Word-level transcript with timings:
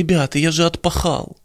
ребята, 0.00 0.38
я 0.38 0.50
же 0.50 0.64
отпахал. 0.64 1.36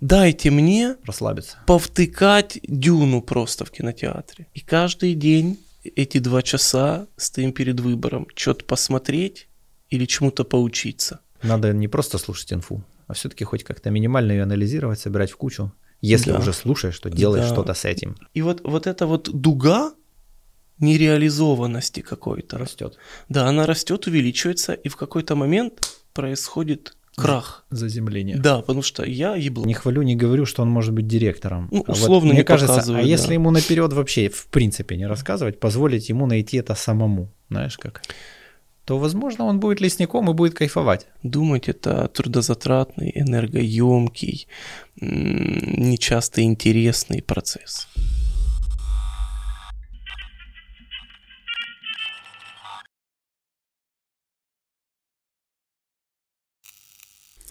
Дайте 0.00 0.50
мне 0.50 0.96
Расслабиться. 1.04 1.56
повтыкать 1.66 2.58
дюну 2.62 3.22
просто 3.22 3.64
в 3.64 3.70
кинотеатре. 3.70 4.46
И 4.54 4.60
каждый 4.60 5.14
день 5.14 5.58
эти 5.96 6.18
два 6.18 6.42
часа 6.42 7.06
стоим 7.16 7.52
перед 7.52 7.80
выбором, 7.80 8.26
что-то 8.36 8.64
посмотреть 8.64 9.48
или 9.90 10.04
чему-то 10.06 10.44
поучиться. 10.44 11.18
Надо 11.42 11.72
не 11.72 11.88
просто 11.88 12.18
слушать 12.18 12.52
инфу, 12.52 12.82
а 13.08 13.12
все-таки 13.14 13.44
хоть 13.44 13.64
как-то 13.64 13.90
минимально 13.90 14.32
ее 14.32 14.42
анализировать, 14.44 15.00
собирать 15.00 15.30
в 15.32 15.36
кучу. 15.36 15.72
Если 16.00 16.32
Да. 16.32 16.38
уже 16.38 16.52
слушаешь, 16.52 16.98
то 17.00 17.10
делаешь 17.10 17.46
Да. 17.48 17.52
что-то 17.54 17.74
с 17.74 17.84
этим. 17.84 18.16
И 18.34 18.42
вот, 18.42 18.60
вот 18.64 18.86
эта 18.86 19.06
вот 19.06 19.28
дуга 19.32 19.92
нереализованности 20.78 22.00
какой-то. 22.00 22.58
Растет. 22.58 22.96
Да, 23.28 23.46
она 23.48 23.66
растет, 23.66 24.06
увеличивается, 24.06 24.72
и 24.72 24.88
в 24.88 24.96
какой-то 24.96 25.36
момент 25.36 25.74
происходит 26.12 26.96
крах. 27.16 27.64
Заземление. 27.70 28.38
Да, 28.38 28.60
потому 28.60 28.82
что 28.82 29.04
я 29.04 29.36
ебло. 29.36 29.64
Не 29.64 29.74
хвалю, 29.74 30.02
не 30.02 30.16
говорю, 30.16 30.46
что 30.46 30.62
он 30.62 30.70
может 30.70 30.92
быть 30.92 31.06
директором. 31.06 31.68
Ну, 31.70 31.84
А 31.86 31.92
вот 31.92 31.96
условно 31.96 32.30
мне 32.30 32.38
не 32.38 32.44
кажется, 32.44 32.74
а 32.74 32.76
показывает, 32.76 33.06
если 33.06 33.28
да. 33.28 33.34
ему 33.34 33.50
наперед 33.50 33.92
вообще 33.92 34.28
в 34.28 34.46
принципе 34.46 34.96
не 34.96 35.06
рассказывать, 35.06 35.60
позволить 35.60 36.08
ему 36.08 36.26
найти 36.26 36.56
это 36.56 36.74
самому, 36.74 37.30
знаешь 37.48 37.78
как, 37.78 38.02
то, 38.84 38.98
возможно, 38.98 39.44
он 39.44 39.60
будет 39.60 39.80
лесником 39.80 40.30
и 40.30 40.34
будет 40.34 40.54
кайфовать. 40.54 41.06
Думать 41.22 41.68
это 41.68 42.08
трудозатратный, 42.08 43.12
энергоемкий, 43.14 44.48
нечасто 44.96 46.42
интересный 46.42 47.22
процесс. 47.22 47.88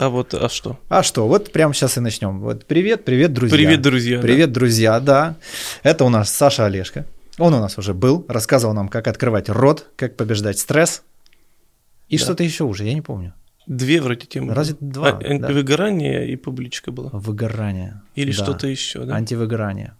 А 0.02 0.10
вот, 0.10 0.34
а 0.34 0.50
что? 0.50 0.80
А 0.90 1.04
что, 1.04 1.28
вот 1.28 1.52
прямо 1.52 1.76
сейчас 1.76 1.96
и 1.96 2.00
начнем. 2.00 2.40
Вот 2.40 2.66
привет, 2.66 3.06
привет, 3.06 3.34
друзья. 3.34 3.56
Привет, 3.56 3.82
друзья. 3.84 4.18
да. 4.18 4.22
Привет, 4.24 4.52
друзья, 4.52 5.00
да. 5.00 5.36
Это 5.84 6.06
у 6.06 6.10
нас 6.10 6.32
Саша 6.32 6.66
Олешко. 6.66 7.06
Он 7.38 7.54
у 7.54 7.60
нас 7.60 7.78
уже 7.78 7.94
был, 7.94 8.26
рассказывал 8.28 8.74
нам, 8.74 8.90
как 8.90 9.08
открывать 9.08 9.48
рот, 9.48 9.90
как 9.98 10.18
побеждать 10.18 10.58
стресс. 10.58 11.04
И 12.10 12.18
Да. 12.18 12.24
что-то 12.24 12.44
еще 12.44 12.64
уже, 12.64 12.86
я 12.86 12.96
не 12.96 13.04
помню. 13.04 13.36
Две 13.68 14.02
вроде 14.02 14.26
темы. 14.26 14.56
Разве 14.56 14.76
два, 14.80 15.10
А, 15.10 15.12
да. 15.14 15.28
антивыгорание 15.28 16.28
и 16.32 16.36
публичка 16.36 16.92
была. 16.92 17.12
Выгорание. 17.14 18.02
Или 18.16 18.32
Да. 18.32 18.44
что-то 18.44 18.66
еще, 18.66 19.06
да? 19.06 19.14
Антивыгорание. 19.14 19.94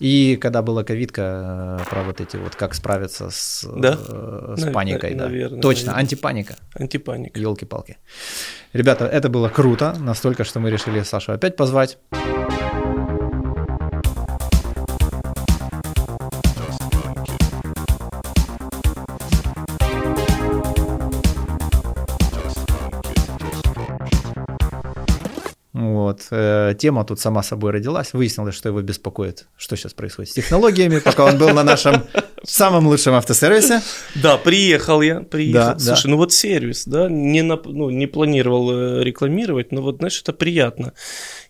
И 0.00 0.36
когда 0.40 0.60
была 0.62 0.82
ковидка, 0.82 1.78
э, 1.80 1.84
про 1.88 2.02
вот 2.02 2.20
эти 2.20 2.36
вот, 2.36 2.56
как 2.56 2.74
справиться 2.74 3.30
с, 3.30 3.64
Да? 3.76 3.96
э, 4.08 4.54
с 4.58 4.64
На- 4.64 4.72
паникой. 4.72 5.10
на- 5.12 5.18
да. 5.18 5.24
наверное, 5.26 5.60
Точно, 5.60 5.86
наверное. 5.86 6.00
антипаника. 6.00 6.56
Антипаника. 6.74 7.38
Елки-палки. 7.38 7.96
Ребята, 8.72 9.06
это 9.06 9.28
было 9.28 9.48
круто, 9.48 9.94
настолько, 9.98 10.42
что 10.44 10.58
мы 10.58 10.70
решили 10.70 11.00
Сашу 11.02 11.32
опять 11.32 11.54
позвать. 11.56 11.98
Вот. 26.04 26.26
э, 26.30 26.74
тема 26.78 27.04
тут 27.04 27.20
сама 27.20 27.42
собой 27.42 27.72
родилась. 27.72 28.12
Выяснилось, 28.12 28.54
что 28.54 28.68
его 28.68 28.82
беспокоит, 28.82 29.46
что 29.56 29.76
сейчас 29.76 29.94
происходит 29.94 30.30
с 30.30 30.34
технологиями, 30.34 30.98
пока 30.98 31.24
он 31.24 31.38
был 31.38 31.50
на 31.50 31.64
нашем 31.64 32.04
самом 32.44 32.86
лучшем 32.86 33.14
автосервисе. 33.14 33.82
Да, 34.14 34.36
приехал 34.36 35.02
я, 35.02 35.20
приехал. 35.20 35.72
Да, 35.74 35.78
Слушай, 35.78 36.04
да. 36.04 36.10
ну 36.10 36.16
вот 36.16 36.32
сервис, 36.32 36.86
да, 36.86 37.08
не, 37.08 37.40
нап- 37.40 37.70
ну, 37.70 37.90
не 37.90 38.06
планировал 38.06 38.70
э, 38.70 39.04
рекламировать, 39.04 39.72
но 39.72 39.82
вот, 39.82 39.96
знаешь, 39.98 40.20
это 40.20 40.32
приятно. 40.32 40.92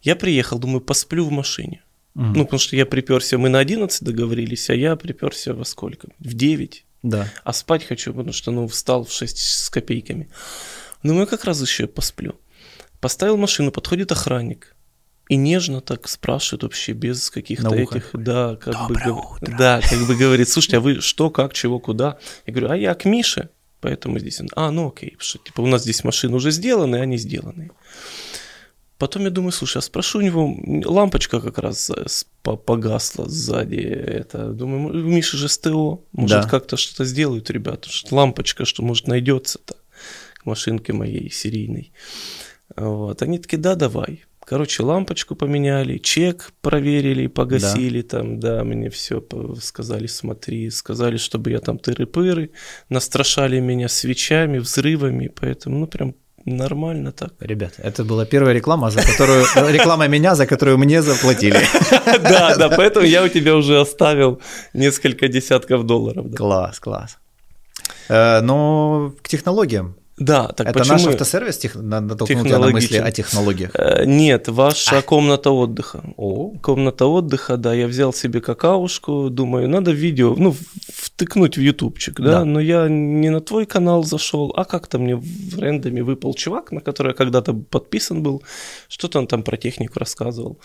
Я 0.03 0.17
приехал, 0.17 0.59
думаю, 0.59 0.81
посплю 0.81 1.25
в 1.25 1.31
машине. 1.31 1.83
Мгм. 2.15 2.33
Ну, 2.35 2.45
потому 2.45 2.61
что 2.61 2.77
я 2.77 2.87
приперся, 2.87 3.39
мы 3.39 3.49
на 3.49 3.59
11 3.59 4.03
договорились, 4.03 4.71
а 4.71 4.75
я 4.75 4.97
приперся 4.97 5.53
во 5.53 5.65
сколько? 5.65 6.09
В 6.19 6.35
9. 6.35 6.85
Да. 7.03 7.29
А 7.43 7.53
спать 7.53 7.85
хочу, 7.85 8.13
потому 8.13 8.33
что, 8.33 8.51
ну, 8.51 8.67
встал 8.69 9.05
в 9.05 9.13
6 9.13 9.37
с 9.37 9.69
копейками. 9.69 10.29
Думаю, 11.03 11.27
как 11.27 11.45
раз 11.45 11.61
еще 11.61 11.87
посплю. 11.87 12.37
Поставил 13.05 13.37
машину, 13.37 13.71
подходит 13.71 14.13
охранник. 14.13 14.75
И 15.29 15.37
нежно 15.37 15.83
так 15.83 16.09
спрашивает 16.09 16.63
вообще 16.63 16.93
без 16.93 17.29
каких-то 17.29 17.75
этих, 17.75 18.09
да, 18.15 18.57
как 18.57 18.89
бы, 18.89 18.95
Доброе 18.95 19.13
гов- 19.13 19.37
утро. 19.43 19.57
да, 19.59 19.81
как 19.83 20.07
бы 20.07 20.15
говорит, 20.17 20.49
слушайте, 20.49 20.79
а 20.79 20.81
вы 20.81 21.03
что, 21.03 21.29
как, 21.29 21.53
чего, 21.53 21.79
куда? 21.81 22.17
Я 22.47 22.53
говорю, 22.55 22.71
а 22.71 22.77
я 22.79 22.95
к 22.95 23.05
Мише, 23.05 23.51
поэтому 23.83 24.19
здесь 24.19 24.41
он, 24.41 24.49
а, 24.57 24.71
ну 24.71 24.89
окей, 24.89 25.17
что, 25.19 25.37
типа, 25.39 25.61
у 25.61 25.67
нас 25.67 25.83
здесь 25.83 26.03
машины 26.03 26.35
уже 26.37 26.51
сделаны, 26.51 26.97
они 26.97 27.19
сделаны. 27.19 27.73
Потом 28.97 29.25
я 29.25 29.31
думаю, 29.31 29.53
слушай, 29.53 29.79
а 29.79 29.83
спрошу 29.83 30.21
у 30.21 30.23
него, 30.23 30.57
лампочка 30.91 31.43
как 31.43 31.59
раз 31.59 31.91
э, 31.91 32.07
погасла 32.43 33.29
сзади, 33.29 33.77
это, 33.81 34.49
думаю, 34.49 34.95
м- 34.95 35.07
у 35.07 35.11
Миши 35.11 35.37
же 35.37 35.51
СТО, 35.51 36.05
может 36.13 36.43
Да. 36.45 36.49
как-то 36.49 36.79
что-то 36.79 37.05
сделают 37.05 37.51
ребята, 37.51 37.91
что 37.91 38.15
лампочка, 38.17 38.65
что 38.65 38.83
может 38.83 39.09
найдется-то 39.09 39.77
к 40.37 40.47
машинке 40.47 40.95
моей 40.95 41.31
серийной. 41.31 41.93
Вот, 42.77 43.23
они 43.23 43.39
такие, 43.39 43.59
да, 43.59 43.75
давай. 43.75 44.25
Короче, 44.47 44.83
лампочку 44.83 45.37
поменяли, 45.37 45.97
чек 45.99 46.53
проверили, 46.61 47.29
погасили 47.29 48.03
там, 48.03 48.41
да, 48.41 48.63
мне 48.63 48.91
все 48.91 49.23
сказали, 49.63 50.07
смотри, 50.07 50.71
сказали, 50.71 51.17
чтобы 51.17 51.51
я 51.51 51.61
там 51.61 51.79
тыры-пыры, 51.79 52.51
настрашали 52.91 53.61
меня 53.61 53.89
свечами, 53.89 54.59
взрывами, 54.59 55.29
поэтому, 55.29 55.79
ну, 55.79 55.87
прям 55.87 56.15
нормально 56.45 57.13
так. 57.13 57.33
Ребят, 57.41 57.73
это 57.79 58.05
была 58.05 58.27
первая 58.27 58.55
реклама, 58.55 58.91
за 58.91 59.01
которую 59.01 59.45
реклама 59.73 60.09
меня, 60.09 60.35
за 60.35 60.47
которую 60.47 60.79
мне 60.79 61.01
заплатили. 61.03 61.61
Да, 62.23 62.55
да, 62.57 62.69
поэтому 62.69 63.07
я 63.07 63.23
у 63.25 63.29
тебя 63.29 63.55
уже 63.57 63.81
оставил 63.81 64.41
несколько 64.75 65.29
десятков 65.29 65.85
долларов. 65.87 66.31
да. 66.31 66.37
Класс, 66.37 66.81
класс. 66.81 67.19
Э, 68.09 68.41
Но 68.43 69.15
к 69.23 69.29
технологиям. 69.29 69.97
Да, 70.17 70.49
так 70.49 70.69
Это 70.69 70.79
почему... 70.79 70.99
наш 70.99 71.07
автосервис 71.07 71.59
тех- 71.59 71.75
на- 71.75 72.01
натолкнул 72.01 72.45
тебя 72.45 72.59
на 72.59 72.69
мысли 72.69 72.99
о 72.99 73.11
технологиях. 73.11 73.71
Э, 73.75 74.05
Нет, 74.07 74.49
ваша 74.49 75.03
комната 75.03 75.51
отдыха. 75.51 76.05
О, 76.17 76.53
Комната 76.63 77.07
отдыха, 77.07 77.57
да, 77.57 77.75
я 77.75 77.89
взял 77.89 78.13
себе 78.13 78.41
какаушку, 78.41 79.29
думаю, 79.29 79.69
надо 79.69 79.91
видео, 79.91 80.35
ну, 80.37 80.55
втыкнуть 80.93 81.57
в 81.57 81.61
ютубчик, 81.61 82.21
да? 82.21 82.31
Да. 82.41 82.45
но 82.45 82.61
я 82.61 82.89
не 82.89 83.31
на 83.31 83.41
твой 83.41 83.67
канал 83.67 84.05
зашел, 84.05 84.53
а 84.57 84.65
как-то 84.65 84.99
мне 84.99 85.17
в 85.17 85.59
рендоме 85.59 86.03
выпал 86.05 86.35
чувак, 86.35 86.71
на 86.71 86.81
который 86.81 87.09
я 87.09 87.15
когда-то 87.15 87.53
подписан 87.53 88.23
был, 88.23 88.43
что-то 88.89 89.19
он 89.19 89.27
там 89.27 89.43
про 89.43 89.57
технику 89.57 89.99
рассказывал. 89.99 90.61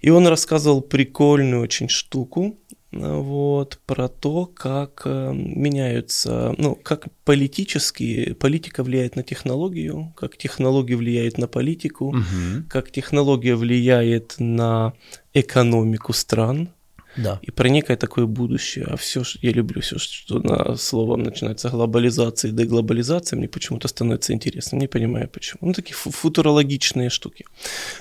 И 0.00 0.10
он 0.10 0.26
рассказывал 0.26 0.80
прикольную 0.82 1.62
очень 1.62 1.88
штуку, 1.88 2.58
вот, 2.92 3.78
про 3.86 4.08
то, 4.08 4.46
как 4.46 5.02
э, 5.04 5.32
меняются, 5.34 6.54
ну, 6.58 6.74
как 6.74 7.06
политически, 7.24 8.34
политика 8.34 8.82
влияет 8.82 9.16
на 9.16 9.22
технологию, 9.22 10.12
как 10.16 10.36
технология 10.36 10.96
влияет 10.96 11.38
на 11.38 11.48
политику, 11.48 12.12
мгм. 12.12 12.66
как 12.68 12.90
технология 12.90 13.56
влияет 13.56 14.36
на 14.38 14.92
экономику 15.32 16.12
стран 16.12 16.68
да. 17.16 17.38
и 17.42 17.50
про 17.50 17.68
некое 17.68 17.96
такое 17.96 18.26
будущее. 18.26 18.86
А 18.88 18.96
все, 18.96 19.22
я 19.40 19.52
люблю 19.52 19.80
все, 19.80 19.98
что 19.98 20.38
на 20.38 20.76
словом 20.76 21.22
начинается 21.22 21.68
глобализация 21.68 22.50
и 22.50 22.54
деглобализация, 22.54 23.36
мне 23.36 23.48
почему-то 23.48 23.88
становится 23.88 24.32
интересно, 24.32 24.76
не 24.76 24.88
понимаю 24.88 25.28
почему. 25.28 25.68
Ну, 25.68 25.72
такие 25.72 25.94
фу- 25.94 26.10
футурологичные 26.10 27.10
штуки. 27.10 27.44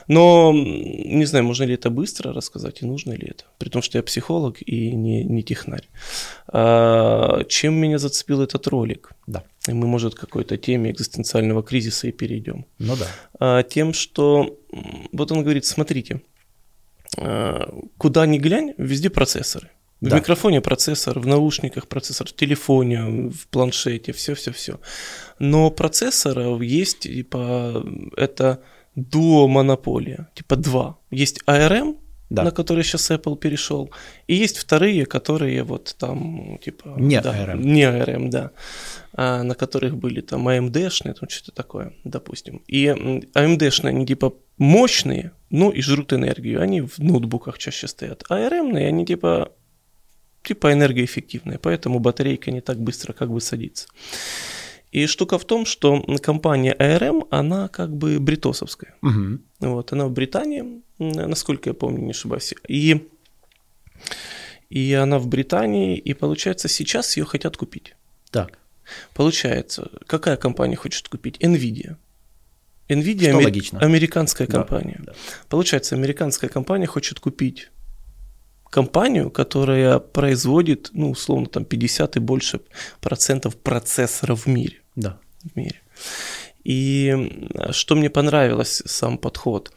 Но 0.07 0.51
не 0.53 1.25
знаю, 1.25 1.45
можно 1.45 1.63
ли 1.63 1.73
это 1.73 1.89
быстро 1.89 2.33
рассказать 2.33 2.81
и 2.81 2.85
нужно 2.85 3.13
ли 3.13 3.27
это, 3.27 3.45
при 3.57 3.69
том, 3.69 3.81
что 3.81 3.97
я 3.97 4.03
психолог 4.03 4.57
и 4.61 4.91
не, 4.95 5.23
не 5.23 5.43
технарь. 5.43 5.88
А, 6.47 7.43
чем 7.45 7.75
меня 7.75 7.97
зацепил 7.97 8.41
этот 8.41 8.67
ролик? 8.67 9.11
Да. 9.28 9.43
И 9.67 9.73
мы, 9.73 9.88
может, 9.88 10.16
к 10.16 10.19
какой-то 10.19 10.57
теме 10.57 10.91
экзистенциального 10.91 11.63
кризиса 11.63 12.07
и 12.07 12.11
перейдем 12.11 12.66
Ну 12.79 12.95
да. 12.95 13.07
а, 13.39 13.63
тем, 13.63 13.93
что 13.93 14.57
вот 15.11 15.31
он 15.31 15.43
говорит, 15.43 15.66
смотрите, 15.66 16.22
куда 17.97 18.25
ни 18.25 18.37
глянь, 18.37 18.73
везде 18.78 19.09
процессоры. 19.09 19.69
В 20.02 20.08
Да. 20.08 20.17
микрофоне 20.17 20.61
процессор, 20.61 21.19
в 21.19 21.28
наушниках 21.28 21.87
процессор, 21.87 22.28
в 22.28 22.34
телефоне, 22.34 23.29
в 23.29 23.47
планшете, 23.49 24.11
все-все-все. 24.13 24.79
Но 25.40 25.69
процессоров 25.69 26.61
есть, 26.61 26.99
типа, 27.02 27.85
это 28.17 28.63
дуо-монополия, 28.96 30.29
типа 30.35 30.55
два. 30.55 30.97
Есть 31.11 31.41
ARM, 31.47 31.97
Да. 32.31 32.43
на 32.43 32.51
который 32.51 32.83
сейчас 32.83 33.11
Apple 33.11 33.37
перешел, 33.37 33.91
и 34.25 34.35
есть 34.35 34.57
вторые, 34.57 35.05
которые 35.05 35.63
вот 35.63 35.95
там, 35.99 36.51
ну, 36.51 36.57
типа... 36.57 36.95
Не 36.97 37.19
да, 37.19 37.35
ARM. 37.35 37.61
Не 37.61 37.83
ARM, 37.83 38.29
да. 38.29 38.51
А, 39.13 39.43
на 39.43 39.53
которых 39.53 39.97
были 39.97 40.22
там 40.22 40.47
AMD-шные, 40.47 41.13
там 41.13 41.28
что-то 41.28 41.51
такое, 41.51 41.93
допустим. 42.05 42.61
И 42.67 42.85
AMD-шные, 42.85 43.89
они 43.89 44.05
типа 44.05 44.33
мощные, 44.57 45.31
ну 45.49 45.72
и 45.72 45.81
жрут 45.81 46.13
энергию. 46.13 46.61
Они 46.61 46.79
в 46.79 46.99
ноутбуках 46.99 47.57
чаще 47.57 47.87
стоят. 47.87 48.23
А 48.29 48.39
ARM-ные, 48.39 48.87
они 48.87 49.05
типа 49.05 49.51
типа 50.43 50.72
энергоэффективные, 50.72 51.59
поэтому 51.59 51.99
батарейка 51.99 52.51
не 52.51 52.61
так 52.61 52.79
быстро 52.79 53.13
как 53.13 53.29
бы 53.29 53.41
садится. 53.41 53.87
И 54.91 55.05
штука 55.05 55.37
в 55.37 55.45
том, 55.45 55.66
что 55.66 56.01
компания 56.22 56.75
ARM, 56.77 57.27
она 57.29 57.69
как 57.69 57.95
бы 57.95 58.19
бритосовская. 58.19 58.95
Мгм. 59.01 59.41
Вот, 59.59 59.93
она 59.93 60.05
в 60.07 60.11
Британии, 60.11 60.81
насколько 61.01 61.69
я 61.69 61.73
помню, 61.73 62.03
не 62.05 62.11
ошибаюсь. 62.11 62.53
И, 62.67 63.09
и 64.69 64.93
она 64.93 65.19
в 65.19 65.27
Британии, 65.27 65.97
и 65.97 66.13
получается, 66.13 66.67
сейчас 66.67 67.17
ее 67.17 67.25
хотят 67.25 67.57
купить. 67.57 67.95
Так, 68.31 68.57
Получается, 69.13 69.89
какая 70.05 70.35
компания 70.37 70.75
хочет 70.75 71.07
купить? 71.07 71.37
Nvidia. 71.37 71.95
Nvidia 72.89 73.29
Что 73.29 73.37
амер- 73.39 73.43
логично. 73.45 73.79
американская 73.79 74.47
Да, 74.47 74.53
компания. 74.57 74.99
да. 75.03 75.13
Получается, 75.49 75.95
американская 75.95 76.49
компания 76.49 76.87
хочет 76.87 77.19
купить 77.19 77.69
компанию, 78.69 79.29
которая 79.31 79.99
производит, 79.99 80.89
ну, 80.93 81.11
условно, 81.11 81.45
там 81.47 81.63
50 81.65 82.17
и 82.17 82.19
больше 82.19 82.59
процентов 82.99 83.55
процессоров 83.57 84.45
в 84.45 84.49
мире. 84.49 84.79
да. 84.95 85.19
в 85.43 85.55
мире. 85.55 85.81
И 86.63 87.55
что 87.71 87.95
мне 87.95 88.09
понравилось, 88.09 88.83
сам 88.85 89.17
подход. 89.17 89.71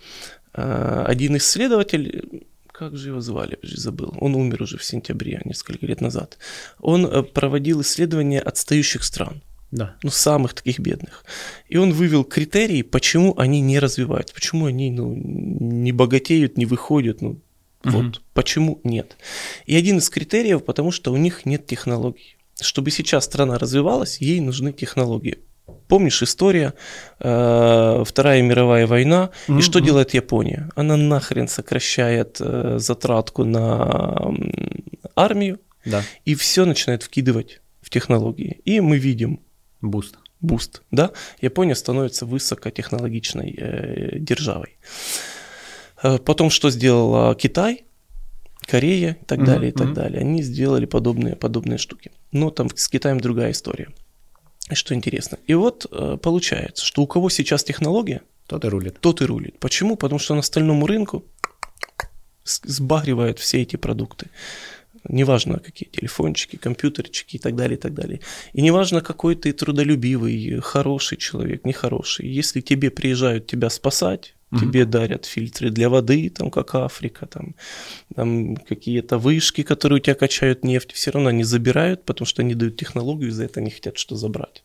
А, 0.54 1.04
Один 1.06 1.36
исследователь, 1.36 2.46
как 2.72 2.96
же 2.96 3.08
его 3.08 3.20
звали, 3.20 3.58
я 3.62 3.76
забыл, 3.76 4.14
он 4.20 4.34
умер 4.34 4.62
уже 4.62 4.78
в 4.78 4.84
сентябре, 4.84 5.40
несколько 5.44 5.86
лет 5.86 6.00
назад. 6.00 6.38
Он 6.80 7.06
э, 7.06 7.22
проводил 7.22 7.80
исследования 7.82 8.40
отстающих 8.40 9.04
стран, 9.04 9.42
Да. 9.70 9.96
ну, 10.02 10.10
самых 10.10 10.54
таких 10.54 10.78
бедных. 10.78 11.24
И 11.68 11.76
он 11.76 11.92
вывел 11.92 12.24
критерии, 12.24 12.82
почему 12.82 13.34
они 13.38 13.60
не 13.60 13.78
развиваются, 13.80 14.34
почему 14.34 14.66
они 14.66 14.90
ну, 14.90 15.14
не 15.14 15.92
богатеют, 15.92 16.56
не 16.58 16.66
выходят, 16.66 17.20
ну, 17.20 17.40
вот 17.84 18.22
почему 18.32 18.80
нет. 18.82 19.16
И 19.66 19.76
один 19.76 19.98
из 19.98 20.08
критериев, 20.08 20.64
потому 20.64 20.90
что 20.90 21.12
у 21.12 21.16
них 21.16 21.44
нет 21.44 21.66
технологий. 21.66 22.36
Чтобы 22.60 22.90
сейчас 22.90 23.24
страна 23.24 23.58
развивалась, 23.58 24.18
ей 24.20 24.40
нужны 24.40 24.72
технологии. 24.72 25.38
Помнишь 25.88 26.22
история, 26.22 26.74
э, 27.20 28.02
Вторая 28.06 28.42
мировая 28.42 28.86
война, 28.86 29.30
Мгм, 29.48 29.58
и 29.58 29.62
что 29.62 29.80
делает 29.80 30.14
Япония? 30.14 30.68
Она 30.76 30.96
нахрен 30.96 31.48
сокращает 31.48 32.36
э, 32.40 32.76
затратку 32.78 33.44
на 33.44 34.14
м, 34.26 34.84
армию, 35.16 35.58
Да. 35.86 36.02
и 36.24 36.34
все 36.34 36.64
начинает 36.66 37.02
вкидывать 37.02 37.60
в 37.80 37.90
технологии. 37.90 38.60
И 38.64 38.80
мы 38.80 38.98
видим 38.98 39.40
Boost. 39.80 40.16
boost, 40.40 40.82
да, 40.90 41.10
Япония 41.40 41.74
становится 41.74 42.26
высокотехнологичной 42.26 43.54
э, 43.56 44.18
державой. 44.18 44.76
Э, 46.02 46.18
Потом 46.18 46.50
что 46.50 46.70
сделала 46.70 47.34
Китай, 47.34 47.84
Корея 48.66 49.16
и 49.20 49.24
так 49.24 49.38
Мгм, 49.38 49.46
далее, 49.46 49.68
и 49.70 49.72
так 49.72 49.86
мгм. 49.86 49.94
далее. 49.94 50.20
Они 50.20 50.42
сделали 50.42 50.86
подобные, 50.86 51.36
подобные 51.36 51.78
штуки. 51.78 52.10
Но 52.32 52.50
там 52.50 52.68
с 52.74 52.88
Китаем 52.88 53.20
другая 53.20 53.50
история. 53.52 53.88
И 54.70 54.74
Что 54.74 54.94
интересно. 54.94 55.38
И 55.46 55.54
вот 55.54 55.86
э, 55.90 56.16
получается, 56.22 56.84
что 56.84 57.02
у 57.02 57.06
кого 57.06 57.28
сейчас 57.28 57.64
технология, 57.64 58.22
Тот 58.46 58.64
и 58.64 58.68
рулит. 58.68 58.98
тот 59.00 59.20
и 59.20 59.24
рулит. 59.24 59.58
Почему? 59.58 59.96
Потому 59.96 60.18
что 60.18 60.34
на 60.34 60.42
стальному 60.42 60.86
рынку 60.86 61.24
сбагривают 62.44 63.38
все 63.38 63.62
эти 63.62 63.76
продукты. 63.76 64.30
Неважно, 65.06 65.58
какие 65.58 65.88
телефончики, 65.88 66.56
компьютерчики 66.56 67.36
и 67.36 67.38
так 67.38 67.56
далее, 67.56 67.76
и 67.76 67.80
так 67.80 67.92
далее. 67.92 68.20
И 68.54 68.62
неважно, 68.62 69.02
какой 69.02 69.34
ты 69.34 69.52
трудолюбивый, 69.52 70.60
хороший 70.60 71.18
человек, 71.18 71.66
нехороший. 71.66 72.26
Если 72.26 72.62
тебе 72.62 72.90
приезжают 72.90 73.46
тебя 73.46 73.68
спасать, 73.68 74.34
Мгм. 74.54 74.60
тебе 74.60 74.84
дарят 74.84 75.24
фильтры 75.26 75.70
для 75.70 75.88
воды, 75.88 76.30
там, 76.30 76.50
как 76.50 76.74
Африка, 76.74 77.26
там, 77.26 77.54
там 78.14 78.56
какие-то 78.56 79.18
вышки, 79.18 79.62
которые 79.62 79.98
у 79.98 80.00
тебя 80.00 80.14
качают 80.14 80.64
нефть, 80.64 80.92
все 80.92 81.10
равно 81.10 81.28
они 81.30 81.44
забирают, 81.44 82.04
потому 82.04 82.26
что 82.26 82.42
они 82.42 82.54
дают 82.54 82.76
технологию, 82.76 83.28
и 83.28 83.32
за 83.32 83.44
это 83.44 83.60
они 83.60 83.70
хотят 83.70 83.98
что 83.98 84.16
забрать. 84.16 84.64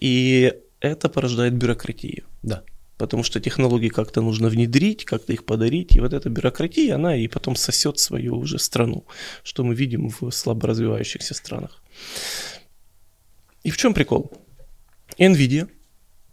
И 0.00 0.52
это 0.80 1.08
порождает 1.08 1.54
бюрократию 1.54 2.24
Да. 2.42 2.62
потому 2.98 3.24
что 3.24 3.40
технологии 3.40 3.88
как-то 3.88 4.20
нужно 4.22 4.48
внедрить, 4.48 5.04
как-то 5.04 5.32
их 5.32 5.44
подарить, 5.44 5.96
и 5.96 6.00
вот 6.00 6.12
эта 6.12 6.28
бюрократия, 6.28 6.94
она 6.94 7.16
и 7.16 7.26
потом 7.28 7.56
сосет 7.56 7.98
свою 7.98 8.36
уже 8.38 8.58
страну, 8.58 9.04
что 9.42 9.64
мы 9.64 9.74
видим 9.74 10.08
в 10.08 10.30
слабо 10.30 10.68
развивающихся 10.68 11.34
странах. 11.34 11.82
И 13.64 13.70
в 13.70 13.76
чем 13.76 13.94
прикол? 13.94 14.30
Nvidia 15.18 15.68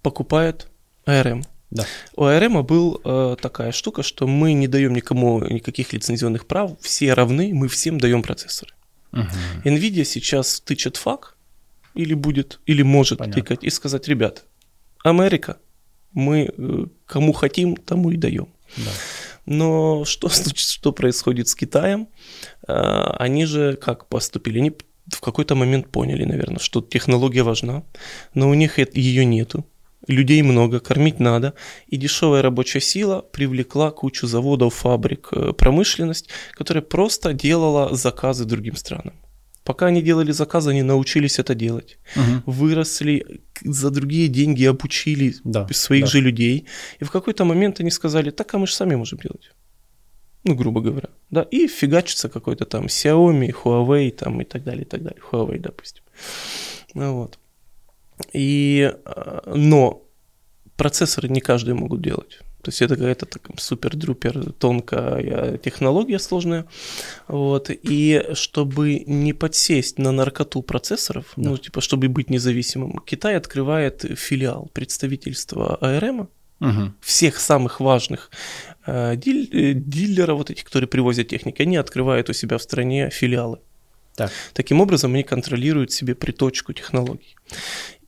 покупает 0.02 0.68
ARM. 1.06 1.44
Да. 1.72 1.86
У 2.16 2.24
ARM 2.24 2.64
был 2.64 3.00
э, 3.04 3.36
такая 3.42 3.72
штука, 3.72 4.04
что 4.04 4.28
мы 4.28 4.54
не 4.54 4.68
даем 4.68 4.94
никому 4.94 5.44
никаких 5.46 5.94
лицензионных 5.94 6.48
прав, 6.48 6.72
все 6.82 7.14
равны, 7.14 7.54
мы 7.54 7.68
всем 7.68 8.00
даем 8.00 8.24
процессоры. 8.24 8.74
Мгм. 9.12 9.30
Nvidia 9.64 10.04
сейчас 10.04 10.62
тычет 10.62 10.98
фак, 10.98 11.36
или 11.96 12.14
будет, 12.14 12.60
или 12.66 12.82
может 12.82 13.20
Понятно. 13.20 13.42
тыкать, 13.42 13.64
и 13.64 13.70
сказать, 13.70 14.08
ребят, 14.08 14.46
Америка, 15.04 15.58
мы 16.14 16.52
э, 16.58 16.86
кому 17.06 17.34
хотим, 17.34 17.76
тому 17.76 18.12
и 18.12 18.18
даем. 18.18 18.48
Да. 18.78 18.92
Но 19.46 20.06
что, 20.06 20.30
что 20.56 20.92
происходит 20.92 21.48
с 21.48 21.56
Китаем? 21.56 22.08
А, 22.68 23.16
Они 23.20 23.46
же 23.46 23.76
как 23.76 24.08
поступили? 24.08 24.60
Они 24.60 24.72
в 25.12 25.22
какой-то 25.22 25.56
момент 25.56 25.90
поняли, 25.90 26.24
наверное, 26.24 26.60
что 26.60 26.82
технология 26.82 27.44
важна, 27.44 27.84
но 28.34 28.50
у 28.50 28.54
них 28.54 28.78
ее 28.78 29.26
нету. 29.26 29.66
Людей 30.10 30.42
много, 30.42 30.80
кормить 30.80 31.20
надо, 31.20 31.54
и 31.88 31.96
дешевая 31.98 32.42
рабочая 32.42 32.82
сила 32.82 33.22
привлекла 33.22 33.92
кучу 33.92 34.26
заводов, 34.28 34.74
фабрик, 34.74 35.30
э, 35.32 35.54
промышленность, 35.54 36.30
которая 36.54 36.82
просто 36.82 37.34
делала 37.34 37.96
заказы 37.96 38.46
другим 38.46 38.76
странам. 38.76 39.14
Пока 39.64 39.86
они 39.86 40.02
делали 40.02 40.32
заказы, 40.32 40.72
они 40.72 40.82
научились 40.82 41.38
это 41.38 41.54
делать. 41.54 42.00
Мгм. 42.16 42.44
Выросли, 42.48 43.42
за 43.64 43.92
другие 43.92 44.28
деньги 44.30 44.66
обучили 44.66 45.36
Да, 45.44 45.68
своих 45.72 46.06
да. 46.06 46.10
же 46.10 46.22
людей. 46.22 46.66
И 47.02 47.04
в 47.04 47.12
какой-то 47.12 47.46
момент 47.46 47.80
они 47.80 47.92
сказали, 47.92 48.32
так, 48.32 48.52
а 48.56 48.58
мы 48.58 48.66
же 48.66 48.74
сами 48.74 48.96
можем 48.96 49.20
делать. 49.20 49.52
Ну, 50.44 50.56
грубо 50.56 50.82
говоря. 50.82 51.10
Да, 51.30 51.44
и 51.52 51.68
фигачится 51.68 52.30
какой-то 52.30 52.66
там 52.66 52.86
Xiaomi, 52.88 53.54
Huawei 53.64 54.10
там 54.10 54.42
и 54.42 54.44
так 54.44 54.64
далее, 54.64 54.82
и 54.82 54.88
так 54.90 55.04
далее. 55.04 55.22
Huawei, 55.32 55.60
допустим. 55.60 56.04
Ну, 56.96 57.14
вот. 57.14 57.38
И, 58.34 58.94
э, 59.06 59.54
но 59.56 60.04
процессоры 60.76 61.30
не 61.30 61.42
каждый 61.42 61.74
могут 61.74 62.02
делать. 62.02 62.40
То 62.62 62.70
есть 62.72 62.82
это 62.82 62.96
какая-то 62.98 63.26
супер-друпер 63.58 64.52
тонкая 64.52 65.58
технология 65.58 66.20
сложная. 66.20 66.66
Вот. 67.30 67.70
И 67.70 68.22
чтобы 68.34 69.00
не 69.08 69.32
подсесть 69.34 69.98
на 69.98 70.12
наркоту 70.12 70.62
процессоров, 70.62 71.26
Да. 71.38 71.50
ну, 71.52 71.58
типа, 71.58 71.80
чтобы 71.80 72.10
быть 72.10 72.30
независимым, 72.30 73.00
Китай 73.06 73.38
открывает 73.38 74.04
филиал 74.18 74.70
представительства 74.74 75.76
АРМ, 75.82 76.28
Мгм. 76.60 76.96
всех 77.02 77.40
самых 77.40 77.80
важных 77.80 78.30
э, 78.86 79.16
диль- 79.16 79.50
э, 79.54 79.74
дилеров, 79.74 80.38
вот 80.40 80.50
этих, 80.52 80.66
которые 80.66 80.88
привозят 80.90 81.30
техники, 81.30 81.62
они 81.62 81.78
открывают 81.78 82.30
у 82.30 82.34
себя 82.34 82.58
в 82.58 82.62
стране 82.62 83.10
филиалы. 83.10 83.60
Так. 84.20 84.32
Таким 84.54 84.82
образом, 84.82 85.14
они 85.14 85.24
контролируют 85.24 85.92
себе 85.92 86.14
приточку 86.14 86.74
технологий. 86.74 87.36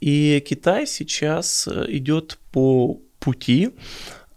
И 0.02 0.44
Китай 0.48 0.86
сейчас 0.88 1.68
э, 1.68 1.86
идет 1.90 2.38
по 2.52 3.00
пути, 3.20 3.70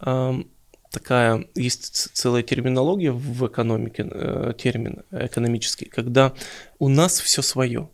эм, 0.01 0.47
такая, 0.91 1.47
есть 1.57 2.11
целая 2.15 2.43
терминология 2.43 3.11
в 3.13 3.47
экономике, 3.49 4.07
э, 4.11 4.53
термин 4.57 5.03
экономический, 5.11 5.87
когда 5.87 6.33
у 6.79 6.89
нас 6.89 7.21
все 7.21 7.43
свое. 7.43 7.89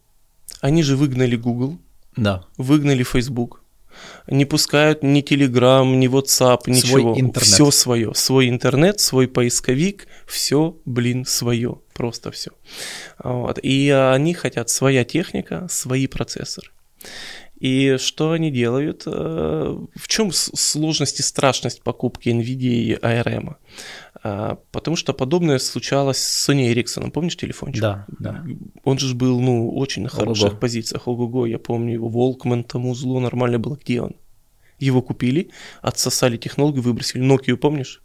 Они 0.60 0.82
же 0.82 0.96
выгнали 0.96 1.37
Google, 1.37 1.78
Да. 2.16 2.44
выгнали 2.58 3.02
Facebook, 3.02 3.60
не 4.26 4.45
пускают 4.45 5.02
ни 5.02 5.23
Telegram, 5.23 5.85
ни 5.85 6.09
WhatsApp, 6.09 6.61
ничего. 6.66 7.19
интернет. 7.19 7.49
Все 7.49 7.71
свое. 7.71 8.14
Свой 8.14 8.49
интернет, 8.49 9.00
свой 9.00 9.28
поисковик, 9.28 10.07
все, 10.26 10.76
блин, 10.85 11.25
свое. 11.25 11.78
Просто 11.95 12.30
все. 12.30 12.50
Вот. 13.23 13.59
И 13.62 13.90
они 13.90 14.35
хотят 14.35 14.71
своя 14.71 15.04
техника, 15.04 15.66
свои 15.69 16.07
процессоры. 16.07 16.69
И 17.59 17.97
что 17.99 18.33
они 18.33 18.50
делают? 18.50 19.02
Э, 19.07 19.76
В 19.95 20.09
чем 20.09 20.33
сложность 20.33 21.21
и 21.21 21.23
страшность 21.23 21.83
покупки 21.83 22.30
NVIDIA 22.30 22.71
и 22.73 22.95
ARM? 22.95 23.57
А, 24.22 24.58
Потому 24.72 24.96
что 24.96 25.12
подобное 25.14 25.58
случалось 25.58 26.18
с 26.18 26.48
Sony 26.50 26.72
Ericsson. 26.72 27.10
Помнишь 27.10 27.36
телефончик? 27.36 27.80
Да, 27.80 28.06
да. 28.18 28.44
Он 28.84 28.98
же 28.98 29.14
был, 29.14 29.40
ну, 29.40 29.70
очень 29.74 30.02
на 30.02 30.08
хороших 30.08 30.48
Ого-го. 30.48 30.60
позициях. 30.60 31.08
Ого-го, 31.08 31.46
я 31.46 31.58
помню 31.58 31.94
его. 31.94 32.08
Волкман 32.08 32.64
тому 32.64 32.94
зло 32.94 33.20
нормально 33.20 33.58
было. 33.58 33.76
Где 33.82 34.02
он? 34.02 34.16
Его 34.78 35.02
купили, 35.02 35.50
отсосали 35.82 36.36
технологию, 36.36 36.82
выбросили. 36.82 37.22
Nokia, 37.22 37.56
помнишь? 37.56 38.02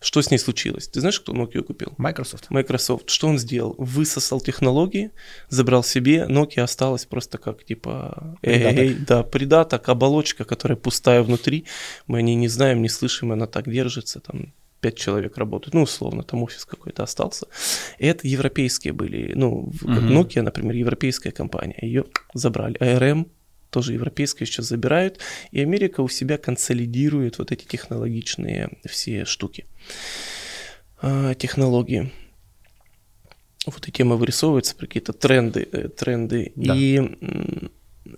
Что 0.00 0.22
с 0.22 0.30
ней 0.30 0.38
случилось? 0.38 0.86
Ты 0.86 1.00
знаешь, 1.00 1.18
кто 1.18 1.32
Nokia 1.32 1.60
купил? 1.62 1.92
Microsoft. 1.98 2.50
Microsoft. 2.50 3.10
Что 3.10 3.26
он 3.26 3.36
сделал? 3.38 3.74
Высосал 3.78 4.40
технологии, 4.40 5.10
забрал 5.48 5.82
себе, 5.82 6.24
Nokia 6.28 6.60
осталась 6.62 7.04
просто 7.04 7.38
как 7.38 7.64
типа 7.64 8.38
Придаток. 8.40 8.78
эй, 8.78 8.94
да, 8.94 9.22
придаток, 9.24 9.88
оболочка, 9.88 10.44
которая 10.44 10.76
пустая 10.76 11.22
внутри. 11.24 11.64
Мы 12.06 12.18
о 12.18 12.22
ней 12.22 12.36
не 12.36 12.46
знаем, 12.46 12.80
не 12.80 12.88
слышим, 12.88 13.32
она 13.32 13.48
так 13.48 13.68
держится, 13.68 14.20
там 14.20 14.52
пять 14.80 14.96
человек 14.96 15.36
работают, 15.38 15.74
ну, 15.74 15.82
условно, 15.82 16.22
там 16.22 16.42
офис 16.42 16.64
какой-то 16.64 17.02
остался. 17.02 17.46
И 17.98 18.06
это 18.06 18.26
европейские 18.26 18.92
были, 18.92 19.32
ну, 19.34 19.72
как 19.80 20.02
Мгм. 20.02 20.16
Nokia, 20.18 20.42
например, 20.42 20.74
европейская 20.74 21.32
компания, 21.32 21.78
ее 21.80 22.04
забрали. 22.34 22.76
ARM 22.80 23.26
тоже 23.70 23.92
европейское 23.92 24.46
сейчас 24.46 24.66
забирают, 24.66 25.18
и 25.50 25.60
Америка 25.60 26.00
у 26.00 26.08
себя 26.08 26.38
консолидирует 26.38 27.38
вот 27.38 27.52
эти 27.52 27.64
технологичные 27.64 28.70
все 28.86 29.24
штуки, 29.24 29.66
а, 31.00 31.34
технологии. 31.34 32.10
Вот 33.66 33.86
и 33.86 33.92
тема 33.92 34.16
вырисовывается, 34.16 34.74
какие-то 34.76 35.12
тренды, 35.12 35.68
э, 35.70 35.88
тренды. 35.88 36.52
Да. 36.56 36.74
И 36.74 37.02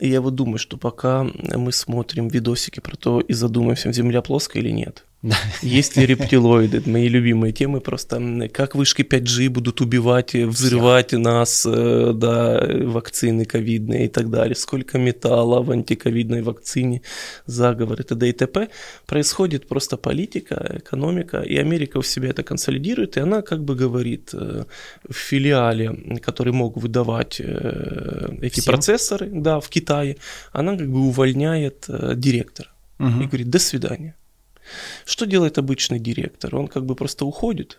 я 0.00 0.21
вот 0.21 0.35
думаю, 0.37 0.59
что 0.59 0.76
пока 0.76 1.25
мы 1.25 1.73
смотрим 1.73 2.29
видосики 2.29 2.79
про 2.79 2.97
то 2.97 3.21
и 3.21 3.33
задумаемся, 3.33 3.93
Земля 3.93 4.23
плоская 4.23 4.62
или 4.62 4.71
нет, 4.71 5.05
есть 5.62 5.96
ли 5.96 6.06
рептилоиды? 6.06 6.82
Мои 6.86 7.08
любимые 7.08 7.52
темы 7.52 7.80
просто, 7.80 8.48
как 8.52 8.74
вышки 8.74 9.02
5G 9.02 9.50
будут 9.50 9.80
убивать, 9.82 10.34
взрывать 10.34 11.12
нас, 11.12 11.66
э, 11.66 12.12
да, 12.14 12.66
вакцины 12.84 13.44
ковидные 13.44 14.06
и 14.06 14.08
так 14.08 14.30
далее. 14.30 14.54
Сколько 14.54 14.98
металла 14.98 15.62
в 15.62 15.70
антиковидной 15.70 16.42
вакцине, 16.42 17.02
заговоры, 17.44 18.02
т.д. 18.02 18.28
и 18.30 18.32
т.п. 18.32 18.68
Происходит 19.06 19.68
просто 19.68 19.98
политика, 19.98 20.76
экономика, 20.78 21.42
и 21.42 21.56
Америка 21.56 21.98
у 21.98 22.02
себя 22.02 22.30
это 22.30 22.42
консолидирует, 22.42 23.18
и 23.18 23.20
она 23.20 23.42
как 23.42 23.62
бы 23.62 23.74
говорит 23.74 24.30
э, 24.32 24.64
в 25.06 25.14
филиале, 25.14 26.18
который 26.22 26.54
мог 26.54 26.78
выдавать 26.78 27.40
э, 27.40 28.36
эти 28.40 28.60
Всем? 28.60 28.72
процессоры, 28.72 29.28
да, 29.30 29.60
в 29.60 29.68
Китае, 29.68 30.16
она 30.52 30.78
как 30.78 30.90
бы 30.90 31.00
увольняет 31.00 31.84
директора 32.16 32.70
угу. 32.98 33.20
и 33.22 33.26
говорит, 33.26 33.50
до 33.50 33.58
свидания. 33.58 34.14
Что 35.04 35.26
делает 35.26 35.58
обычный 35.58 35.98
директор? 35.98 36.54
Он 36.56 36.68
как 36.68 36.84
бы 36.84 36.94
просто 36.94 37.24
уходит, 37.24 37.78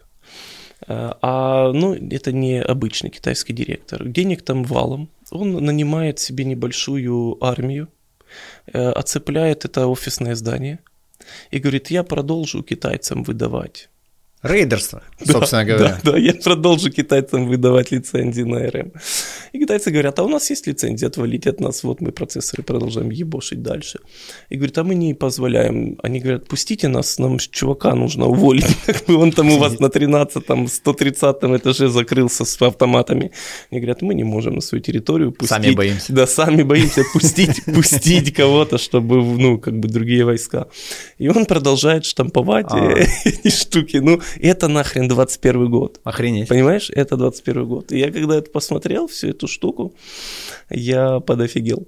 э, 0.87 1.11
а, 1.21 1.71
ну, 1.71 1.93
это 1.93 2.31
не 2.31 2.61
обычный 2.61 3.09
китайский 3.09 3.53
директор. 3.53 4.05
Денег 4.05 4.41
там 4.41 4.63
валом. 4.63 5.09
Он 5.31 5.53
нанимает 5.65 6.19
себе 6.19 6.45
небольшую 6.45 7.37
армию, 7.43 7.87
э, 8.67 8.89
оцепляет 8.91 9.65
это 9.65 9.87
офисное 9.87 10.35
здание 10.35 10.79
и 11.51 11.59
говорит, 11.59 11.91
я 11.91 12.03
продолжу 12.03 12.63
китайцам 12.63 13.23
выдавать 13.23 13.89
Рейдерство, 14.43 15.03
собственно 15.23 15.63
да, 15.63 15.73
говоря. 15.73 15.99
Да, 16.03 16.11
да, 16.13 16.17
я 16.17 16.33
продолжу 16.33 16.89
китайцам 16.89 17.47
выдавать 17.47 17.91
лицензии 17.91 18.41
на 18.41 18.71
РМ. 18.71 18.91
И 19.51 19.59
китайцы 19.59 19.91
говорят, 19.91 20.17
а 20.17 20.23
у 20.23 20.29
нас 20.29 20.49
есть 20.49 20.65
лицензия, 20.65 21.09
отвалить 21.09 21.45
от 21.45 21.59
нас, 21.59 21.83
вот 21.83 22.01
мы 22.01 22.11
процессоры 22.11 22.63
продолжаем 22.63 23.11
ебошить 23.11 23.61
дальше. 23.61 23.99
И 24.49 24.55
говорят, 24.55 24.77
а 24.79 24.83
мы 24.83 24.95
не 24.95 25.13
позволяем. 25.13 25.95
Они 26.01 26.19
говорят, 26.19 26.47
пустите 26.47 26.87
нас, 26.87 27.19
нам 27.19 27.37
чувака 27.37 27.93
нужно 27.93 28.25
уволить. 28.25 28.65
Он 29.07 29.31
там 29.31 29.51
у 29.51 29.59
вас 29.59 29.79
на 29.79 29.85
13-м, 29.85 30.65
130-м 30.65 31.57
этаже 31.57 31.89
закрылся 31.89 32.43
с 32.43 32.59
автоматами. 32.63 33.31
Они 33.69 33.79
говорят, 33.79 34.01
мы 34.01 34.15
не 34.15 34.23
можем 34.23 34.55
на 34.55 34.61
свою 34.61 34.81
территорию 34.81 35.33
пустить. 35.33 35.49
Сами 35.49 35.75
боимся. 35.75 36.13
Да, 36.13 36.25
сами 36.25 36.63
боимся 36.63 37.03
пустить, 37.13 37.63
пустить 37.75 38.33
кого-то, 38.33 38.79
чтобы, 38.79 39.21
ну, 39.21 39.59
как 39.59 39.79
бы 39.79 39.87
другие 39.87 40.25
войска. 40.25 40.67
И 41.19 41.29
он 41.29 41.45
продолжает 41.45 42.05
штамповать 42.05 42.65
а. 42.71 42.95
эти 43.25 43.49
штуки. 43.49 43.97
Ну, 43.97 44.19
это 44.39 44.67
нахрен 44.67 45.07
21 45.07 45.69
год. 45.69 45.99
Охренеть. 46.03 46.47
Понимаешь, 46.47 46.89
это 46.89 47.17
21 47.17 47.65
год. 47.65 47.91
И 47.91 47.99
я 47.99 48.11
когда 48.11 48.37
это 48.37 48.49
посмотрел, 48.51 49.07
всю 49.07 49.29
эту 49.29 49.47
штуку, 49.47 49.93
я 50.69 51.19
подофигел. 51.19 51.87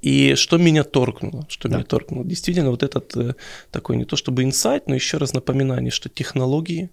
И 0.00 0.34
что 0.34 0.56
меня 0.56 0.82
торкнуло? 0.82 1.46
Что 1.48 1.68
да. 1.68 1.76
меня 1.76 1.84
торкнуло? 1.84 2.24
Действительно, 2.24 2.70
вот 2.70 2.82
этот 2.82 3.16
э, 3.16 3.34
такой 3.70 3.96
не 3.96 4.04
то 4.04 4.16
чтобы 4.16 4.42
инсайт, 4.42 4.86
но 4.86 4.94
еще 4.94 5.18
раз 5.18 5.34
напоминание, 5.34 5.90
что 5.90 6.08
технологии 6.08 6.90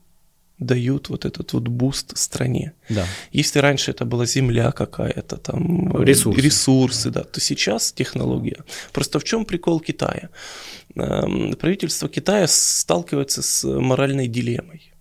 дают 0.62 1.10
вот 1.10 1.26
этот 1.26 1.54
вот 1.54 1.68
boost 1.68 2.18
стране. 2.18 2.74
Да. 2.90 3.06
Если 3.32 3.60
раньше 3.60 3.92
это 3.92 4.06
была 4.06 4.26
земля 4.26 4.72
какая-то, 4.72 5.38
там 5.38 6.04
ресурсы, 6.04 6.42
ресурсы 6.42 7.10
да. 7.10 7.22
да, 7.22 7.26
то 7.26 7.42
сейчас 7.42 7.92
технология. 7.92 8.64
Просто 8.94 9.20
в 9.20 9.24
чем 9.24 9.44
прикол 9.46 9.80
Китая? 9.80 10.30
Эм, 10.96 11.54
правительство 11.56 12.08
Китая 12.08 12.48
сталкивается 12.48 13.42
с 13.42 13.68
моральной 13.68 14.28
дилеммой 14.28 14.92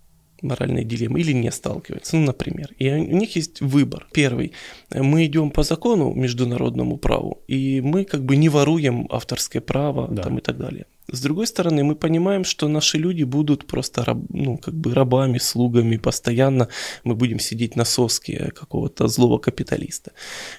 моральной 0.43 0.85
дилеммы 0.85 1.21
или 1.21 1.33
не 1.33 1.51
сталкивается, 1.51 2.17
ну, 2.17 2.25
например. 2.25 2.71
И 2.79 2.91
у 2.91 3.17
них 3.17 3.37
есть 3.37 3.61
выбор. 3.61 4.07
Первый. 4.13 4.53
Мы 4.91 5.27
идем 5.27 5.51
по 5.51 5.63
закону, 5.63 6.15
международному 6.15 6.97
праву, 6.97 7.43
и 7.47 7.83
мы 7.83 8.05
как 8.05 8.25
бы 8.25 8.37
не 8.37 8.49
воруем 8.49 9.07
авторское 9.11 9.61
право 9.61 10.09
да. 10.09 10.23
там, 10.23 10.39
и 10.39 10.41
так 10.41 10.57
далее. 10.57 10.87
С 11.13 11.21
другой 11.21 11.47
стороны, 11.47 11.83
мы 11.83 11.95
понимаем, 11.95 12.45
что 12.45 12.69
наши 12.69 12.99
люди 12.99 13.25
будут 13.25 13.67
просто 13.67 14.05
раб, 14.05 14.19
ну, 14.29 14.59
как 14.59 14.75
бы 14.75 14.95
рабами, 14.95 15.39
слугами 15.39 15.97
постоянно. 15.97 16.69
Мы 17.05 17.15
будем 17.15 17.39
сидеть 17.39 17.77
на 17.77 17.85
соске 17.85 18.53
какого-то 18.55 19.09
злого 19.09 19.39
капиталиста. 19.39 20.13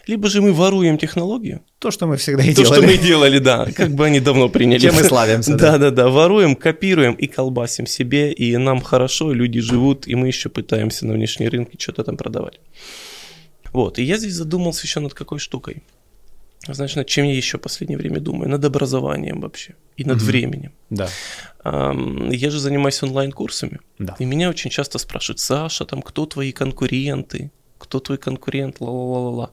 Либо 0.08 0.30
же 0.30 0.42
мы 0.42 0.52
воруем 0.54 0.98
технологию. 0.98 1.62
То, 1.80 1.92
что 1.92 2.08
мы 2.08 2.18
всегда 2.18 2.44
и 2.44 2.54
То, 2.54 2.64
делали. 2.64 2.80
что 2.80 2.88
мы 2.88 2.98
делали, 2.98 3.40
да. 3.40 3.66
Как 3.76 3.92
бы 3.92 4.06
они 4.06 4.20
давно 4.20 4.50
приняли. 4.50 4.80
Чем 4.80 4.96
мы 4.96 5.04
славимся. 5.04 5.56
Да-да-да. 5.56 6.10
Воруем, 6.10 6.56
копируем 6.56 7.14
и 7.14 7.28
колбасим 7.28 7.88
себе. 7.88 8.32
И 8.34 8.58
нам 8.58 8.82
хорошо, 8.82 9.32
люди 9.34 9.62
живут, 9.62 10.08
и 10.08 10.16
мы 10.16 10.28
еще 10.28 10.50
пытаемся 10.50 11.06
на 11.06 11.14
внешние 11.14 11.50
рынки 11.50 11.78
что-то 11.80 12.04
там 12.04 12.18
продавать. 12.18 12.60
Вот. 13.74 14.00
И 14.00 14.04
я 14.04 14.18
здесь 14.18 14.34
задумался 14.34 14.86
еще 14.86 15.00
над 15.00 15.14
какой 15.14 15.40
штукой. 15.40 15.84
Знаешь, 16.68 16.96
над 16.96 17.08
чем 17.08 17.26
я 17.26 17.36
еще 17.36 17.58
в 17.58 17.62
последнее 17.62 17.98
время 17.98 18.20
думаю? 18.20 18.50
Над 18.50 18.64
образованием 18.66 19.42
вообще 19.42 19.76
и 19.98 20.04
над 20.04 20.18
mm-hmm. 20.18 20.26
временем. 20.26 20.72
Да. 20.90 21.10
Я 21.64 22.50
же 22.50 22.60
занимаюсь 22.60 23.04
онлайн-курсами, 23.04 23.80
да. 24.00 24.16
и 24.20 24.26
меня 24.26 24.50
очень 24.50 24.70
часто 24.70 25.00
спрашивают, 25.00 25.40
Саша, 25.40 25.86
там, 25.86 26.02
кто 26.02 26.26
твои 26.26 26.52
конкуренты? 26.52 27.52
Кто 27.78 28.00
твой 28.00 28.18
конкурент? 28.18 28.80
Ла-ла-ла-ла. 28.80 29.50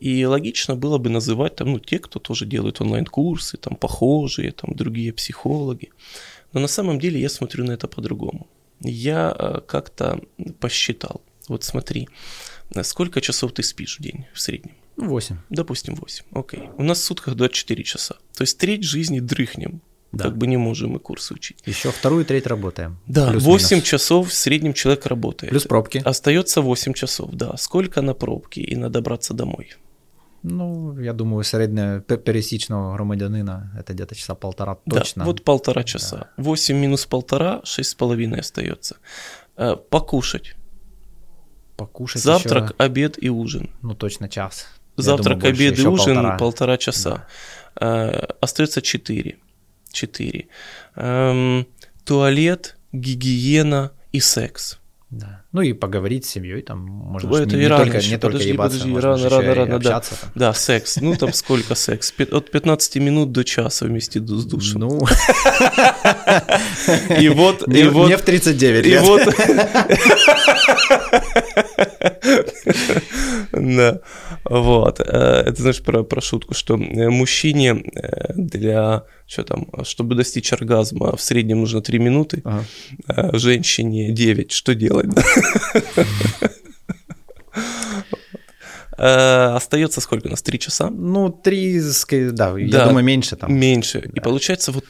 И 0.00 0.26
логично 0.26 0.74
было 0.74 0.98
бы 0.98 1.08
называть 1.08 1.54
там, 1.56 1.70
ну, 1.70 1.78
те, 1.78 1.98
кто 1.98 2.18
тоже 2.18 2.46
делает 2.46 2.80
онлайн-курсы, 2.80 3.56
там, 3.56 3.76
похожие, 3.76 4.50
там, 4.50 4.74
другие 4.74 5.12
психологи. 5.12 5.90
Но 6.52 6.60
на 6.60 6.68
самом 6.68 6.98
деле 6.98 7.20
я 7.20 7.28
смотрю 7.28 7.64
на 7.64 7.72
это 7.72 7.86
по-другому. 7.86 8.48
Я 8.80 9.36
э, 9.38 9.60
как-то 9.66 10.20
посчитал. 10.58 11.20
Вот 11.48 11.62
смотри, 11.64 12.08
сколько 12.82 13.20
часов 13.20 13.52
ты 13.52 13.62
спишь 13.62 13.98
в 13.98 14.02
день 14.02 14.24
в 14.34 14.40
среднем? 14.40 14.74
8. 15.06 15.36
Допустим, 15.50 15.94
8. 15.94 16.24
Окей. 16.32 16.70
У 16.76 16.82
нас 16.82 16.98
в 16.98 17.04
сутках 17.04 17.34
24 17.34 17.84
часа. 17.84 18.16
То 18.36 18.42
есть 18.42 18.58
треть 18.58 18.84
жизни 18.84 19.20
дрыхнем. 19.20 19.80
Да. 20.12 20.24
Как 20.24 20.36
бы 20.36 20.48
не 20.48 20.56
можем 20.56 20.90
мы 20.90 20.98
курсы 20.98 21.34
учить. 21.34 21.58
Еще 21.66 21.92
вторую 21.92 22.24
треть 22.24 22.46
работаем. 22.46 22.98
Да, 23.06 23.30
Плюс 23.30 23.44
8 23.44 23.76
минус. 23.76 23.88
часов 23.88 24.28
в 24.28 24.32
среднем 24.32 24.74
человек 24.74 25.06
работает. 25.06 25.50
Плюс 25.50 25.64
пробки. 25.64 26.02
Остается 26.04 26.62
8 26.62 26.94
часов, 26.94 27.30
да. 27.32 27.56
Сколько 27.56 28.02
на 28.02 28.14
пробки 28.14 28.58
и 28.58 28.74
на 28.76 28.90
добраться 28.90 29.34
домой? 29.34 29.70
Ну, 30.42 30.98
я 30.98 31.12
думаю, 31.12 31.44
среднего 31.44 32.00
пересечного 32.00 32.94
громадянина 32.94 33.72
это 33.78 33.92
где-то 33.92 34.14
часа 34.14 34.34
полтора 34.34 34.78
точно. 34.88 35.20
Да, 35.20 35.26
вот 35.26 35.44
полтора 35.44 35.84
часа. 35.84 36.16
Да. 36.16 36.42
8 36.42 36.76
минус 36.76 37.06
полтора, 37.06 37.60
шесть 37.64 37.90
с 37.90 37.94
половиной 37.94 38.40
остается. 38.40 38.96
Э, 39.56 39.76
покушать. 39.76 40.56
Покушать 41.76 42.22
Завтрак, 42.22 42.64
еще... 42.64 42.74
обед 42.78 43.22
и 43.22 43.28
ужин. 43.28 43.70
Ну, 43.82 43.94
точно 43.94 44.28
час. 44.28 44.66
Завтрак, 44.96 45.38
думаю, 45.38 45.54
обед 45.54 45.78
и 45.78 45.86
ужин 45.86 46.14
полтора, 46.14 46.36
полтора 46.36 46.76
часа. 46.76 47.26
Да. 47.76 47.80
Э, 47.80 48.26
остается 48.40 48.82
4. 48.82 49.36
4. 49.92 50.48
Эм, 50.96 51.66
туалет, 52.04 52.76
гигиена 52.92 53.92
и 54.12 54.20
секс. 54.20 54.78
Да. 55.10 55.42
Ну 55.50 55.62
и 55.62 55.72
поговорить 55.72 56.24
с 56.24 56.30
семьей, 56.30 56.62
там, 56.62 56.86
можно 56.86 57.34
это 57.34 57.56
не, 57.56 57.62
не, 57.62 57.68
только, 57.68 57.98
еще, 57.98 58.10
не 58.10 58.18
только 58.18 58.34
подожди, 58.34 58.52
ебаться, 58.52 58.78
подожди, 58.78 58.92
можно 58.92 59.10
рано, 59.10 59.28
рано, 59.28 59.54
рано, 59.54 59.74
общаться. 59.76 60.14
Да. 60.22 60.30
да, 60.34 60.54
секс. 60.54 60.98
Ну 61.00 61.16
там 61.16 61.32
сколько 61.32 61.74
секс? 61.74 62.14
От 62.30 62.52
15 62.52 62.96
минут 62.96 63.32
до 63.32 63.42
часа 63.42 63.86
вместе 63.86 64.20
с 64.20 64.22
душем. 64.22 64.82
Ну. 64.82 65.00
И 67.18 67.28
вот... 67.28 67.66
И 67.66 67.82
вот 67.88 68.06
мне 68.06 68.16
в 68.16 68.22
39 68.22 68.86
лет. 68.86 69.02
И 69.02 69.04
вот... 69.04 69.22
Да, 73.52 74.00
вот. 74.44 75.00
Э, 75.00 75.42
это, 75.46 75.60
знаешь, 75.60 75.82
про, 75.82 76.02
про 76.02 76.20
шутку, 76.20 76.54
что 76.54 76.74
э, 76.74 77.10
мужчине 77.10 77.82
э, 77.94 78.32
для, 78.34 79.04
что 79.26 79.42
там, 79.44 79.66
чтобы 79.82 80.14
достичь 80.14 80.52
оргазма 80.52 81.16
в 81.16 81.20
среднем 81.20 81.60
нужно 81.60 81.80
3 81.80 81.98
минуты, 81.98 82.42
ага. 82.44 82.64
а 83.06 83.38
женщине 83.38 84.12
9. 84.12 84.52
Что 84.52 84.74
делать? 84.74 85.08
Остается 88.96 90.00
сколько 90.02 90.26
у 90.26 90.30
нас? 90.30 90.42
Три 90.42 90.58
часа? 90.58 90.90
Ну, 90.90 91.30
три, 91.30 91.80
да, 92.10 92.54
я 92.58 92.86
думаю, 92.86 93.02
меньше 93.02 93.36
там. 93.36 93.54
Меньше. 93.54 94.10
И 94.12 94.20
получается, 94.20 94.72
вот 94.72 94.84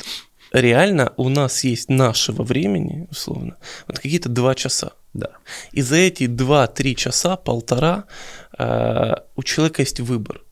реально 0.52 1.12
у 1.16 1.28
нас 1.28 1.64
есть 1.64 1.88
нашего 1.88 2.42
времени, 2.42 3.06
условно, 3.10 3.56
вот 3.86 3.98
какие-то 3.98 4.28
два 4.28 4.54
часа. 4.54 4.92
Да. 5.12 5.30
И 5.72 5.82
за 5.82 5.96
эти 5.96 6.26
два-три 6.26 6.94
часа, 6.94 7.36
полтора, 7.36 8.04
э, 8.58 9.14
у 9.34 9.42
человека 9.42 9.82
есть 9.82 10.00
выбор. 10.00 10.42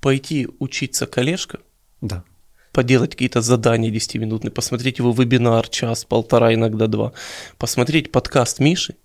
Пойти 0.00 0.48
учиться 0.58 1.06
коллежка, 1.06 1.60
да. 2.00 2.24
поделать 2.72 3.12
какие-то 3.12 3.40
задания 3.40 3.90
10-минутные, 3.90 4.50
посмотреть 4.50 4.98
его 4.98 5.12
вебинар 5.12 5.68
час, 5.68 6.04
полтора, 6.04 6.52
иногда 6.52 6.88
два, 6.88 7.12
посмотреть 7.58 8.10
подкаст 8.10 8.58
Миши, 8.58 8.96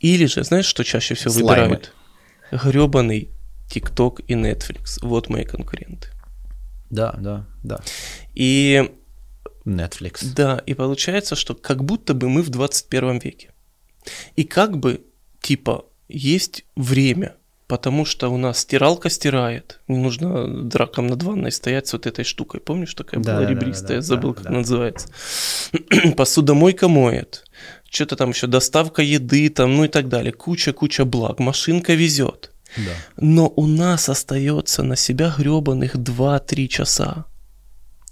или 0.00 0.26
же, 0.26 0.42
знаешь, 0.42 0.66
что 0.66 0.82
чаще 0.82 1.14
всего 1.14 1.32
Слаймы. 1.32 1.62
выбирают? 1.62 1.94
Гребаный 2.50 3.30
ТикТок 3.70 4.20
и 4.26 4.34
Netflix. 4.34 4.98
Вот 5.02 5.28
мои 5.28 5.44
конкуренты. 5.44 6.08
Да, 6.90 7.14
да, 7.18 7.46
да. 7.62 7.80
И 8.34 8.90
Netflix. 9.64 10.24
да, 10.34 10.62
и 10.66 10.74
получается, 10.74 11.36
что 11.36 11.54
как 11.54 11.84
будто 11.84 12.14
бы 12.14 12.28
мы 12.28 12.42
в 12.42 12.50
21 12.50 13.18
веке. 13.18 13.50
И 14.36 14.44
как 14.44 14.78
бы, 14.78 15.02
типа, 15.40 15.86
есть 16.08 16.64
время, 16.76 17.36
потому 17.66 18.04
что 18.04 18.28
у 18.28 18.36
нас 18.36 18.58
стиралка 18.60 19.08
стирает, 19.08 19.80
не 19.88 19.98
нужно 19.98 20.64
драком 20.64 21.06
над 21.06 21.22
ванной 21.22 21.52
стоять 21.52 21.86
с 21.86 21.92
вот 21.92 22.06
этой 22.06 22.24
штукой. 22.24 22.60
Помнишь, 22.60 22.94
такая 22.94 23.20
Да, 23.20 23.36
была 23.36 23.46
да, 23.46 23.50
ребристая, 23.50 23.98
да, 23.98 24.02
забыл, 24.02 24.30
да, 24.30 24.36
как 24.36 24.44
да. 24.44 24.50
называется. 24.50 25.08
Посудомойка 26.16 26.88
моет, 26.88 27.44
что-то 27.90 28.16
там 28.16 28.30
еще, 28.30 28.46
доставка 28.46 29.02
еды, 29.02 29.48
там, 29.48 29.76
ну 29.76 29.84
и 29.84 29.88
так 29.88 30.08
далее. 30.08 30.32
Куча-куча 30.32 31.04
благ, 31.04 31.38
машинка 31.38 31.94
везет. 31.94 32.50
Да. 32.76 32.92
Но 33.16 33.52
у 33.56 33.66
нас 33.66 34.08
остается 34.08 34.82
на 34.82 34.96
себя 34.96 35.32
гребаных 35.36 35.96
2-3 35.96 36.68
часа. 36.68 37.26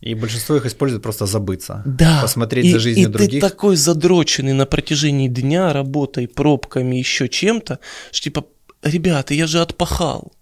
И 0.02 0.14
большинство 0.14 0.56
их 0.56 0.66
используют 0.66 1.02
просто 1.02 1.26
забыться. 1.26 1.82
Да. 1.86 2.20
Посмотреть 2.22 2.66
и, 2.66 2.72
за 2.72 2.80
жизнью 2.80 3.08
и 3.08 3.12
других. 3.12 3.40
ты 3.40 3.48
такой 3.48 3.76
задроченный 3.76 4.52
на 4.52 4.66
протяжении 4.66 5.28
дня 5.28 5.72
работой, 5.72 6.26
пробками, 6.26 6.96
еще 6.96 7.28
чем-то, 7.28 7.78
что 8.10 8.24
типа, 8.24 8.44
ребята, 8.82 9.32
я 9.34 9.46
же 9.46 9.60
отпахал. 9.60 10.32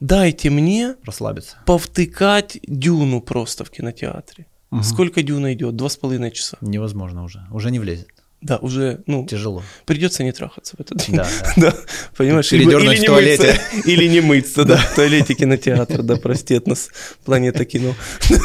Дайте 0.00 0.48
мне 0.48 0.94
Расслабиться. 1.04 1.58
повтыкать 1.66 2.58
дюну 2.66 3.20
просто 3.20 3.64
в 3.64 3.70
кинотеатре. 3.70 4.46
Мгм. 4.70 4.82
Сколько 4.82 5.22
дюна 5.22 5.52
идет? 5.52 5.76
Два 5.76 5.90
с 5.90 5.96
половиной 5.96 6.30
часа. 6.30 6.56
Невозможно 6.62 7.24
уже. 7.24 7.46
Уже 7.50 7.70
не 7.70 7.80
влезет. 7.80 8.08
Да, 8.40 8.58
уже, 8.58 9.02
ну, 9.06 9.26
Тяжело. 9.26 9.64
придется 9.84 10.22
не 10.22 10.30
трахаться 10.32 10.76
в 10.76 10.80
этот 10.80 10.98
день. 10.98 11.16
Да, 11.16 11.24
да. 11.24 11.52
Да, 11.72 11.74
понимаешь, 12.16 12.48
Передёрнуть 12.50 12.98
или 12.98 13.02
в 13.04 13.06
туалете. 13.06 13.46
мыться, 13.74 13.88
или 13.90 14.06
не 14.08 14.20
мыться, 14.20 14.64
да, 14.64 14.76
в 14.76 14.94
туалете 14.94 15.34
кинотеатра, 15.34 16.02
да, 16.02 16.16
простит 16.16 16.66
нас 16.68 16.88
планета 17.24 17.64
кино. 17.64 17.94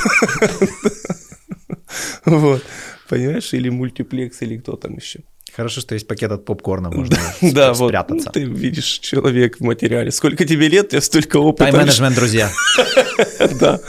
Вот, 2.26 2.64
понимаешь, 3.10 3.54
или 3.54 3.70
мультиплекс, 3.70 4.42
или 4.42 4.58
кто 4.58 4.76
там 4.76 4.96
еще. 4.96 5.20
Хорошо, 5.56 5.82
что 5.82 5.94
есть 5.94 6.08
пакет 6.08 6.32
от 6.32 6.46
попкорна, 6.46 6.90
можно 6.90 7.16
Да, 7.42 7.72
сп- 7.72 7.74
вот, 7.76 7.88
спрятаться. 7.90 8.26
ну, 8.28 8.32
ты 8.32 8.44
видишь 8.44 9.00
человек 9.00 9.58
в 9.60 9.64
материале. 9.64 10.12
Сколько 10.12 10.46
тебе 10.46 10.68
лет, 10.68 10.90
тебя 10.90 11.02
столько 11.02 11.38
опыта. 11.38 11.66
Тайм-менеджмент, 11.72 12.16
друзья. 12.16 12.52
Да, 13.60 13.80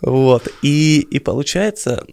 вот. 0.00 0.48
И, 0.62 1.00
и 1.00 1.18
получается, 1.18 2.04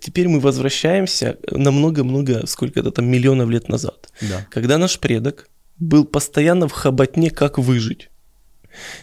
теперь 0.00 0.26
мы 0.28 0.40
возвращаемся 0.40 1.38
на 1.50 1.70
много-много, 1.70 2.46
сколько 2.46 2.80
это 2.80 2.90
там, 2.90 3.06
миллионов 3.06 3.48
лет 3.50 3.68
назад. 3.68 4.08
Да. 4.22 4.46
когда 4.50 4.78
наш 4.78 4.98
предок 4.98 5.48
был 5.78 6.04
постоянно 6.04 6.66
в 6.68 6.72
хоботне, 6.72 7.30
как 7.30 7.58
выжить. 7.58 8.10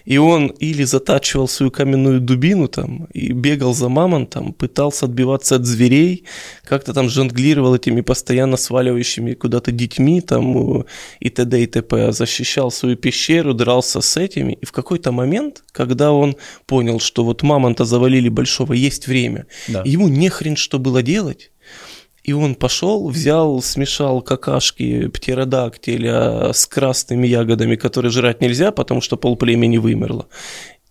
И 0.06 0.18
он 0.18 0.48
или 0.48 0.84
затачивал 0.84 1.48
свою 1.48 1.72
каменную 1.72 2.22
дубину 2.22 2.68
там, 2.68 3.06
и 3.14 3.32
бегал 3.32 3.74
за 3.74 3.90
мамонтом, 3.90 4.54
пытался 4.54 5.06
отбиваться 5.06 5.56
от 5.56 5.66
зверей, 5.66 6.26
как-то 6.64 6.94
там 6.94 7.10
жонглировал 7.10 7.76
этими 7.76 8.02
постоянно 8.02 8.58
сваливающими 8.58 9.34
куда-то 9.34 9.72
детьми 9.72 10.22
там 10.22 10.82
э, 10.82 10.84
и 11.20 11.30
т.д. 11.30 11.64
и 11.64 11.66
т.п., 11.68 12.12
защищал 12.12 12.72
свою 12.72 12.96
пещеру, 12.96 13.54
дрался 13.54 14.02
с 14.02 14.18
этими. 14.18 14.54
И 14.54 14.66
в 14.66 14.72
какой-то 14.72 15.12
момент, 15.12 15.64
когда 15.72 16.12
он 16.12 16.36
понял, 16.66 17.00
что 17.00 17.24
вот 17.24 17.44
мамонта 17.44 17.86
завалили 17.86 18.30
большого, 18.30 18.74
есть 18.74 19.08
время, 19.08 19.46
Да. 19.68 19.84
ему 19.86 20.08
не 20.08 20.30
хрен 20.30 20.56
что 20.56 20.80
было 20.80 21.02
делать, 21.04 21.52
и 22.28 22.34
он 22.34 22.56
пошел, 22.56 23.08
взял, 23.08 23.62
смешал 23.62 24.22
какашки 24.22 25.08
птеродактиля 25.08 26.52
с 26.52 26.68
красными 26.68 27.26
ягодами, 27.26 27.78
которые 27.78 28.12
жрать 28.12 28.42
нельзя, 28.42 28.72
потому 28.72 29.00
что 29.00 29.16
полплемени 29.16 29.78
вымерло. 29.78 30.28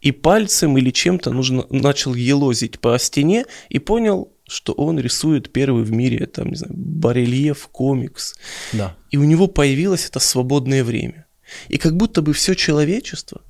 И 0.00 0.12
пальцем 0.12 0.78
или 0.78 0.90
чем-то 0.90 1.30
нужно, 1.32 1.66
начал 1.68 2.14
елозить 2.14 2.80
по 2.80 2.98
стене 2.98 3.44
и 3.68 3.78
понял, 3.78 4.32
что 4.48 4.72
он 4.72 4.98
рисует 4.98 5.52
первый 5.52 5.84
в 5.84 5.92
мире, 5.92 6.26
там, 6.26 6.48
не 6.48 6.56
знаю, 6.56 6.72
барельеф, 6.74 7.68
комикс. 7.68 8.34
Да. 8.72 8.96
И 9.10 9.18
у 9.18 9.24
него 9.24 9.46
появилось 9.46 10.06
это 10.08 10.20
свободное 10.20 10.84
время. 10.84 11.26
И 11.68 11.76
как 11.76 11.98
будто 11.98 12.22
бы 12.22 12.32
все 12.32 12.54
человечество, 12.54 13.42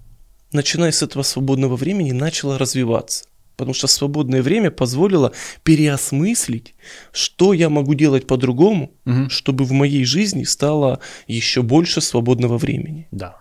начиная 0.50 0.90
с 0.90 1.04
этого 1.04 1.22
свободного 1.22 1.76
времени, 1.76 2.10
начало 2.10 2.58
развиваться. 2.58 3.26
Потому 3.56 3.74
что 3.74 3.86
свободное 3.86 4.42
время 4.42 4.70
позволило 4.70 5.32
переосмыслить, 5.62 6.74
что 7.12 7.52
я 7.54 7.68
могу 7.70 7.94
делать 7.94 8.26
по-другому, 8.26 8.92
Мгм. 9.04 9.30
чтобы 9.30 9.64
в 9.64 9.72
моей 9.72 10.04
жизни 10.04 10.44
стало 10.44 11.00
еще 11.26 11.62
больше 11.62 12.00
свободного 12.00 12.58
времени. 12.58 13.08
Да. 13.10 13.36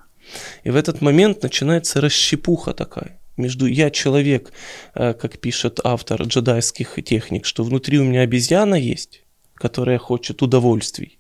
И 0.64 0.70
в 0.72 0.76
этот 0.76 1.02
момент 1.02 1.44
начинается 1.44 2.02
расщепуха 2.02 2.74
такая. 2.74 3.20
Между 3.38 3.66
я 3.66 3.90
человек, 3.90 4.54
э, 4.94 5.14
как 5.14 5.40
пишет 5.40 5.80
автор 5.84 6.24
джедайских 6.24 6.98
техник, 7.04 7.46
что 7.46 7.64
внутри 7.64 8.00
у 8.00 8.06
меня 8.06 8.22
обезьяна 8.22 8.76
есть, 8.76 9.24
которая 9.56 9.98
хочет 9.98 10.42
удовольствий. 10.42 11.18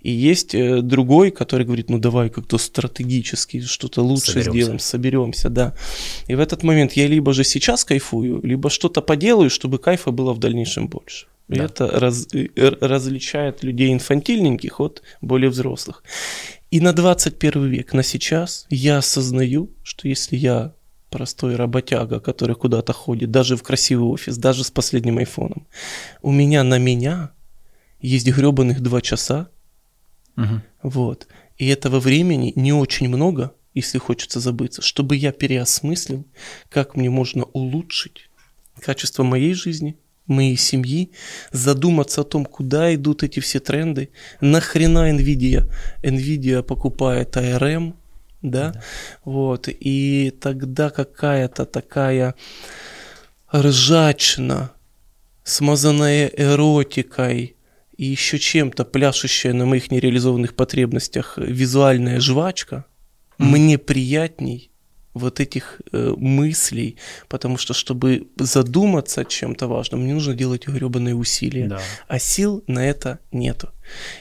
И 0.00 0.10
есть 0.10 0.54
э, 0.54 0.80
другой, 0.82 1.30
который 1.30 1.64
говорит, 1.64 1.88
ну 1.90 1.98
давай 1.98 2.28
как-то 2.30 2.58
стратегически 2.58 3.60
что-то 3.60 4.02
лучше 4.02 4.32
Соберемся. 4.32 4.50
сделаем, 4.52 4.78
соберемся, 4.78 5.48
да. 5.50 5.74
И 6.28 6.34
в 6.34 6.40
этот 6.40 6.62
момент 6.62 6.92
я 6.94 7.06
либо 7.06 7.32
же 7.32 7.44
сейчас 7.44 7.84
кайфую, 7.84 8.40
либо 8.42 8.70
что-то 8.70 9.02
поделаю, 9.02 9.50
чтобы 9.50 9.78
кайфа 9.78 10.10
было 10.10 10.32
в 10.32 10.38
дальнейшем 10.38 10.88
больше. 10.88 11.26
И 11.48 11.54
Да. 11.54 11.64
это 11.64 11.86
раз- 11.86 12.26
э, 12.34 12.48
различает 12.80 13.62
людей 13.64 13.92
инфантильненьких 13.92 14.80
от 14.80 15.02
более 15.20 15.48
взрослых. 15.48 16.02
И 16.72 16.80
на 16.80 16.92
21 16.92 17.66
век, 17.68 17.92
на 17.94 18.02
сейчас, 18.02 18.66
я 18.68 18.98
осознаю, 18.98 19.70
что 19.84 20.08
если 20.08 20.36
я 20.36 20.72
простой 21.10 21.54
работяга, 21.54 22.18
который 22.18 22.56
куда-то 22.56 22.92
ходит, 22.92 23.30
даже 23.30 23.56
в 23.56 23.62
красивый 23.62 24.08
офис, 24.08 24.36
даже 24.36 24.64
с 24.64 24.70
последним 24.72 25.18
айфоном, 25.18 25.66
у 26.20 26.32
меня 26.32 26.64
на 26.64 26.78
меня 26.78 27.30
есть 28.06 28.26
гребаных 28.26 28.80
два 28.80 29.00
часа, 29.00 29.48
Мгм. 30.36 30.62
вот, 30.82 31.26
и 31.58 31.66
этого 31.68 31.98
времени 31.98 32.52
не 32.56 32.72
очень 32.72 33.08
много, 33.08 33.52
если 33.74 33.98
хочется 33.98 34.40
забыться, 34.40 34.82
чтобы 34.82 35.16
я 35.16 35.32
переосмыслил, 35.32 36.24
как 36.68 36.96
мне 36.96 37.10
можно 37.10 37.44
улучшить 37.44 38.30
качество 38.80 39.22
моей 39.22 39.54
жизни, 39.54 39.96
моей 40.26 40.56
семьи, 40.56 41.10
задуматься 41.52 42.20
о 42.20 42.24
том, 42.24 42.44
куда 42.44 42.94
идут 42.94 43.22
эти 43.22 43.40
все 43.40 43.60
тренды, 43.60 44.10
нахрена 44.40 45.10
Nvidia, 45.10 45.70
Nvidia 46.02 46.62
покупает 46.62 47.36
ARM, 47.36 47.94
да, 48.42 48.82
вот, 49.24 49.68
и 49.68 50.32
тогда 50.40 50.90
какая-то 50.90 51.64
такая 51.64 52.34
ржачно, 53.52 54.72
смазанная 55.44 56.26
эротикой 56.36 57.55
и 57.96 58.04
еще 58.04 58.38
чем-то 58.38 58.84
пляшущая 58.84 59.52
на 59.52 59.66
моих 59.66 59.90
нереализованных 59.90 60.54
потребностях 60.54 61.38
визуальная 61.38 62.20
жвачка, 62.20 62.84
мне 63.38 63.78
приятней 63.78 64.70
вот 65.14 65.40
этих 65.40 65.80
э, 65.92 66.12
мыслей, 66.16 66.96
потому 67.28 67.56
что, 67.56 67.72
чтобы 67.72 68.28
задуматься 68.36 69.22
о 69.22 69.24
чем-то 69.24 69.66
важном, 69.66 70.02
мне 70.02 70.12
нужно 70.12 70.34
делать 70.34 70.66
гребаные 70.66 71.14
усилия, 71.14 71.68
Да. 71.68 71.80
а 72.06 72.18
сил 72.18 72.62
на 72.66 72.86
это 72.86 73.18
нету. 73.32 73.70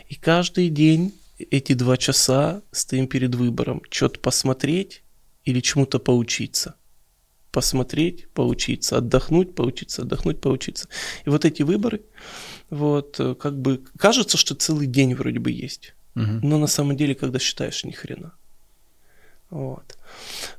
И 0.07 0.15
каждый 0.15 0.69
день 0.69 1.13
эти 1.51 1.73
два 1.73 1.97
часа 1.97 2.61
стоим 2.71 3.07
перед 3.07 3.35
выбором, 3.35 3.81
что-то 3.89 4.19
посмотреть 4.19 5.03
или 5.43 5.59
чему-то 5.59 5.99
поучиться. 5.99 6.75
Посмотреть, 7.55 8.27
поучиться, 8.33 8.97
отдохнуть, 8.97 9.55
поучиться, 9.55 10.01
отдохнуть, 10.01 10.41
поучиться. 10.41 10.89
И 11.25 11.29
вот 11.29 11.45
эти 11.45 11.63
выборы, 11.63 12.01
вот, 12.69 13.17
э, 13.19 13.33
как 13.33 13.53
бы, 13.53 13.79
кажется, 13.97 14.37
что 14.37 14.55
целый 14.55 14.87
день 14.87 15.15
вроде 15.15 15.39
бы 15.39 15.51
есть. 15.51 15.95
Мгм. 16.15 16.41
Но 16.43 16.57
на 16.57 16.67
самом 16.67 16.97
деле, 16.97 17.15
когда 17.15 17.39
считаешь, 17.39 17.85
ни 17.85 17.91
хрена. 17.91 18.33
Вот. 19.49 19.97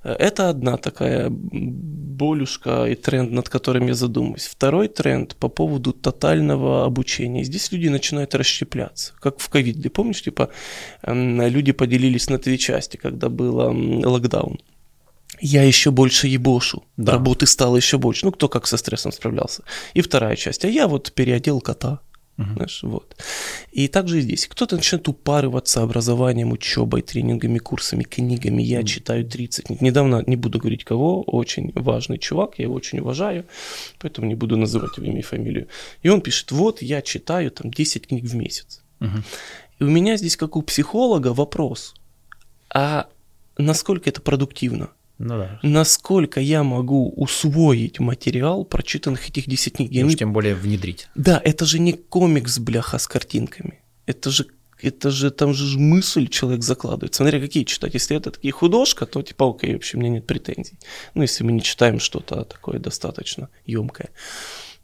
Это 0.04 0.48
одна 0.48 0.78
такая 0.78 1.28
болюшка 1.30 2.86
и 2.86 2.94
тренд, 2.94 3.30
над 3.30 3.48
которым 3.50 3.88
я 3.88 3.94
задумываюсь. 3.94 4.46
Второй 4.46 4.88
тренд 4.88 5.36
по 5.36 5.48
поводу 5.48 5.92
тотального 5.92 6.86
обучения. 6.86 7.44
Здесь 7.44 7.72
люди 7.72 7.88
начинают 7.88 8.34
расщепляться, 8.34 9.12
как 9.20 9.38
в 9.38 9.48
ковиде. 9.50 9.90
Помнишь, 9.90 10.22
типа, 10.22 10.48
люди 11.02 11.72
поделились 11.72 12.30
на 12.30 12.38
две 12.38 12.56
части, 12.56 12.96
когда 12.96 13.28
был 13.28 13.56
локдаун. 14.10 14.58
Я 15.40 15.62
еще 15.62 15.90
больше 15.90 16.28
ебошу. 16.28 16.84
Да. 16.96 17.12
Работы 17.12 17.46
стало 17.46 17.76
еще 17.76 17.98
больше. 17.98 18.26
Ну, 18.26 18.32
кто 18.32 18.48
как 18.48 18.66
со 18.66 18.76
стрессом 18.76 19.12
справлялся. 19.12 19.62
И 19.94 20.00
вторая 20.00 20.36
часть. 20.36 20.64
А 20.64 20.68
я 20.68 20.86
вот 20.88 21.12
переодел 21.12 21.60
кота. 21.60 22.00
Мгм. 22.36 22.54
Знаешь, 22.54 22.82
вот. 22.82 23.16
И 23.72 23.88
также 23.88 24.18
и 24.18 24.20
здесь. 24.20 24.46
Кто-то 24.46 24.76
начинает 24.76 25.08
упарываться 25.08 25.82
образованием, 25.82 26.52
учебой, 26.52 27.02
тренингами, 27.02 27.58
курсами, 27.58 28.02
книгами. 28.02 28.62
Я 28.62 28.82
читаю 28.82 29.24
30 29.24 29.66
книг. 29.66 29.80
Недавно, 29.80 30.22
не 30.26 30.36
буду 30.36 30.58
говорить 30.58 30.84
кого, 30.84 31.22
очень 31.22 31.72
важный 31.74 32.18
чувак, 32.18 32.58
я 32.58 32.64
его 32.64 32.74
очень 32.74 33.00
уважаю, 33.00 33.46
поэтому 33.98 34.26
не 34.26 34.34
буду 34.34 34.56
называть 34.56 34.98
его 34.98 35.06
имя 35.06 35.20
и 35.20 35.22
фамилию. 35.22 35.68
И 36.02 36.10
он 36.10 36.20
пишет, 36.20 36.52
вот 36.52 36.82
я 36.82 37.00
читаю 37.00 37.50
там 37.50 37.70
10 37.70 38.06
книг 38.06 38.24
в 38.24 38.34
месяц. 38.34 38.82
Мгм. 39.00 39.24
И 39.78 39.84
у 39.84 39.90
меня 39.90 40.16
здесь, 40.18 40.36
как 40.36 40.56
у 40.56 40.62
психолога, 40.62 41.32
вопрос, 41.32 41.94
а 42.68 43.06
насколько 43.56 44.10
это 44.10 44.20
продуктивно? 44.20 44.90
Ну 45.18 45.38
да. 45.38 45.58
Насколько 45.62 46.40
я 46.40 46.62
могу 46.62 47.08
усвоить 47.16 48.00
материал 48.00 48.64
прочитанных 48.64 49.28
этих 49.28 49.48
10 49.48 49.72
книг? 49.74 49.92
Я 49.92 50.04
уж 50.04 50.12
не 50.12 50.16
тем 50.16 50.32
более 50.32 50.54
внедрить. 50.54 51.08
Да, 51.14 51.40
это 51.42 51.64
же 51.64 51.78
не 51.78 51.94
комикс, 51.94 52.58
бляха, 52.58 52.98
с 52.98 53.06
картинками. 53.06 53.80
Это 54.04 54.30
же, 54.30 54.46
это 54.80 55.10
же, 55.10 55.30
там 55.30 55.54
же 55.54 55.78
мысль 55.78 56.28
человек 56.28 56.62
закладывает. 56.62 57.14
Смотря 57.14 57.40
какие 57.40 57.64
читать. 57.64 57.94
Если 57.94 58.16
это 58.16 58.30
такие 58.30 58.52
художка, 58.52 59.06
то 59.06 59.22
типа 59.22 59.48
окей, 59.48 59.72
вообще 59.72 59.96
у 59.96 60.00
меня 60.00 60.10
нет 60.10 60.26
претензий. 60.26 60.78
Ну, 61.14 61.22
если 61.22 61.44
мы 61.44 61.52
не 61.52 61.62
читаем 61.62 61.98
что-то 61.98 62.44
такое 62.44 62.78
достаточно 62.78 63.48
емкое. 63.64 64.10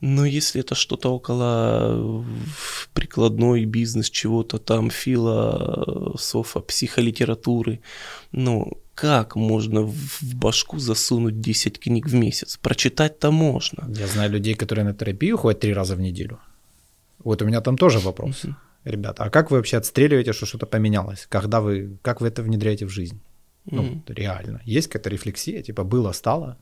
Но 0.01 0.25
если 0.25 0.61
это 0.61 0.75
что-то 0.75 1.11
около 1.11 2.25
прикладной 2.93 3.67
бизнес, 3.67 4.11
чего-то 4.11 4.59
там, 4.59 4.91
философа, 4.91 6.59
психолитературы, 6.59 7.81
ну, 8.33 8.82
как 8.95 9.37
можно 9.37 9.83
в 9.83 10.35
башку 10.35 10.79
засунуть 10.79 11.41
10 11.41 11.79
книг 11.81 12.07
в 12.09 12.15
месяц? 12.15 12.57
Прочитать-то 12.57 13.31
можно. 13.31 13.85
Я 14.01 14.07
знаю 14.07 14.31
людей, 14.31 14.55
которые 14.55 14.85
на 14.85 14.93
терапию 14.95 15.37
ходят 15.39 15.61
три 15.61 15.73
раза 15.75 15.97
в 15.97 16.01
неделю. 16.01 16.39
Вот 17.25 17.43
у 17.43 17.45
меня 17.47 17.61
там 17.61 17.77
тоже 17.79 17.99
вопрос. 17.99 18.43
Ребята, 18.85 19.25
а 19.25 19.31
как 19.31 19.51
вы 19.51 19.57
вообще 19.59 19.77
отстреливаете, 19.77 20.33
что 20.33 20.47
что-то 20.47 20.67
поменялось? 20.67 21.27
Когда 21.29 21.61
вы, 21.61 21.97
как 22.03 22.21
вы 22.21 22.29
это 22.29 22.43
внедряете 22.43 22.85
в 22.87 22.91
жизнь? 22.91 23.21
Ну, 23.71 23.83
Мгм. 23.83 24.05
реально. 24.09 24.61
Есть 24.65 24.89
какая-то 24.89 25.11
рефлексия, 25.11 25.63
типа 25.63 25.85
было, 25.85 26.13
стало? 26.13 26.57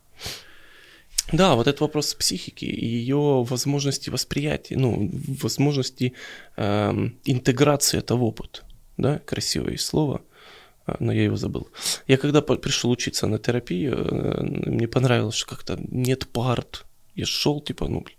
Да, 1.33 1.55
вот 1.55 1.67
этот 1.67 1.81
вопрос 1.81 2.13
психики 2.13 2.65
и 2.65 2.85
ее 2.85 3.43
возможности 3.43 4.09
восприятия, 4.09 4.77
ну, 4.77 5.09
возможности 5.41 6.13
эм, 6.57 7.15
интеграции 7.25 7.97
этого 7.99 8.25
опыта. 8.25 8.61
Да, 8.97 9.19
красивое 9.19 9.77
слово, 9.77 10.21
но 10.99 11.11
я 11.11 11.23
его 11.23 11.35
забыл. 11.37 11.69
Я 12.07 12.17
когда 12.17 12.41
пришел 12.41 12.91
учиться 12.91 13.27
на 13.27 13.37
терапию, 13.37 13.95
э, 13.95 14.43
мне 14.43 14.87
понравилось, 14.87 15.35
что 15.35 15.49
как-то 15.55 15.79
нет 15.89 16.27
парт. 16.27 16.85
Я 17.15 17.25
шел, 17.25 17.61
типа, 17.61 17.87
ну, 17.87 18.01
блядь, 18.01 18.17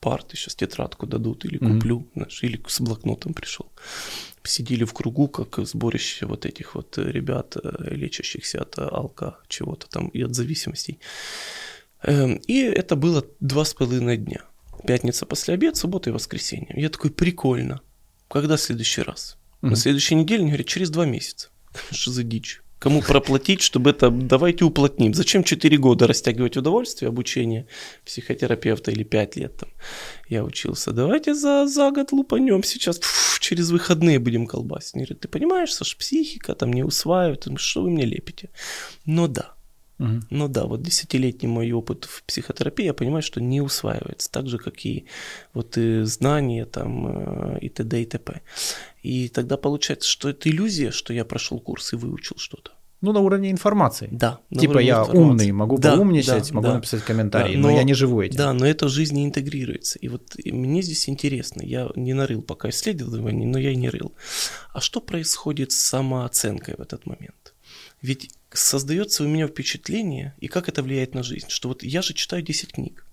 парты, 0.00 0.36
сейчас 0.36 0.54
тетрадку 0.54 1.06
дадут 1.06 1.44
или 1.44 1.58
куплю, 1.58 2.06
знаешь, 2.14 2.42
или 2.42 2.60
с 2.66 2.80
блокнотом 2.80 3.32
пришел. 3.34 3.66
Сидели 4.42 4.84
в 4.84 4.92
кругу, 4.92 5.28
как 5.28 5.66
сборище 5.66 6.26
вот 6.26 6.44
этих 6.44 6.74
вот 6.74 6.98
ребят, 6.98 7.56
э, 7.56 7.94
лечащихся 7.94 8.60
от 8.62 8.76
э, 8.78 8.82
алка, 8.82 9.38
чего-то 9.48 9.88
там, 9.88 10.08
и 10.08 10.22
от 10.22 10.34
зависимостей. 10.34 10.98
Эм, 12.02 12.34
И 12.46 12.60
это 12.60 12.96
было 12.96 13.24
два 13.40 13.64
с 13.64 13.72
половиной 13.72 14.18
дня. 14.18 14.42
Пятница 14.86 15.24
после 15.24 15.54
обед, 15.54 15.76
суббота 15.76 16.10
и 16.10 16.12
воскресенье. 16.12 16.74
Я 16.76 16.90
такой, 16.90 17.10
прикольно. 17.10 17.80
Когда 18.28 18.58
следующий 18.58 19.00
раз? 19.02 19.38
На 19.62 19.68
Мгм. 19.68 19.76
следующей 19.76 20.14
неделе 20.16 20.42
мне 20.42 20.50
говорят, 20.50 20.66
через 20.66 20.90
два 20.90 21.06
месяца. 21.06 21.48
Что 21.90 22.10
за 22.10 22.22
дичь? 22.22 22.60
Кому 22.78 23.00
проплатить, 23.00 23.62
чтобы 23.62 23.90
это... 23.90 24.10
Давайте 24.10 24.66
уплотним. 24.66 25.14
Зачем 25.14 25.42
4 25.42 25.78
года 25.78 26.06
растягивать 26.06 26.58
удовольствие, 26.58 27.08
обучение 27.08 27.66
психотерапевта 28.04 28.90
или 28.90 29.04
5 29.04 29.36
лет 29.36 29.56
там 29.56 29.70
я 30.28 30.44
учился? 30.44 30.92
Давайте 30.92 31.34
за, 31.34 31.66
за 31.66 31.90
год 31.92 32.12
лупанем 32.12 32.62
сейчас. 32.62 32.98
Пф, 32.98 33.38
через 33.40 33.70
выходные 33.70 34.18
будем 34.18 34.46
колбасить. 34.46 35.18
Ты 35.18 35.28
понимаешь, 35.28 35.72
Саш, 35.72 35.96
психика 35.96 36.54
там 36.54 36.74
не 36.74 36.82
усваивает. 36.82 37.46
Что 37.56 37.82
вы 37.82 37.90
мне 37.90 38.04
лепите? 38.04 38.50
Но 39.06 39.28
да, 39.28 39.53
Мгм. 39.98 40.26
ну 40.30 40.48
да, 40.48 40.64
вот 40.64 40.82
десятилетний 40.82 41.48
мой 41.48 41.70
опыт 41.72 42.04
в 42.04 42.24
психотерапии, 42.24 42.84
я 42.84 42.94
понимаю, 42.94 43.22
что 43.22 43.40
не 43.40 43.60
усваивается, 43.60 44.30
так 44.30 44.48
же, 44.48 44.58
как 44.58 44.84
и 44.84 45.04
вот 45.52 45.78
и 45.78 46.02
знания 46.02 46.64
там 46.66 47.54
э, 47.56 47.58
и 47.60 47.68
т.д. 47.68 48.02
и 48.02 48.04
т.п. 48.06 48.40
И 49.02 49.28
тогда 49.28 49.56
получается, 49.56 50.08
что 50.08 50.28
это 50.28 50.48
иллюзия, 50.50 50.90
что 50.90 51.12
я 51.12 51.24
прошел 51.24 51.60
курс 51.60 51.92
и 51.92 51.96
выучил 51.96 52.36
что-то. 52.38 52.72
Ну, 53.00 53.12
на 53.12 53.20
уровне 53.20 53.50
информации. 53.50 54.08
Да. 54.10 54.40
типа 54.50 54.78
я 54.78 55.00
информации. 55.00 55.18
умный, 55.18 55.52
могу 55.52 55.76
Да, 55.78 55.94
поумничать, 55.94 56.48
да, 56.48 56.54
могу 56.54 56.68
да. 56.68 56.74
написать 56.76 57.02
комментарий, 57.02 57.54
Да, 57.54 57.60
но, 57.60 57.68
но- 57.68 57.76
я 57.76 57.82
не 57.84 57.92
живу 57.92 58.22
этим. 58.22 58.36
Да, 58.38 58.52
но 58.54 58.66
это 58.66 58.86
в 58.86 58.88
жизни 58.88 59.26
интегрируется. 59.26 59.98
И 59.98 60.08
вот 60.08 60.32
и 60.38 60.50
мне 60.52 60.80
здесь 60.80 61.06
интересно, 61.08 61.60
я 61.62 61.90
не 61.96 62.14
нарыл 62.14 62.40
пока 62.40 62.70
исследований, 62.70 63.44
но 63.44 63.58
я 63.58 63.72
и 63.72 63.76
не 63.76 63.90
рыл. 63.90 64.14
А 64.72 64.80
что 64.80 65.00
происходит 65.02 65.72
с 65.72 65.76
самооценкой 65.76 66.76
в 66.78 66.80
этот 66.80 67.04
момент? 67.04 67.52
Ведь 68.00 68.30
создается 68.54 69.24
у 69.24 69.28
меня 69.28 69.46
впечатление, 69.46 70.34
и 70.38 70.48
как 70.48 70.68
это 70.68 70.82
влияет 70.82 71.14
на 71.14 71.22
жизнь, 71.22 71.46
что 71.48 71.68
вот 71.68 71.82
я 71.82 72.00
же 72.02 72.14
читаю 72.14 72.42
10 72.42 72.72
книг. 72.72 73.04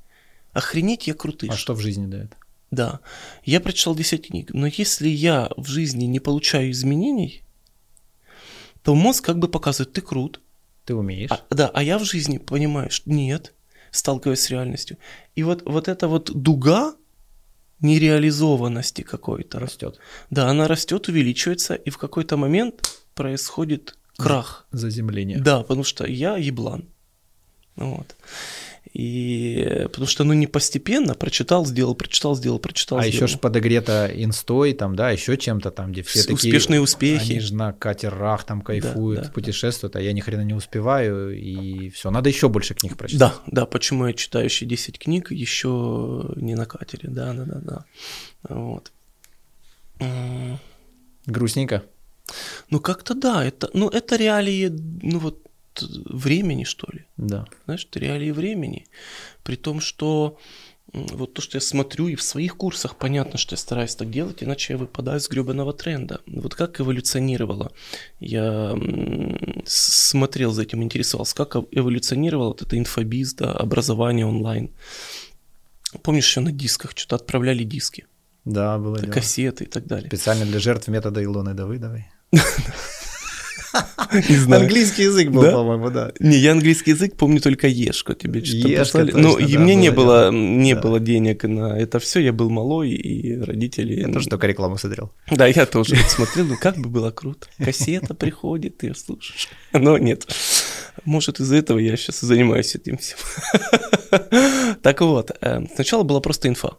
Охренеть, 0.54 1.08
я 1.08 1.14
крутый. 1.14 1.50
А 1.50 1.56
что 1.58 1.74
в 1.74 1.80
жизни 1.80 2.06
дает? 2.08 2.36
Да, 2.72 3.02
я 3.44 3.60
прочитал 3.60 3.96
10 3.96 4.28
книг, 4.28 4.52
но 4.54 4.68
если 4.68 5.10
я 5.10 5.50
в 5.58 5.68
жизни 5.68 6.06
не 6.06 6.20
получаю 6.20 6.72
изменений, 6.72 7.42
то 8.84 8.96
мозг 8.96 9.26
как 9.26 9.40
бы 9.40 9.48
показывает, 9.50 9.94
ты 9.94 10.02
крут, 10.02 10.40
Ты 10.86 10.96
умеешь. 10.96 11.30
а, 11.32 11.44
да, 11.50 11.68
а 11.74 11.84
я 11.84 11.98
в 12.00 12.06
жизни 12.06 12.38
понимаю, 12.38 12.90
что 12.90 13.10
нет, 13.12 13.54
сталкиваюсь 13.92 14.40
с 14.40 14.50
реальностью. 14.50 14.98
И 15.36 15.44
вот, 15.44 15.64
вот 15.66 15.88
эта 15.88 16.08
вот 16.08 16.32
дуга 16.34 16.96
нереализованности 17.82 19.02
какой-то, 19.02 19.60
Растет. 19.60 20.00
да, 20.30 20.50
она 20.50 20.68
растет, 20.68 21.08
увеличивается, 21.08 21.76
и 21.76 21.90
в 21.90 21.98
какой-то 21.98 22.38
момент 22.38 22.90
происходит 23.16 23.98
крах. 24.18 24.68
Заземление. 24.72 25.40
Да, 25.40 25.62
потому 25.62 25.84
что 25.84 26.06
я 26.06 26.38
еблан. 26.38 26.86
Вот. 27.76 28.16
И 28.94 29.84
потому 29.84 30.06
что, 30.06 30.26
ну, 30.26 30.34
не 30.34 30.48
постепенно 30.48 31.14
прочитал, 31.14 31.66
сделал, 31.66 31.96
прочитал, 31.96 32.36
сделал, 32.36 32.60
прочитал, 32.60 32.98
а 32.98 33.04
сделал. 33.04 33.26
еще 33.26 33.38
ж 33.38 33.40
подогрето 33.40 34.12
инстой, 34.14 34.74
там, 34.74 34.98
да, 34.98 35.12
еще 35.12 35.38
чем-то 35.38 35.72
там, 35.72 35.94
где 35.94 36.02
все 36.04 36.20
С- 36.20 36.26
такие... 36.26 36.36
успешные 36.36 36.82
успехи. 36.82 37.32
Они 37.32 37.40
же 37.40 37.56
на 37.56 37.72
катерах 37.72 38.44
там 38.44 38.62
кайфуют, 38.62 39.22
да, 39.22 39.28
да. 39.28 39.32
путешествуют, 39.32 39.96
а 39.96 40.02
я 40.02 40.12
ни 40.12 40.20
хрена 40.20 40.42
не 40.42 40.54
успеваю, 40.54 41.38
и 41.38 41.90
все, 41.90 42.12
надо 42.12 42.28
еще 42.30 42.50
больше 42.50 42.74
книг 42.74 42.98
прочитать. 42.98 43.20
Да, 43.20 43.36
да, 43.48 43.66
почему 43.66 44.08
я 44.08 44.14
читаю 44.14 44.46
еще 44.46 44.66
10 44.66 45.00
книг, 45.00 45.32
еще 45.32 46.34
не 46.36 46.56
на 46.56 46.66
катере, 46.66 47.08
да, 47.10 47.34
да, 47.34 47.46
да, 47.46 47.60
да. 47.62 47.86
Вот. 48.50 48.92
Грустненько. 51.28 51.84
Ну, 52.70 52.80
как-то 52.80 53.14
да, 53.14 53.44
это, 53.46 53.70
ну, 53.74 53.90
это 53.90 54.16
реалии, 54.16 54.68
ну, 55.02 55.20
вот, 55.20 55.38
времени, 56.06 56.66
что 56.66 56.88
ли. 56.92 57.06
Да. 57.18 57.46
Знаешь, 57.66 57.88
это 57.90 58.00
реалии 58.00 58.32
времени. 58.32 58.86
При 59.44 59.56
том, 59.56 59.80
что 59.82 60.38
вот 60.94 61.34
то, 61.34 61.42
что 61.42 61.56
я 61.58 61.62
смотрю, 61.62 62.10
и 62.10 62.16
в 62.16 62.22
своих 62.22 62.58
курсах 62.58 62.98
понятно, 62.98 63.38
что 63.38 63.54
я 63.54 63.58
стараюсь 63.58 63.96
так 63.96 64.10
делать, 64.12 64.44
иначе 64.44 64.74
я 64.74 64.78
выпадаю 64.78 65.20
с 65.22 65.30
гребаного 65.30 65.72
тренда. 65.74 66.20
Вот 66.28 66.56
как 66.56 66.82
эволюционировало. 66.82 67.72
Я 68.20 68.76
смотрел 69.66 70.52
за 70.52 70.64
этим, 70.64 70.84
интересовался, 70.84 71.36
как 71.36 71.56
эв- 71.56 71.68
эволюционировало 71.72 72.50
вот 72.50 72.62
это 72.62 72.78
инфобиз, 72.78 73.34
да, 73.36 73.54
образование 73.54 74.26
онлайн. 74.26 74.70
Помнишь, 76.04 76.28
еще 76.28 76.42
на 76.42 76.52
дисках 76.52 76.92
что-то 76.96 77.16
отправляли 77.16 77.64
диски, 77.64 78.06
Да, 78.46 78.78
было 78.78 79.00
дело. 79.00 79.12
кассеты 79.14 79.64
и 79.64 79.68
так 79.68 79.86
далее. 79.88 80.08
Специально 80.08 80.46
для 80.46 80.60
жертв 80.60 80.88
метода 80.90 81.24
Илоны 81.24 81.54
Давыдовой. 81.54 82.08
Не 84.30 84.36
знаю. 84.36 84.64
Английский 84.64 85.04
язык 85.04 85.30
был, 85.30 85.42
Да? 85.44 85.52
по-моему, 85.54 85.90
да. 85.90 86.12
Не, 86.20 86.36
я 86.38 86.52
английский 86.52 86.92
язык 86.92 87.16
помню 87.16 87.40
только 87.40 87.68
Ешка 87.68 88.14
тебе 88.16 88.44
что-то 88.44 88.68
Ешка, 88.68 88.80
послали. 88.80 89.12
точно, 89.12 89.22
Ну, 89.30 89.38
и 89.38 89.54
да, 89.54 89.60
мне 89.60 89.76
не 89.76 89.92
было 89.92 90.30
не 90.32 90.76
Да. 90.76 90.82
было 90.82 91.00
денег 91.00 91.44
на 91.46 91.78
это 91.80 92.00
все. 92.00 92.20
Я 92.20 92.34
был 92.34 92.50
малой, 92.50 92.90
и 92.90 93.40
родители... 93.40 94.02
Я 94.02 94.10
тоже 94.12 94.28
только 94.28 94.48
рекламу 94.48 94.78
смотрел. 94.78 95.14
Да, 95.30 95.48
я 95.48 95.66
тоже 95.66 95.96
смотрел, 96.10 96.46
ну 96.48 96.58
как 96.60 96.78
бы 96.78 96.90
было 96.90 97.12
круто. 97.12 97.48
Кассета 97.64 98.14
приходит, 98.14 98.80
ты 98.80 98.94
слушаешь. 98.94 99.48
Но 99.72 99.98
нет. 99.98 100.28
Может, 101.06 101.40
из-за 101.40 101.56
этого 101.56 101.80
я 101.80 101.96
сейчас 101.96 102.24
и 102.24 102.26
занимаюсь 102.26 102.76
этим 102.76 102.98
всем. 102.98 103.18
Так 104.82 105.00
вот, 105.00 105.32
э, 105.40 105.62
сначала 105.76 106.04
была 106.04 106.20
просто 106.20 106.50
инфа. 106.50 106.72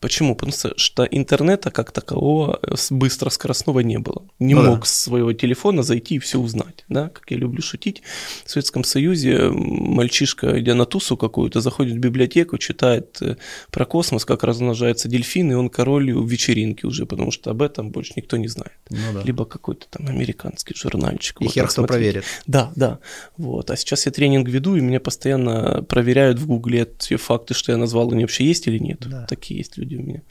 Почему? 0.00 0.34
Потому 0.36 0.52
что- 0.76 1.04
интернета 1.04 1.70
как 1.70 1.90
такового 1.92 2.58
э, 2.62 2.74
быстро 2.90 3.30
скоростного 3.30 3.80
не 3.80 3.98
было. 3.98 4.24
Не 4.38 4.54
Ну 4.54 4.62
да. 4.62 4.70
мог 4.70 4.86
с 4.86 5.02
своего 5.02 5.32
телефона 5.32 5.82
зайти 5.82 6.16
и 6.16 6.18
все 6.18 6.38
узнать. 6.38 6.84
Да? 6.88 7.08
Как 7.08 7.30
я 7.30 7.36
люблю 7.36 7.62
шутить, 7.62 8.02
в 8.44 8.50
Советском 8.50 8.84
Союзе 8.84 9.50
мальчишка, 9.50 10.60
идя 10.60 10.74
на 10.74 10.84
тусу 10.86 11.16
какую-то, 11.16 11.60
заходит 11.60 11.94
в 11.94 11.98
библиотеку, 11.98 12.58
читает 12.58 13.18
э, 13.20 13.36
про 13.70 13.84
космос, 13.84 14.24
как 14.24 14.44
размножаются 14.44 15.08
дельфины, 15.08 15.52
и 15.52 15.54
он 15.56 15.68
король 15.68 16.10
вечеринки 16.12 16.86
уже, 16.86 17.06
потому 17.06 17.30
что 17.30 17.50
об 17.50 17.62
этом 17.62 17.90
больше 17.90 18.12
никто 18.16 18.36
не 18.36 18.48
знает. 18.48 18.72
Ну 18.90 18.98
да. 19.14 19.22
Либо 19.22 19.44
какой-то 19.44 19.86
там 19.90 20.06
американский 20.06 20.74
журнальчик. 20.76 21.40
И 21.40 21.44
вот 21.44 21.52
хер 21.52 21.64
кто 21.66 21.74
смотреть. 21.74 21.96
проверит. 21.96 22.24
Да, 22.46 22.72
да. 22.76 22.98
Вот. 23.36 23.70
А 23.70 23.76
сейчас 23.76 24.06
я 24.06 24.12
тренинг 24.12 24.48
веду, 24.48 24.76
и 24.76 24.80
меня 24.80 25.00
постоянно 25.00 25.82
проверяют 25.82 26.38
в 26.38 26.46
Гугле 26.46 26.86
те 26.98 27.16
факты, 27.16 27.54
что 27.54 27.72
я 27.72 27.78
назвал, 27.78 28.12
они 28.12 28.22
вообще 28.24 28.44
есть 28.44 28.66
или 28.66 28.78
нет. 28.78 29.04
Да. 29.08 29.26
Такие 29.26 29.58
есть 29.58 29.76
люди. 29.76 29.87
Люди 29.88 30.02
у 30.02 30.06
меня. 30.06 30.22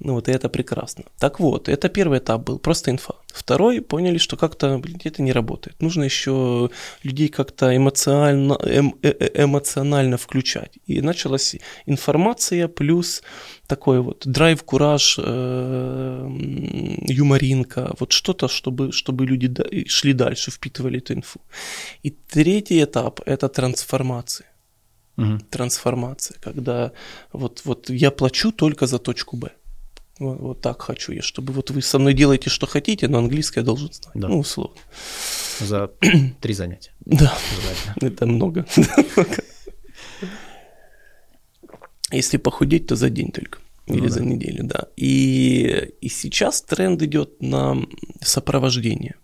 Ну 0.00 0.14
вот, 0.14 0.28
и 0.28 0.32
это 0.32 0.48
прекрасно. 0.48 1.04
Так 1.18 1.40
вот, 1.40 1.68
это 1.68 1.88
первый 1.88 2.18
этап 2.18 2.42
был, 2.42 2.58
просто 2.58 2.90
инфа. 2.90 3.14
Второй, 3.32 3.80
поняли, 3.80 4.18
что 4.18 4.36
как-то, 4.36 4.78
блин, 4.78 5.00
это 5.04 5.22
не 5.22 5.32
работает. 5.32 5.82
Нужно 5.82 6.04
еще 6.04 6.70
людей 7.02 7.28
как-то 7.28 7.76
эмоционально, 7.76 8.54
эм, 8.64 8.94
э, 9.02 9.14
э, 9.20 9.44
эмоционально 9.44 10.16
включать. 10.16 10.78
И 10.86 11.00
началась 11.00 11.56
информация 11.86 12.68
плюс 12.68 13.22
такой 13.66 14.00
вот 14.00 14.26
драйв, 14.26 14.62
кураж, 14.62 15.18
э, 15.18 16.28
юморинка, 17.08 17.94
вот 18.00 18.12
что-то, 18.12 18.48
чтобы, 18.48 18.92
чтобы 18.92 19.26
люди 19.26 19.48
шли 19.88 20.12
дальше, 20.12 20.50
впитывали 20.50 20.98
эту 20.98 21.14
инфу. 21.14 21.40
И 22.04 22.10
третий 22.10 22.82
этап– 22.82 23.20
это 23.26 23.48
трансформация. 23.48 24.47
Угу. 25.18 25.38
Трансформация, 25.50 26.38
когда 26.40 26.92
вот, 27.32 27.62
вот 27.64 27.90
я 27.90 28.10
плачу 28.12 28.52
только 28.52 28.86
за 28.86 28.98
точку 28.98 29.36
Б. 29.36 29.50
Вот, 30.20 30.40
вот 30.40 30.60
так 30.60 30.80
хочу 30.82 31.12
я, 31.12 31.22
чтобы 31.22 31.52
вот 31.52 31.70
вы 31.70 31.82
со 31.82 31.98
мной 31.98 32.14
делаете, 32.14 32.50
что 32.50 32.66
хотите, 32.66 33.08
но 33.08 33.18
английское 33.18 33.60
я 33.60 33.64
должен 33.64 33.92
знать. 33.92 34.14
Да. 34.14 34.28
Ну, 34.28 34.38
условно. 34.38 34.76
За 35.60 35.90
три 36.40 36.54
занятия. 36.54 36.92
Да, 37.00 37.36
это 38.00 38.26
много. 38.26 38.64
Если 42.12 42.38
похудеть, 42.38 42.86
то 42.86 42.96
за 42.96 43.10
день 43.10 43.32
только. 43.32 43.58
Ну 43.86 43.94
Или 43.94 44.02
ну, 44.04 44.08
за 44.08 44.20
да. 44.20 44.24
неделю, 44.24 44.64
да. 44.64 44.88
И, 44.96 45.94
и 46.00 46.08
сейчас 46.08 46.62
тренд 46.62 47.02
идет 47.02 47.42
на 47.42 47.76
сопровождение. 48.22 49.16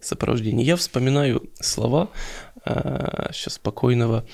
Сопровождение. 0.00 0.66
Я 0.66 0.76
вспоминаю 0.76 1.50
слова 1.60 2.10
э, 2.64 3.30
сейчас 3.32 3.58
покойного 3.58 4.26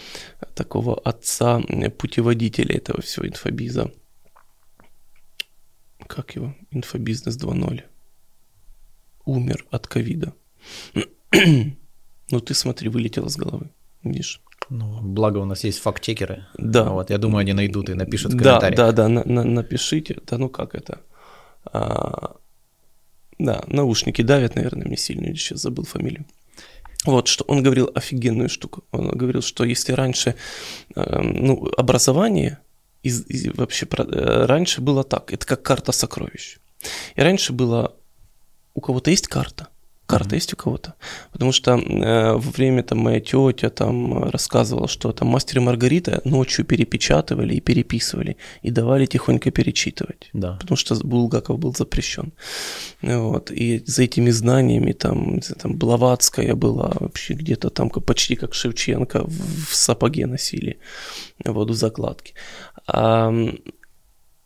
такого 0.55 0.98
отца 0.98 1.61
путеводителя 1.98 2.77
этого 2.77 3.00
всего 3.00 3.27
инфобиза. 3.27 3.90
Как 6.07 6.37
его? 6.37 6.55
Инфобизнес 6.70 7.37
2.0. 7.38 7.83
Умер 9.24 9.64
от 9.70 9.87
ковида. 9.87 10.35
ну 11.33 12.40
ты 12.40 12.55
смотри, 12.55 12.88
вылетело 12.88 13.29
с 13.29 13.37
головы. 13.37 13.70
Видишь? 14.03 14.42
Ну, 14.70 15.00
благо 15.03 15.38
у 15.38 15.44
нас 15.44 15.64
есть 15.64 15.79
факт-чекеры. 15.79 16.46
Да. 16.59 16.90
Вот, 16.90 17.11
я 17.11 17.18
думаю, 17.18 17.40
они 17.40 17.53
найдут 17.53 17.88
и 17.88 17.94
напишут 17.94 18.35
в 18.35 18.38
комментариях. 18.38 18.77
Да, 18.77 18.92
да, 18.92 18.92
да, 18.92 19.09
на, 19.09 19.24
на, 19.24 19.44
напишите. 19.44 20.18
Да 20.27 20.38
ну 20.38 20.48
как 20.48 20.74
это? 20.74 21.00
А, 21.64 22.37
да, 23.38 23.64
наушники 23.66 24.23
давят, 24.23 24.55
наверное, 24.55 24.87
мне 24.87 24.97
сильно, 24.97 25.27
или 25.27 25.37
сейчас 25.37 25.61
забыл 25.61 25.85
фамилию. 25.85 26.25
Вот, 27.05 27.29
что 27.29 27.44
он 27.44 27.62
говорил 27.62 27.90
офигенную 27.94 28.49
штуку. 28.49 28.85
Он 28.90 29.09
говорил, 29.09 29.42
что 29.42 29.64
если 29.64 29.92
раньше, 29.92 30.37
э, 30.97 31.20
ну, 31.20 31.70
образование, 31.77 32.59
из, 33.03 33.27
из, 33.27 33.55
вообще 33.55 33.87
э, 33.87 34.47
раньше 34.47 34.81
было 34.81 35.05
так, 35.05 35.33
это 35.33 35.47
как 35.47 35.62
карта 35.62 35.92
сокровищ. 35.92 36.59
И 37.14 37.20
раньше 37.20 37.53
было, 37.53 37.94
у 38.75 38.81
кого-то 38.81 39.11
есть 39.11 39.29
карта, 39.29 39.68
Карта 40.18 40.37
есть 40.37 40.53
у 40.53 40.57
кого-то? 40.57 40.94
Потому 41.33 41.53
что 41.53 41.72
э, 41.72 42.33
во 42.33 42.50
время 42.50 42.83
там 42.83 42.98
моя 42.98 43.20
тетя 43.20 43.70
там 43.70 44.24
рассказывала, 44.31 44.88
что 44.88 45.12
там 45.12 45.29
мастер 45.29 45.59
и 45.59 45.61
Маргарита 45.61 46.20
ночью 46.24 46.64
перепечатывали 46.64 47.55
и 47.55 47.61
переписывали 47.61 48.37
и 48.62 48.70
давали 48.70 49.07
тихонько 49.07 49.50
перечитывать. 49.50 50.31
Да. 50.33 50.57
Потому 50.61 50.77
что 50.77 50.94
Булгаков 50.94 51.59
был 51.59 51.74
запрещен. 51.74 52.33
Вот. 53.03 53.50
И 53.50 53.83
за 53.87 54.03
этими 54.03 54.31
знаниями 54.31 54.92
там, 54.92 55.40
там 55.40 55.77
Блаватская 55.77 56.55
была 56.55 56.92
вообще 57.00 57.35
где-то 57.35 57.70
там 57.70 57.90
почти 57.90 58.37
как 58.37 58.55
Шевченко 58.55 59.24
в, 59.24 59.70
в 59.70 59.74
сапоге 59.74 60.27
носили 60.27 60.79
воду 61.44 61.74
закладки. 61.74 62.35
А, 62.87 63.33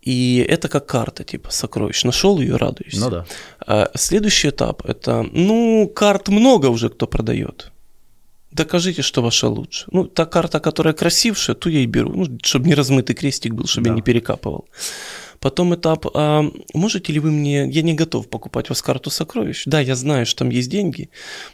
и 0.00 0.44
это 0.48 0.68
как 0.68 0.86
карта, 0.86 1.24
типа, 1.24 1.50
сокровищ. 1.50 2.04
Нашел 2.04 2.40
ее, 2.40 2.56
радуешься. 2.56 3.00
Ну 3.00 3.10
да. 3.10 3.26
А 3.66 3.90
следующий 3.94 4.48
этап 4.48 4.84
это, 4.86 5.22
ну, 5.32 5.90
карт 5.94 6.28
много 6.28 6.66
уже 6.66 6.88
кто 6.88 7.06
продает. 7.06 7.72
Докажите, 8.50 9.02
что 9.02 9.22
ваша 9.22 9.48
лучше. 9.48 9.86
Ну, 9.90 10.04
та 10.04 10.24
карта, 10.24 10.60
которая 10.60 10.94
красившая, 10.94 11.54
ту 11.54 11.68
я 11.68 11.80
и 11.80 11.86
беру. 11.86 12.12
Ну, 12.14 12.38
чтобы 12.42 12.68
не 12.68 12.74
размытый 12.74 13.14
крестик 13.14 13.54
был, 13.54 13.66
чтобы 13.66 13.84
да. 13.84 13.90
я 13.90 13.96
не 13.96 14.02
перекапывал. 14.02 14.68
Потом 15.40 15.74
этап, 15.74 16.06
а 16.14 16.44
можете 16.74 17.12
ли 17.12 17.20
вы 17.20 17.30
мне, 17.30 17.68
я 17.68 17.82
не 17.82 17.94
готов 17.94 18.28
покупать 18.28 18.70
у 18.70 18.72
вас 18.72 18.82
карту 18.82 19.10
сокровищ. 19.10 19.64
Да, 19.66 19.80
я 19.80 19.94
знаю, 19.94 20.26
что 20.26 20.40
там 20.40 20.50
есть 20.50 20.70
деньги, 20.70 21.10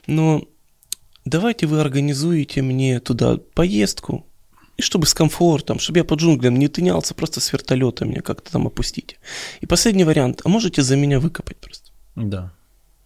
но 0.06 0.42
давайте 1.24 1.66
вы 1.66 1.80
организуете 1.80 2.62
мне 2.62 3.00
туда 3.00 3.38
поездку, 3.54 4.24
и 4.76 4.82
чтобы 4.82 5.06
с 5.06 5.14
комфортом, 5.14 5.78
чтобы 5.78 5.98
я 5.98 6.04
по 6.04 6.14
джунглям 6.14 6.58
не 6.58 6.68
тынялся, 6.68 7.14
просто 7.14 7.40
с 7.40 7.52
вертолета 7.52 8.04
меня 8.04 8.22
как-то 8.22 8.52
там 8.52 8.66
опустите. 8.66 9.16
И 9.60 9.66
последний 9.66 10.04
вариант, 10.04 10.40
а 10.44 10.48
можете 10.48 10.82
за 10.82 10.96
меня 10.96 11.20
выкопать 11.20 11.56
просто? 11.58 11.90
Да, 12.16 12.52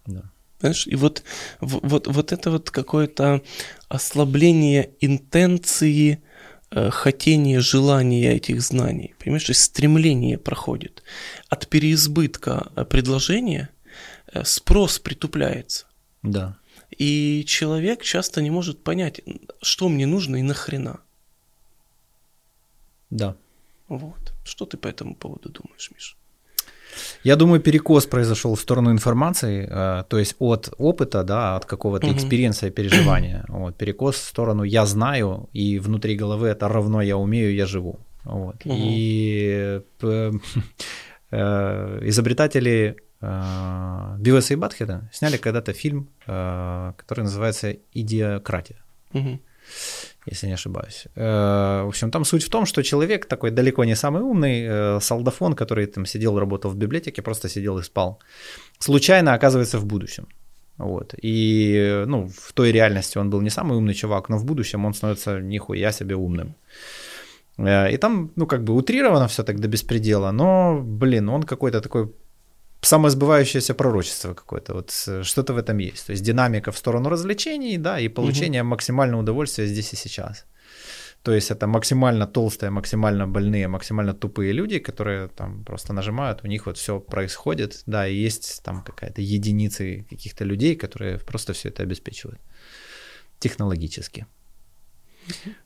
да. 0.05 0.31
Знаешь, 0.59 0.87
и 0.87 0.95
вот, 0.95 1.23
вот, 1.61 2.07
вот 2.07 2.31
это 2.31 2.51
вот 2.51 2.69
какое-то 2.69 3.41
ослабление 3.87 4.89
интенции, 4.99 6.21
э, 6.71 6.89
хотение, 6.89 7.61
желание 7.61 8.35
этих 8.35 8.61
знаний, 8.61 9.15
понимаешь, 9.19 9.45
то 9.45 9.51
есть 9.51 9.63
стремление 9.63 10.37
проходит. 10.37 11.03
От 11.47 11.67
переизбытка 11.67 12.71
э, 12.75 12.83
предложения 12.83 13.69
э, 14.33 14.43
спрос 14.43 14.99
притупляется. 14.99 15.85
Да. 16.23 16.57
И 16.97 17.45
человек 17.47 18.03
часто 18.03 18.41
не 18.41 18.51
может 18.51 18.83
понять, 18.83 19.21
что 19.61 19.87
мне 19.87 20.05
нужно 20.05 20.37
и 20.37 20.41
нахрена. 20.41 20.99
Да. 23.09 23.35
Вот. 23.87 24.33
Что 24.43 24.65
ты 24.65 24.77
по 24.77 24.87
этому 24.87 25.15
поводу 25.15 25.49
думаешь, 25.49 25.91
Миша? 25.93 26.15
Я 27.23 27.35
думаю, 27.35 27.61
перекос 27.61 28.05
произошел 28.05 28.55
в 28.55 28.59
сторону 28.59 28.91
информации, 28.91 29.67
э, 29.69 30.03
то 30.07 30.19
есть 30.19 30.35
от 30.39 30.73
опыта, 30.77 31.23
да, 31.23 31.55
от 31.55 31.65
какого-то 31.65 32.07
угу. 32.07 32.15
experience 32.15 32.64
а 32.64 32.69
переживания. 32.71 33.45
Вот, 33.49 33.75
перекос 33.75 34.15
в 34.15 34.27
сторону 34.27 34.63
я 34.63 34.85
знаю, 34.85 35.49
и 35.53 35.79
внутри 35.79 36.15
головы 36.15 36.47
это 36.47 36.67
равно 36.67 37.01
я 37.01 37.17
умею, 37.17 37.53
я 37.53 37.65
живу. 37.65 37.99
Вот. 38.23 38.55
Угу. 38.65 38.75
И 38.75 39.81
э, 40.01 40.31
э, 41.31 41.99
изобретатели 42.03 42.95
Бивеса 43.21 44.53
и 44.53 44.55
Батхеда 44.55 45.09
сняли 45.11 45.35
когда-то 45.35 45.73
фильм, 45.73 46.07
который 46.25 47.23
называется 47.23 47.75
«Идиократия». 47.91 48.77
Угу 49.13 49.39
если 50.25 50.47
не 50.47 50.53
ошибаюсь. 50.53 51.07
Э, 51.15 51.83
в 51.83 51.87
общем, 51.87 52.11
там 52.11 52.25
суть 52.25 52.43
в 52.43 52.49
том, 52.49 52.65
что 52.65 52.83
человек 52.83 53.25
такой 53.25 53.51
далеко 53.51 53.85
не 53.85 53.95
самый 53.95 54.21
умный, 54.21 54.65
э, 54.67 54.99
солдафон, 55.01 55.53
который 55.53 55.85
там 55.87 56.05
сидел, 56.05 56.39
работал 56.39 56.71
в 56.71 56.75
библиотеке, 56.75 57.21
просто 57.21 57.49
сидел 57.49 57.77
и 57.77 57.83
спал, 57.83 58.19
случайно 58.79 59.33
оказывается 59.33 59.79
в 59.79 59.85
будущем. 59.85 60.27
Вот. 60.77 61.13
И 61.21 62.03
ну, 62.07 62.27
в 62.27 62.53
той 62.53 62.71
реальности 62.71 63.19
он 63.19 63.29
был 63.29 63.41
не 63.41 63.49
самый 63.49 63.77
умный 63.77 63.93
чувак, 63.93 64.29
но 64.29 64.37
в 64.37 64.45
будущем 64.45 64.85
он 64.85 64.93
становится 64.93 65.39
нихуя 65.41 65.91
себе 65.91 66.15
умным. 66.15 66.55
Э, 67.57 67.91
и 67.91 67.97
там, 67.97 68.31
ну, 68.35 68.47
как 68.47 68.63
бы 68.63 68.73
утрировано 68.73 69.27
все 69.27 69.43
так 69.43 69.59
до 69.59 69.67
беспредела, 69.67 70.31
но, 70.31 70.81
блин, 70.81 71.29
он 71.29 71.43
какой-то 71.43 71.81
такой 71.81 72.11
самосбывающееся 72.81 73.73
пророчество 73.73 74.33
какое-то, 74.33 74.73
вот 74.73 74.93
э, 75.07 75.23
что-то 75.23 75.53
в 75.53 75.57
этом 75.57 75.79
есть. 75.79 76.05
То 76.07 76.13
есть 76.13 76.23
динамика 76.23 76.71
в 76.71 76.77
сторону 76.77 77.09
развлечений, 77.09 77.77
да, 77.77 77.99
и 77.99 78.09
получение 78.09 78.61
угу. 78.61 78.69
максимального 78.69 79.21
удовольствия 79.21 79.67
здесь 79.67 79.93
и 79.93 79.95
сейчас. 79.95 80.45
То 81.23 81.33
есть 81.33 81.51
это 81.51 81.67
максимально 81.67 82.27
толстые, 82.27 82.69
максимально 82.69 83.27
больные, 83.27 83.67
максимально 83.67 84.13
тупые 84.13 84.53
люди, 84.53 84.79
которые 84.79 85.27
там 85.27 85.65
просто 85.65 85.93
нажимают, 85.93 86.43
у 86.43 86.47
них 86.47 86.65
вот 86.65 86.77
все 86.77 86.99
происходит, 86.99 87.83
да, 87.85 88.07
и 88.07 88.15
есть 88.15 88.61
там 88.63 88.83
какая-то 88.83 89.21
единицы 89.21 90.05
каких-то 90.09 90.45
людей, 90.45 90.77
которые 90.77 91.17
просто 91.17 91.51
все 91.53 91.69
это 91.69 91.83
обеспечивают 91.83 92.39
технологически. 93.39 94.25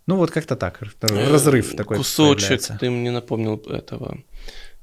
Ну 0.08 0.18
вот 0.18 0.32
как-то 0.32 0.56
так, 0.56 0.82
разрыв 1.02 1.76
такой 1.76 1.98
Кусочек, 1.98 2.40
появляется. 2.40 2.78
ты 2.80 2.90
мне 2.90 3.12
напомнил 3.12 3.58
этого 3.70 4.18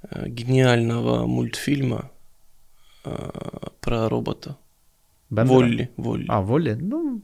э, 0.02 0.28
гениального 0.28 1.26
мультфильма 1.26 2.10
про 3.80 4.08
робота. 4.08 4.56
Бендера? 5.30 5.54
Волли, 5.54 5.88
Волли. 5.96 6.26
А, 6.28 6.40
Волли? 6.40 6.74
Ну, 6.74 7.22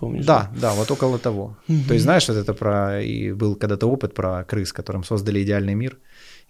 Помнишь? 0.00 0.26
Да, 0.26 0.50
да, 0.60 0.74
вот 0.74 0.90
около 0.90 1.18
того. 1.18 1.56
Угу. 1.68 1.78
То 1.88 1.94
есть, 1.94 2.04
знаешь, 2.04 2.28
вот 2.28 2.36
это 2.36 2.54
про... 2.54 3.00
И 3.00 3.32
был 3.32 3.56
когда-то 3.56 3.86
опыт 3.86 4.14
про 4.14 4.44
крыс, 4.44 4.72
которым 4.72 5.04
создали 5.04 5.42
идеальный 5.42 5.74
мир, 5.74 5.98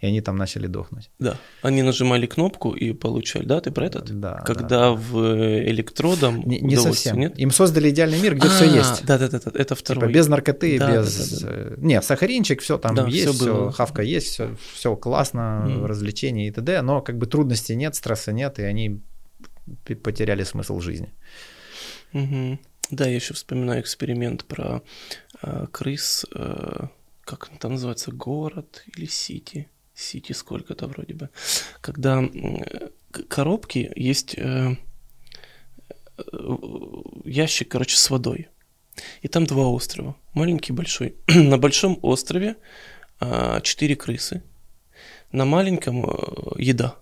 и 0.00 0.06
они 0.06 0.20
там 0.20 0.36
начали 0.36 0.66
дохнуть. 0.68 1.10
Да, 1.18 1.36
они 1.62 1.82
нажимали 1.82 2.26
кнопку 2.26 2.72
и 2.72 2.92
получали, 2.92 3.44
да, 3.44 3.60
ты 3.60 3.70
про 3.70 3.86
этот? 3.86 4.20
Да. 4.20 4.42
Когда 4.46 4.68
да. 4.68 4.92
в 4.92 5.18
электродом 5.68 6.42
Не, 6.46 6.60
не 6.60 6.76
совсем. 6.76 7.18
Нет? 7.18 7.38
Им 7.38 7.50
создали 7.50 7.90
идеальный 7.90 8.20
мир, 8.20 8.36
где 8.36 8.46
а, 8.46 8.50
все 8.50 8.64
есть. 8.66 9.04
Да, 9.04 9.18
да, 9.18 9.28
да, 9.28 9.40
да, 9.44 9.50
это 9.54 9.74
второй. 9.74 10.02
Типа 10.02 10.12
без 10.12 10.28
наркоты, 10.28 10.78
да, 10.78 11.00
без... 11.00 11.40
Да, 11.40 11.48
да, 11.48 11.64
да. 11.70 11.76
Нет, 11.78 12.04
сахаринчик, 12.04 12.60
все 12.62 12.78
там 12.78 12.94
да, 12.94 13.06
есть, 13.06 13.34
все, 13.34 13.44
было. 13.44 13.72
хавка 13.72 14.02
есть, 14.02 14.28
все, 14.28 14.56
все 14.74 14.94
классно, 14.94 15.64
mm. 15.66 15.86
развлечения 15.86 16.48
и 16.48 16.50
т.д., 16.52 16.80
но 16.82 17.00
как 17.00 17.18
бы 17.18 17.26
трудностей 17.26 17.74
нет, 17.74 17.94
стресса 17.96 18.32
нет, 18.32 18.60
и 18.60 18.62
они 18.62 19.00
потеряли 20.02 20.44
смысл 20.44 20.80
жизни. 20.80 21.12
Угу. 22.12 22.58
Да, 22.90 23.06
я 23.06 23.16
еще 23.16 23.34
вспоминаю 23.34 23.82
эксперимент 23.82 24.44
про 24.44 24.82
э, 25.42 25.66
крыс, 25.70 26.24
э, 26.34 26.86
как 27.22 27.50
там 27.58 27.72
называется, 27.72 28.12
город 28.12 28.84
или 28.96 29.06
сити? 29.06 29.68
Сити 29.98 30.32
сколько-то 30.32 30.86
вроде 30.86 31.14
бы. 31.14 31.28
Когда 31.80 32.22
коробки 33.28 33.90
есть 33.96 34.34
э, 34.38 34.76
э, 36.16 36.56
ящик, 37.24 37.68
короче, 37.68 37.96
с 37.96 38.08
водой. 38.08 38.48
И 39.22 39.28
там 39.28 39.44
два 39.44 39.66
острова. 39.66 40.14
Маленький, 40.34 40.72
большой. 40.72 41.16
На 41.26 41.58
большом 41.58 41.98
острове 42.02 42.56
э, 43.20 43.60
четыре 43.64 43.96
крысы. 43.96 44.44
На 45.32 45.44
маленьком 45.44 46.04
э, 46.08 46.14
еда. 46.58 46.94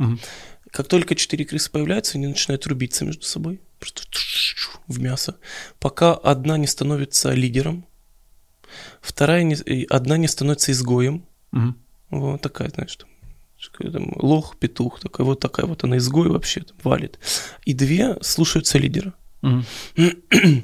Угу. 0.00 0.18
Как 0.72 0.88
только 0.88 1.14
четыре 1.14 1.44
крысы 1.44 1.70
появляются, 1.70 2.18
они 2.18 2.26
начинают 2.26 2.66
рубиться 2.66 3.04
между 3.04 3.22
собой. 3.22 3.60
Просто 3.78 4.02
в 4.88 4.98
мясо. 4.98 5.36
Пока 5.78 6.14
одна 6.14 6.58
не 6.58 6.66
становится 6.66 7.32
лидером, 7.32 7.86
вторая 9.00 9.44
не, 9.44 9.84
одна 9.88 10.16
не 10.16 10.26
становится 10.26 10.72
изгоем. 10.72 11.24
Угу. 11.52 11.74
Вот 12.10 12.40
такая, 12.40 12.70
знаешь, 12.70 12.96
там, 12.96 13.08
там 13.92 14.12
лох, 14.16 14.56
петух, 14.58 15.00
такая 15.00 15.26
вот 15.26 15.40
такая 15.40 15.66
вот 15.66 15.84
она 15.84 15.98
изгой 15.98 16.28
вообще 16.28 16.62
там, 16.62 16.76
валит. 16.82 17.18
И 17.64 17.74
две 17.74 18.16
слушаются 18.22 18.78
лидера. 18.78 19.14
Угу. 19.42 19.64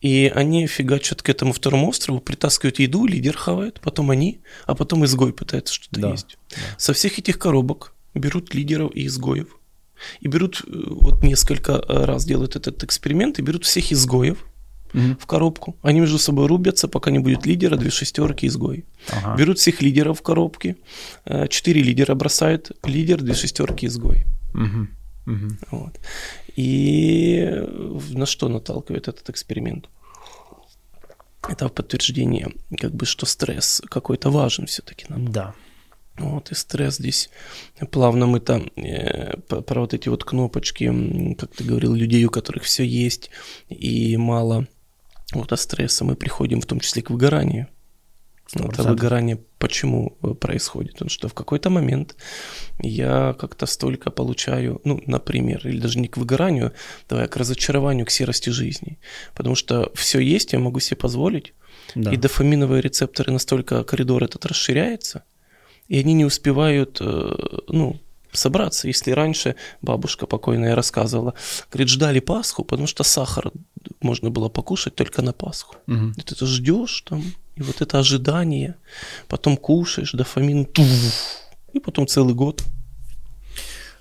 И 0.00 0.32
они 0.32 0.66
фигачат 0.66 1.22
к 1.22 1.28
этому 1.28 1.52
второму 1.52 1.88
острову, 1.88 2.20
притаскивают 2.20 2.78
еду, 2.78 3.06
лидер 3.06 3.36
хавает, 3.36 3.80
потом 3.80 4.10
они, 4.10 4.40
а 4.64 4.74
потом 4.76 5.04
изгой 5.04 5.32
пытается 5.32 5.74
что-то 5.74 6.00
да, 6.00 6.10
есть. 6.10 6.38
Да. 6.50 6.56
Со 6.76 6.92
всех 6.92 7.18
этих 7.18 7.38
коробок 7.38 7.94
берут 8.14 8.54
лидеров 8.54 8.94
и 8.94 9.06
изгоев. 9.06 9.58
И 10.20 10.28
берут, 10.28 10.62
э, 10.64 10.70
вот 10.70 11.24
несколько 11.24 11.78
раз 11.78 12.24
делают 12.24 12.54
этот 12.54 12.84
эксперимент, 12.84 13.40
и 13.40 13.42
берут 13.42 13.64
всех 13.64 13.90
изгоев, 13.90 14.44
угу. 14.94 15.16
в 15.20 15.26
коробку. 15.26 15.76
Они 15.82 16.00
между 16.00 16.18
собой 16.18 16.46
рубятся, 16.46 16.88
пока 16.88 17.10
не 17.10 17.18
будет 17.18 17.46
лидера, 17.46 17.76
две 17.76 17.90
шестерки, 17.90 18.46
изгой. 18.46 18.84
Ага. 19.10 19.36
Берут 19.36 19.58
всех 19.58 19.82
лидеров 19.82 20.18
в 20.18 20.22
коробке, 20.22 20.76
э, 21.24 21.48
четыре 21.48 21.82
лидера 21.82 22.14
бросают, 22.14 22.72
лидер, 22.84 23.22
две 23.22 23.34
шестерки, 23.34 23.86
изгой. 23.86 24.24
Угу. 24.54 25.32
Угу. 25.32 25.48
Вот. 25.70 26.00
И 26.56 27.64
на 28.10 28.26
что 28.26 28.48
наталкивает 28.48 29.08
этот 29.08 29.30
эксперимент? 29.30 29.88
Это 31.48 31.68
подтверждение, 31.68 32.52
как 32.76 32.94
бы, 32.94 33.06
что 33.06 33.26
стресс 33.26 33.80
какой-то 33.88 34.30
важен 34.30 34.66
все-таки 34.66 35.06
нам. 35.08 35.30
Да. 35.30 35.54
Вот, 36.18 36.50
и 36.50 36.54
стресс 36.54 36.96
здесь 36.96 37.30
плавно 37.90 38.26
мы 38.26 38.40
там 38.40 38.70
э, 38.76 39.36
про 39.38 39.80
вот 39.80 39.94
эти 39.94 40.08
вот 40.08 40.24
кнопочки, 40.24 40.92
как 41.34 41.52
ты 41.54 41.62
говорил, 41.62 41.94
людей, 41.94 42.24
у 42.24 42.30
которых 42.30 42.64
все 42.64 42.84
есть 42.84 43.30
и 43.68 44.16
мало 44.16 44.66
вот 45.32 45.52
от 45.52 45.60
стресса 45.60 46.04
мы 46.04 46.16
приходим 46.16 46.60
в 46.60 46.66
том 46.66 46.80
числе 46.80 47.02
к 47.02 47.10
выгоранию. 47.10 47.68
100%. 48.54 48.72
Это 48.72 48.82
выгорание 48.82 49.38
почему 49.58 50.16
э, 50.22 50.28
происходит? 50.28 50.92
Потому 50.92 51.10
что 51.10 51.28
в 51.28 51.34
какой-то 51.34 51.68
момент 51.68 52.16
я 52.80 53.34
как-то 53.38 53.66
столько 53.66 54.10
получаю, 54.10 54.80
ну, 54.84 55.02
например, 55.06 55.66
или 55.68 55.78
даже 55.78 55.98
не 55.98 56.08
к 56.08 56.16
выгоранию, 56.16 56.72
давай, 57.08 57.26
а 57.26 57.28
к 57.28 57.36
разочарованию, 57.36 58.06
к 58.06 58.10
серости 58.10 58.48
жизни. 58.48 58.98
Потому 59.34 59.54
что 59.54 59.90
все 59.94 60.20
есть, 60.20 60.54
я 60.54 60.58
могу 60.60 60.80
себе 60.80 60.96
позволить, 60.96 61.52
да. 61.94 62.10
и 62.10 62.16
дофаминовые 62.16 62.80
рецепторы 62.80 63.32
настолько, 63.32 63.84
коридор 63.84 64.24
этот 64.24 64.46
расширяется, 64.46 65.24
и 65.88 65.98
они 65.98 66.14
не 66.14 66.24
успевают, 66.24 66.98
э, 67.02 67.34
ну, 67.68 68.00
собраться. 68.32 68.88
Если 68.88 69.10
раньше 69.10 69.56
бабушка 69.82 70.26
покойная 70.26 70.74
рассказывала, 70.74 71.34
говорит, 71.70 71.88
ждали 71.88 72.20
Пасху, 72.20 72.64
потому 72.64 72.86
что 72.86 73.04
сахар 73.04 73.52
можно 74.00 74.30
было 74.30 74.48
покушать 74.48 74.94
только 74.94 75.22
на 75.22 75.32
Пасху. 75.32 75.76
Угу. 75.86 76.12
Ты 76.14 76.46
ждешь 76.46 77.02
там, 77.02 77.22
и 77.56 77.62
вот 77.62 77.80
это 77.80 77.98
ожидание, 77.98 78.76
потом 79.28 79.56
кушаешь, 79.56 80.12
дофамин, 80.12 80.68
и 81.72 81.80
потом 81.80 82.06
целый 82.06 82.34
год 82.34 82.62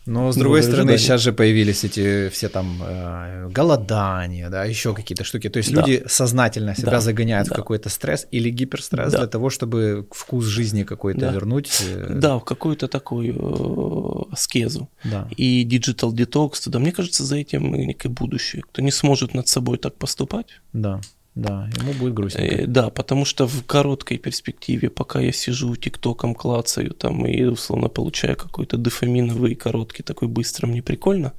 но, 0.07 0.31
с 0.31 0.35
другой 0.35 0.63
стороны, 0.63 0.91
ожидания. 0.91 0.97
сейчас 0.97 1.21
же 1.21 1.33
появились 1.33 1.83
эти 1.83 2.29
все 2.29 2.49
там 2.49 2.81
э, 2.81 3.49
голодания, 3.49 4.49
да, 4.49 4.63
еще 4.63 4.93
какие-то 4.93 5.23
штуки. 5.23 5.49
То 5.49 5.57
есть 5.57 5.73
да. 5.73 5.81
люди 5.81 6.03
сознательно 6.07 6.75
себя 6.75 6.91
да. 6.91 6.99
загоняют 7.01 7.49
да. 7.49 7.53
в 7.53 7.57
какой-то 7.57 7.89
стресс 7.89 8.25
или 8.31 8.49
гиперстресс 8.49 9.11
да. 9.11 9.19
для 9.19 9.27
того, 9.27 9.49
чтобы 9.49 10.07
вкус 10.11 10.45
жизни 10.45 10.83
какой-то 10.83 11.19
да. 11.19 11.31
вернуть. 11.31 11.83
Э... 11.85 12.13
Да, 12.19 12.37
в 12.39 12.45
какую-то 12.45 12.87
такую 12.87 13.35
э, 13.35 14.33
аскезу. 14.33 14.89
Да. 15.03 15.27
И 15.35 15.67
digital 15.67 16.11
detox, 16.13 16.53
да, 16.67 16.79
мне 16.79 16.91
кажется, 16.91 17.23
за 17.23 17.35
этим 17.37 17.73
некое 17.73 18.09
будущее. 18.09 18.63
Кто 18.63 18.81
не 18.81 18.91
сможет 18.91 19.33
над 19.33 19.47
собой 19.47 19.77
так 19.77 19.95
поступать. 19.97 20.61
Да. 20.73 21.01
Да, 21.37 21.69
ему 21.77 21.93
будет 21.93 22.15
грустненько. 22.15 22.55
Э, 22.55 22.65
да, 22.65 22.89
потому 22.89 23.23
что 23.23 23.47
в 23.47 23.63
короткой 23.63 24.17
перспективе, 24.17 24.89
пока 24.89 25.19
я 25.19 25.31
сижу 25.31 25.75
тиктоком, 25.75 26.33
клацаю 26.33 26.91
там 26.91 27.27
и 27.27 27.43
условно 27.43 27.89
получаю 27.89 28.35
какой-то 28.35 28.77
дофаминовый 28.77 29.53
короткий 29.53 30.01
такой 30.01 30.29
быстро, 30.29 30.65
мне 30.65 30.81
прикольно, 30.81 31.33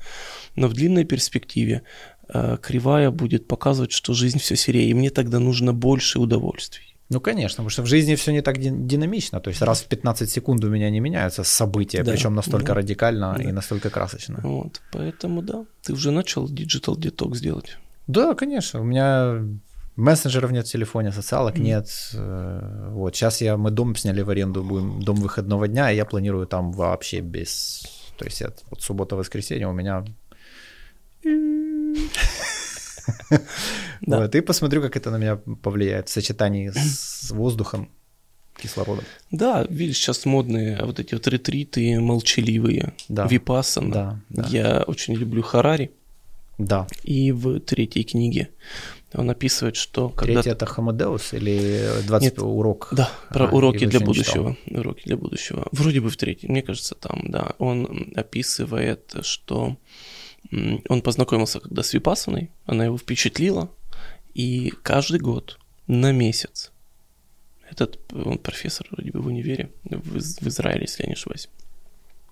но 0.55 0.69
в 0.69 0.73
длинной 0.73 1.05
перспективе 1.05 1.83
э, 2.29 2.59
кривая 2.63 3.11
будет 3.11 3.49
показывать, 3.49 3.91
что 3.91 4.15
жизнь 4.15 4.39
все 4.39 4.55
серее, 4.55 4.89
и 4.89 4.95
мне 4.95 5.11
тогда 5.11 5.41
нужно 5.41 5.73
больше 5.73 6.21
удовольствий. 6.21 6.95
Ну, 7.09 7.21
конечно, 7.21 7.57
потому 7.57 7.71
что 7.71 7.83
в 7.83 7.87
жизни 7.87 8.15
все 8.15 8.31
не 8.31 8.43
так 8.43 8.59
динамично. 8.59 9.41
То 9.41 9.51
есть 9.51 9.63
раз 9.63 9.81
в 9.81 9.87
15 9.87 10.31
секунд 10.31 10.63
у 10.63 10.69
меня 10.69 10.91
не 10.91 11.01
меняются 11.01 11.43
события, 11.43 12.05
да, 12.05 12.13
причем 12.13 12.37
настолько 12.37 12.67
да, 12.67 12.75
радикально 12.75 13.35
да. 13.37 13.43
и 13.43 13.51
настолько 13.51 13.91
красочно. 13.91 14.39
Вот, 14.45 14.81
поэтому 14.93 15.43
да, 15.43 15.65
ты 15.83 15.93
уже 15.93 16.13
начал 16.13 16.47
digital 16.47 16.95
detox 16.97 17.41
делать. 17.41 17.79
Да, 18.07 18.35
конечно. 18.35 18.81
У 18.81 18.85
меня 18.85 19.43
Мессенджеров 19.99 20.53
нет 20.53 20.67
в 20.69 20.71
телефоне, 20.71 21.11
социалок 21.11 21.57
mm. 21.57 21.61
нет. 21.61 22.11
Э, 22.15 22.91
вот 22.93 23.17
сейчас 23.17 23.41
я, 23.41 23.57
мы 23.57 23.73
дом 23.73 23.97
сняли 23.97 24.23
в 24.23 24.31
аренду, 24.31 24.63
будем 24.63 25.03
дом 25.03 25.17
выходного 25.17 25.67
дня, 25.67 25.91
и 25.91 25.97
я 25.97 26.05
планирую 26.05 26.47
там 26.47 26.71
вообще 26.71 27.21
без... 27.21 27.83
То 28.17 28.25
есть 28.25 28.41
я, 28.41 28.53
вот 28.71 28.81
суббота-воскресенье 28.81 29.67
у 29.67 29.73
меня... 29.73 30.05
Вот, 34.07 34.35
и 34.35 34.41
посмотрю, 34.41 34.83
как 34.83 34.97
это 34.97 35.11
на 35.11 35.17
меня 35.17 35.37
повлияет 35.37 36.09
в 36.09 36.13
сочетании 36.13 36.71
с 36.71 37.33
воздухом, 37.33 37.89
кислородом. 38.57 39.05
Да, 39.33 39.67
видишь, 39.69 39.97
сейчас 39.97 40.25
модные 40.27 40.85
вот 40.85 41.01
эти 41.01 41.15
вот 41.15 41.27
ретриты 41.27 41.99
молчаливые, 41.99 42.93
да. 43.09 43.27
випассана. 43.27 43.93
Да, 43.93 44.21
да. 44.29 44.49
Я 44.49 44.85
очень 44.87 45.15
люблю 45.15 45.43
Харари. 45.43 45.91
Да. 46.59 46.87
И 47.03 47.33
в 47.33 47.61
третьей 47.61 48.05
книге 48.05 48.51
он 49.15 49.31
описывает, 49.31 49.77
что 49.77 50.11
когда... 50.11 50.35
Третий 50.35 50.51
это 50.51 50.67
Хамадеус 50.67 51.33
или 51.33 52.03
20 52.07 52.23
Нет, 52.23 52.39
урок? 52.43 52.89
Да, 52.93 53.11
про 53.31 53.47
а, 53.47 53.51
уроки 53.51 53.87
для 53.87 54.01
будущего. 54.01 54.57
Читал. 54.65 54.81
Уроки 54.81 55.03
для 55.05 55.17
будущего. 55.17 55.67
Вроде 55.73 56.01
бы 56.01 56.11
в 56.11 56.17
третьем, 56.17 56.51
мне 56.51 56.63
кажется, 56.63 56.95
там, 56.95 57.23
да. 57.31 57.55
Он 57.59 58.13
описывает, 58.17 59.17
что 59.23 59.77
он 60.51 61.03
познакомился 61.03 61.61
когда 61.61 61.83
с 61.83 61.93
Випасаной, 61.95 62.51
она 62.67 62.85
его 62.85 62.99
впечатлила, 62.99 63.71
и 64.35 64.73
каждый 64.83 65.21
год 65.21 65.59
на 65.87 66.13
месяц 66.13 66.71
этот, 67.71 67.99
он 68.13 68.39
профессор 68.39 68.87
вроде 68.91 69.11
бы 69.11 69.21
в 69.21 69.27
универе, 69.27 69.73
в, 69.85 70.19
в 70.19 70.47
Израиле, 70.47 70.83
если 70.83 71.03
я 71.03 71.09
не 71.09 71.15
ошибаюсь. 71.15 71.49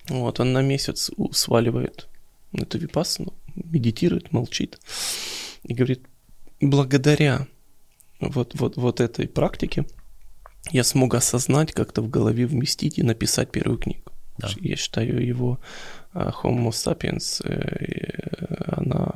Вот, 0.09 0.39
он 0.39 0.53
на 0.53 0.61
месяц 0.61 1.11
сваливает 1.31 2.07
эту 2.53 2.77
випассану, 2.77 3.33
медитирует, 3.55 4.31
молчит 4.31 4.79
и 5.63 5.73
говорит, 5.73 6.05
благодаря 6.61 7.47
вот, 8.19 8.59
вот, 8.59 8.77
вот 8.77 8.99
этой 8.99 9.27
практике 9.27 9.85
я 10.71 10.83
смог 10.83 11.13
осознать, 11.15 11.71
как-то 11.71 12.01
в 12.01 12.09
голове 12.09 12.45
вместить 12.45 12.97
и 12.97 13.03
написать 13.03 13.51
первую 13.51 13.77
книгу. 13.77 14.11
Да. 14.37 14.49
Я 14.59 14.75
считаю 14.75 15.25
его 15.25 15.59
а, 16.13 16.31
Homo 16.31 16.69
sapiens, 16.69 17.41
э, 17.43 18.73
она 18.75 19.13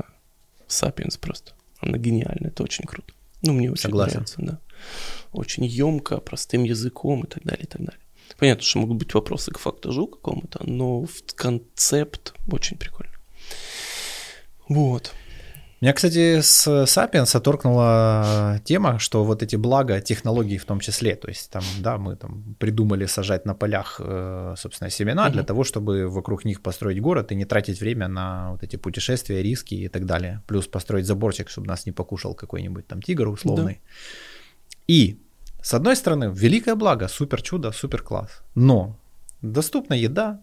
sapiens 0.67 1.19
просто. 1.19 1.53
Она 1.79 1.97
гениальная, 1.97 2.49
это 2.49 2.63
очень 2.63 2.85
круто. 2.85 3.13
Ну, 3.41 3.53
мне 3.53 3.71
очень 3.71 3.83
Согласен. 3.83 4.13
нравится, 4.13 4.35
да. 4.39 4.59
Очень 5.31 5.65
емко, 5.65 6.17
простым 6.17 6.63
языком 6.63 7.23
и 7.23 7.27
так 7.27 7.43
далее, 7.43 7.63
и 7.63 7.67
так 7.67 7.83
далее. 7.83 8.01
Понятно, 8.37 8.63
что 8.63 8.79
могут 8.79 8.97
быть 8.97 9.13
вопросы 9.13 9.51
к 9.51 9.59
фактажу 9.59 10.07
какому-то, 10.07 10.63
но 10.63 11.05
концепт 11.35 12.33
очень 12.47 12.77
прикольный. 12.77 13.13
Вот. 14.67 15.13
Меня, 15.81 15.93
кстати, 15.93 16.41
с 16.41 16.67
Sapiens 16.67 17.35
оторкнула 17.35 18.59
тема, 18.63 18.99
что 18.99 19.23
вот 19.23 19.41
эти 19.41 19.55
блага 19.55 19.99
технологий 19.99 20.59
в 20.59 20.65
том 20.65 20.79
числе, 20.79 21.15
то 21.15 21.27
есть 21.27 21.49
там, 21.49 21.63
да, 21.79 21.97
мы 21.97 22.15
там 22.15 22.55
придумали 22.59 23.07
сажать 23.07 23.45
на 23.45 23.55
полях, 23.55 23.99
э, 23.99 24.53
собственно, 24.57 24.91
семена 24.91 25.25
угу. 25.25 25.33
для 25.33 25.43
того, 25.43 25.63
чтобы 25.63 26.07
вокруг 26.07 26.45
них 26.45 26.61
построить 26.61 27.01
город 27.01 27.31
и 27.31 27.35
не 27.35 27.45
тратить 27.45 27.81
время 27.81 28.07
на 28.07 28.51
вот 28.51 28.61
эти 28.61 28.75
путешествия, 28.75 29.41
риски 29.41 29.73
и 29.73 29.87
так 29.87 30.05
далее. 30.05 30.43
Плюс 30.45 30.67
построить 30.67 31.07
заборчик, 31.07 31.49
чтобы 31.49 31.67
нас 31.67 31.87
не 31.87 31.91
покушал 31.91 32.35
какой-нибудь 32.35 32.85
там 32.85 33.01
тигр 33.01 33.27
условный. 33.27 33.81
Да. 33.83 33.89
И, 34.87 35.17
с 35.63 35.73
одной 35.73 35.95
стороны, 35.95 36.31
великое 36.31 36.75
благо, 36.75 37.07
супер 37.07 37.41
чудо, 37.41 37.71
супер 37.71 38.03
класс. 38.03 38.43
Но 38.53 38.99
доступна 39.41 39.95
еда, 39.95 40.41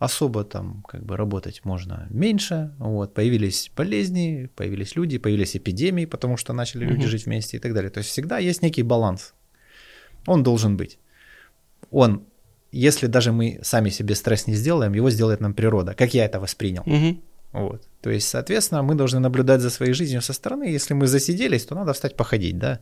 особо 0.00 0.44
там 0.44 0.82
как 0.88 1.04
бы 1.04 1.16
работать 1.16 1.64
можно 1.64 2.06
меньше. 2.10 2.72
Вот, 2.78 3.14
появились 3.14 3.70
болезни, 3.76 4.48
появились 4.56 4.96
люди, 4.96 5.18
появились 5.18 5.56
эпидемии, 5.56 6.06
потому 6.06 6.38
что 6.38 6.54
начали 6.54 6.86
люди 6.86 7.06
жить 7.06 7.26
вместе 7.26 7.58
и 7.58 7.60
так 7.60 7.74
далее. 7.74 7.90
То 7.90 7.98
есть 7.98 8.10
всегда 8.10 8.38
есть 8.38 8.62
некий 8.62 8.82
баланс. 8.82 9.34
Он 10.26 10.42
должен 10.42 10.76
быть. 10.76 10.98
Он 11.90 12.24
если 12.72 13.08
даже 13.08 13.32
мы 13.32 13.58
сами 13.62 13.90
себе 13.90 14.14
стресс 14.14 14.46
не 14.46 14.54
сделаем, 14.54 14.94
его 14.94 15.10
сделает 15.10 15.40
нам 15.40 15.54
природа. 15.54 15.94
Как 15.94 16.14
я 16.14 16.24
это 16.24 16.40
воспринял. 16.40 16.84
Вот. 17.52 17.82
То 18.00 18.10
есть, 18.10 18.28
соответственно, 18.28 18.82
мы 18.82 18.94
должны 18.94 19.18
наблюдать 19.18 19.60
за 19.60 19.70
своей 19.70 19.92
жизнью 19.92 20.22
со 20.22 20.32
стороны. 20.32 20.64
Если 20.64 20.94
мы 20.94 21.06
засиделись, 21.06 21.64
то 21.66 21.74
надо 21.74 21.92
встать 21.92 22.16
походить, 22.16 22.58
да. 22.58 22.78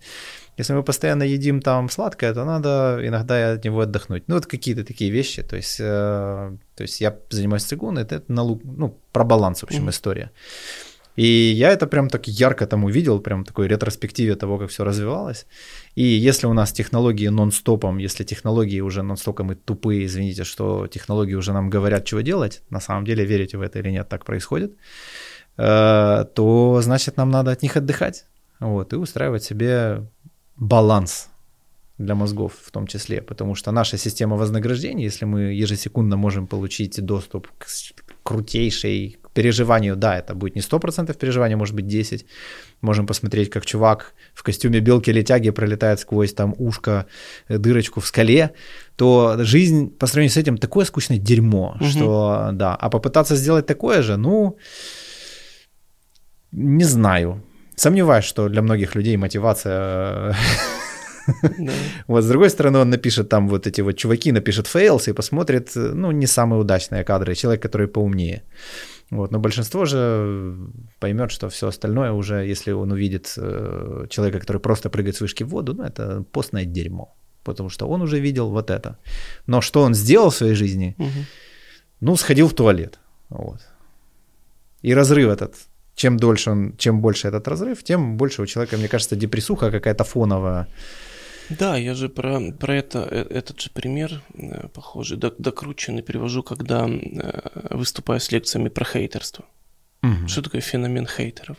Если 0.59 0.75
мы 0.75 0.83
постоянно 0.83 1.23
едим 1.23 1.61
там 1.63 1.89
сладкое, 1.89 2.35
то 2.35 2.45
надо 2.45 3.01
иногда 3.03 3.53
от 3.53 3.65
него 3.65 3.81
отдохнуть. 3.81 4.25
Ну, 4.29 4.35
вот 4.35 4.47
какие-то 4.47 4.85
такие 4.85 5.11
вещи. 5.11 5.43
То 5.43 5.57
есть, 5.57 5.81
э, 5.81 5.85
то 6.77 6.83
есть 6.83 7.01
я 7.01 7.17
занимаюсь 7.31 7.65
цигуной, 7.65 8.03
это 8.03 8.23
налог, 8.29 8.61
ну, 8.63 8.99
про 9.13 9.25
баланс, 9.25 9.61
в 9.61 9.65
общем, 9.65 9.83
Мгм. 9.83 9.91
история. 9.91 10.31
И 11.19 11.53
я 11.53 11.73
это 11.73 11.89
прям 11.89 12.09
так 12.09 12.29
ярко 12.29 12.67
там 12.67 12.85
увидел, 12.85 13.21
прям 13.21 13.45
такой 13.45 13.67
ретроспективе 13.67 14.37
того, 14.37 14.57
как 14.59 14.71
все 14.71 14.85
развивалось. 14.85 15.47
И 15.97 16.05
если 16.05 16.47
у 16.47 16.53
нас 16.53 16.73
технологии 16.73 17.27
нон-стопом, 17.27 17.99
если 17.99 18.23
технологии 18.23 18.81
уже 18.81 19.03
нон-стопом 19.03 19.51
и 19.51 19.57
тупые, 19.57 20.05
извините, 20.05 20.45
что 20.45 20.87
технологии 20.87 21.35
уже 21.35 21.53
нам 21.53 21.71
говорят, 21.71 22.05
чего 22.05 22.21
делать, 22.21 22.63
на 22.71 22.81
самом 22.81 23.05
деле, 23.05 23.25
верите 23.25 23.59
в 23.59 23.63
это 23.63 23.81
или 23.81 23.91
нет, 23.91 24.09
так 24.09 24.25
происходит, 24.25 24.77
э, 25.57 26.25
то 26.35 26.81
значит 26.83 27.17
нам 27.17 27.31
надо 27.31 27.51
от 27.51 27.63
них 27.63 27.77
отдыхать 27.77 28.25
вот, 28.61 28.93
и 28.93 28.97
устраивать 28.97 29.43
себе 29.43 30.07
баланс 30.57 31.31
для 31.99 32.15
мозгов 32.15 32.53
в 32.63 32.71
том 32.71 32.87
числе, 32.87 33.23
потому 33.23 33.57
что 33.57 33.73
наша 33.73 33.99
система 33.99 34.37
вознаграждения, 34.37 35.03
если 35.03 35.25
мы 35.25 35.41
ежесекундно 35.41 36.17
можем 36.17 36.47
получить 36.47 37.05
доступ 37.05 37.49
к 37.59 37.67
крутейшей 38.29 39.17
к 39.23 39.31
переживанию, 39.31 39.97
да, 39.97 40.19
это 40.19 40.35
будет 40.35 40.57
не 40.57 40.61
100% 40.63 41.17
переживания, 41.17 41.57
может 41.57 41.75
быть 41.75 41.87
10, 41.87 42.27
можем 42.83 43.07
посмотреть, 43.07 43.51
как 43.51 43.65
чувак 43.65 44.13
в 44.35 44.43
костюме 44.43 44.81
белки-летяги 44.81 45.51
пролетает 45.51 46.01
сквозь 46.01 46.35
там 46.35 46.55
ушко, 46.59 47.07
э, 47.49 47.59
дырочку 47.59 48.01
в 48.01 48.07
скале, 48.07 48.51
то 48.97 49.37
жизнь 49.45 49.89
по 49.99 50.07
сравнению 50.07 50.33
с 50.35 50.37
этим 50.37 50.59
такое 50.59 50.85
скучное 50.85 51.19
дерьмо, 51.19 51.77
Мгм. 51.81 51.91
что 51.91 52.51
да, 52.53 52.75
а 52.77 52.89
попытаться 52.91 53.37
сделать 53.37 53.67
такое 53.67 54.03
же, 54.03 54.17
ну, 54.17 54.57
не 56.53 56.85
знаю. 56.85 57.43
Сомневаюсь, 57.77 58.25
что 58.27 58.49
для 58.49 58.61
многих 58.63 58.97
людей 58.97 59.17
мотивация... 59.17 60.35
Вот, 62.07 62.25
с 62.25 62.29
другой 62.29 62.51
стороны, 62.51 62.79
он 62.79 62.91
напишет 62.91 63.29
там 63.29 63.49
вот 63.49 63.67
эти 63.67 63.83
вот 63.83 63.97
чуваки, 63.97 64.33
напишет 64.33 64.67
fails 64.67 65.09
и 65.09 65.13
посмотрит, 65.13 65.73
ну, 65.75 66.11
не 66.13 66.27
самые 66.27 66.61
удачные 66.61 67.05
кадры, 67.05 67.35
человек, 67.35 67.63
который 67.63 67.87
поумнее. 67.87 68.43
Вот, 69.11 69.33
но 69.33 69.39
большинство 69.39 69.87
же 69.87 70.55
поймет, 71.01 71.31
что 71.31 71.49
все 71.49 71.69
остальное 71.69 72.13
уже, 72.13 72.35
если 72.47 72.73
он 72.73 72.93
увидит 72.93 73.35
э, 73.39 74.07
человека, 74.11 74.39
который 74.39 74.61
просто 74.61 74.91
прыгает 74.91 75.17
с 75.17 75.21
вышки 75.21 75.45
в 75.45 75.49
воду, 75.49 75.75
ну, 75.75 75.85
это 75.85 76.25
постное 76.33 76.67
дерьмо. 76.67 77.15
Потому 77.43 77.71
что 77.71 77.89
он 77.89 78.03
уже 78.03 78.21
видел 78.21 78.51
вот 78.51 78.71
это. 78.71 78.99
Но 79.47 79.61
что 79.61 79.83
он 79.83 79.95
сделал 79.95 80.29
в 80.29 80.35
своей 80.35 80.55
жизни? 80.55 80.95
Мгм. 80.99 81.27
Ну, 82.01 82.17
сходил 82.17 82.49
в 82.49 82.55
туалет. 82.55 82.99
Вот. 83.31 83.61
И 84.83 84.95
разрыв 84.95 85.31
этот. 85.31 85.55
Чем 85.95 86.17
дольше 86.17 86.51
он, 86.51 86.77
чем 86.77 87.01
больше 87.01 87.29
этот 87.29 87.49
разрыв, 87.49 87.83
тем 87.83 88.17
больше 88.17 88.43
у 88.43 88.47
человека, 88.47 88.77
мне 88.77 88.89
кажется, 88.89 89.17
депрессуха 89.17 89.71
какая-то 89.71 90.05
фоновая. 90.05 90.67
Да, 91.51 91.77
я 91.77 91.95
же 91.95 92.09
про, 92.09 92.41
про 92.53 92.75
это, 92.77 93.07
э, 93.11 93.27
этот 93.31 93.61
же 93.61 93.71
пример 93.71 94.23
э, 94.35 94.69
похожий, 94.69 95.17
док- 95.17 95.37
докрученный 95.39 96.03
привожу, 96.03 96.43
когда 96.43 96.87
э, 96.89 97.75
выступаю 97.77 98.21
с 98.21 98.31
лекциями 98.33 98.69
про 98.69 98.85
хейтерство. 98.85 99.45
Что 100.27 100.43
такое 100.43 100.61
феномен 100.61 101.07
хейтеров? 101.07 101.57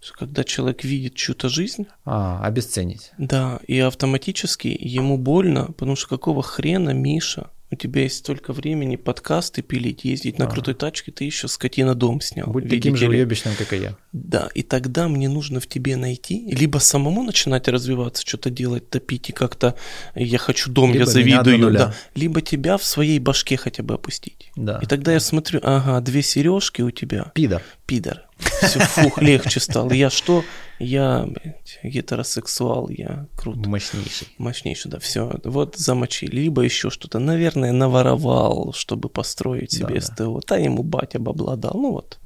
Что 0.00 0.14
когда 0.18 0.44
человек 0.44 0.84
видит 0.84 1.14
чью-то 1.14 1.48
жизнь, 1.48 1.86
А, 2.04 2.42
обесценить. 2.44 3.12
да, 3.18 3.60
и 3.66 3.78
автоматически 3.80 4.68
ему 4.80 5.18
больно, 5.18 5.66
потому 5.66 5.96
что 5.96 6.08
какого 6.08 6.42
хрена, 6.42 6.90
Миша, 6.90 7.50
у 7.70 7.74
тебя 7.74 8.02
есть 8.02 8.18
столько 8.18 8.52
времени 8.52 8.96
подкасты 8.96 9.62
пилить, 9.62 10.04
ездить 10.04 10.38
на 10.38 10.44
Ага. 10.44 10.54
крутой 10.54 10.74
тачке, 10.74 11.10
ты 11.10 11.24
еще 11.24 11.48
скотина 11.48 11.94
дом 11.94 12.20
снял. 12.20 12.46
Будь 12.46 12.64
видите 12.64 12.76
таким 12.78 12.96
же 12.96 13.08
уебищным, 13.08 13.54
как 13.58 13.72
и 13.72 13.76
я. 13.78 13.96
Да, 14.12 14.48
и 14.54 14.62
тогда 14.62 15.08
мне 15.08 15.28
нужно 15.28 15.58
в 15.60 15.66
тебе 15.66 15.96
найти, 15.96 16.48
либо 16.52 16.78
самому 16.78 17.24
начинать 17.24 17.66
развиваться, 17.68 18.22
что-то 18.26 18.50
делать, 18.50 18.88
топить, 18.88 19.30
и 19.30 19.32
как-то 19.32 19.74
я 20.14 20.38
хочу 20.38 20.70
дом, 20.70 20.92
Либо 20.92 21.00
я 21.00 21.06
завидую, 21.06 21.72
да, 21.72 21.94
либо 22.14 22.40
тебя 22.40 22.76
в 22.78 22.84
своей 22.84 23.18
башке 23.18 23.56
хотя 23.56 23.82
бы 23.82 23.94
опустить. 23.94 24.50
Да. 24.54 24.78
И 24.82 24.86
тогда 24.86 25.12
я 25.12 25.20
смотрю, 25.20 25.60
ага, 25.62 26.00
две 26.00 26.22
сережки 26.22 26.82
у 26.82 26.90
тебя, 26.92 27.32
Пидор. 27.34 27.62
пидор. 27.86 28.25
Все, 28.38 28.80
фух, 28.80 29.20
легче 29.22 29.60
стало. 29.60 29.92
Я 29.92 30.10
что? 30.10 30.44
Я, 30.78 31.26
блядь, 31.26 31.78
гетеросексуал, 31.82 32.90
я 32.90 33.26
крут. 33.34 33.64
Мощнейший. 33.66 34.28
Мощнейший, 34.38 34.90
да, 34.90 34.98
все. 34.98 35.32
Вот 35.44 35.76
замочили. 35.76 36.36
Либо 36.36 36.62
еще 36.62 36.90
что-то. 36.90 37.18
Наверное, 37.18 37.72
наворовал, 37.72 38.72
чтобы 38.74 39.08
построить 39.08 39.72
себе 39.72 39.86
Да, 39.86 39.94
да. 39.94 40.00
СТО. 40.00 40.40
Та 40.40 40.56
ему 40.58 40.82
батя 40.82 41.18
бабла 41.18 41.56
дал. 41.56 41.72
Ну 41.74 41.92
вот. 41.92 42.18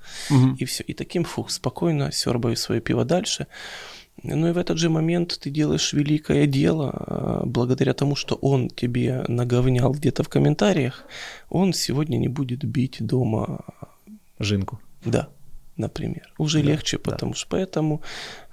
И 0.59 0.65
все. 0.65 0.83
И 0.83 0.95
таким, 0.95 1.25
фух, 1.25 1.51
спокойно 1.51 2.11
сербаю 2.13 2.57
свое 2.57 2.81
пиво 2.81 3.05
дальше. 3.05 3.47
Ну 4.23 4.49
и 4.49 4.53
в 4.53 4.59
этот 4.59 4.77
же 4.79 4.91
момент 4.91 5.39
ты 5.41 5.49
делаешь 5.49 5.93
великое 5.95 6.47
дело, 6.47 6.91
а, 6.93 7.43
благодаря 7.47 7.95
тому, 7.95 8.17
что 8.17 8.35
он 8.35 8.69
тебе 8.69 9.25
наговнял 9.29 9.93
где-то 9.93 10.25
в 10.25 10.29
комментариях, 10.29 11.05
он 11.49 11.73
сегодня 11.73 12.19
не 12.19 12.29
будет 12.29 12.63
бить 12.65 12.99
дома 13.01 13.61
Жинку. 14.39 14.79
да, 15.07 15.29
например. 15.81 16.33
Уже 16.39 16.63
Да, 16.63 16.69
легче, 16.71 16.99
да. 16.99 17.11
потому 17.11 17.35
что 17.35 17.49
поэтому, 17.51 18.03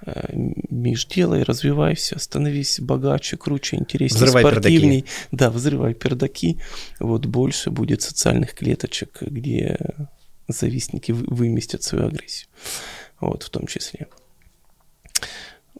э, 0.06 0.32
Миш, 0.70 1.06
делай, 1.06 1.42
развивайся, 1.44 2.18
становись 2.18 2.80
богаче, 2.80 3.36
круче, 3.36 3.76
интереснее, 3.76 4.24
Взрывай 4.24 4.42
спортивней. 4.42 5.04
Да, 5.32 5.50
взрывай 5.50 5.94
пердаки. 5.94 6.58
Вот 7.00 7.26
больше 7.26 7.70
будет 7.70 8.02
социальных 8.02 8.54
клеточек, 8.54 9.22
где 9.22 9.78
завистники 10.48 11.12
вы- 11.12 11.26
выместят 11.28 11.82
свою 11.82 12.06
агрессию. 12.06 12.48
Вот, 13.20 13.42
в 13.42 13.50
том 13.50 13.66
числе. 13.66 14.06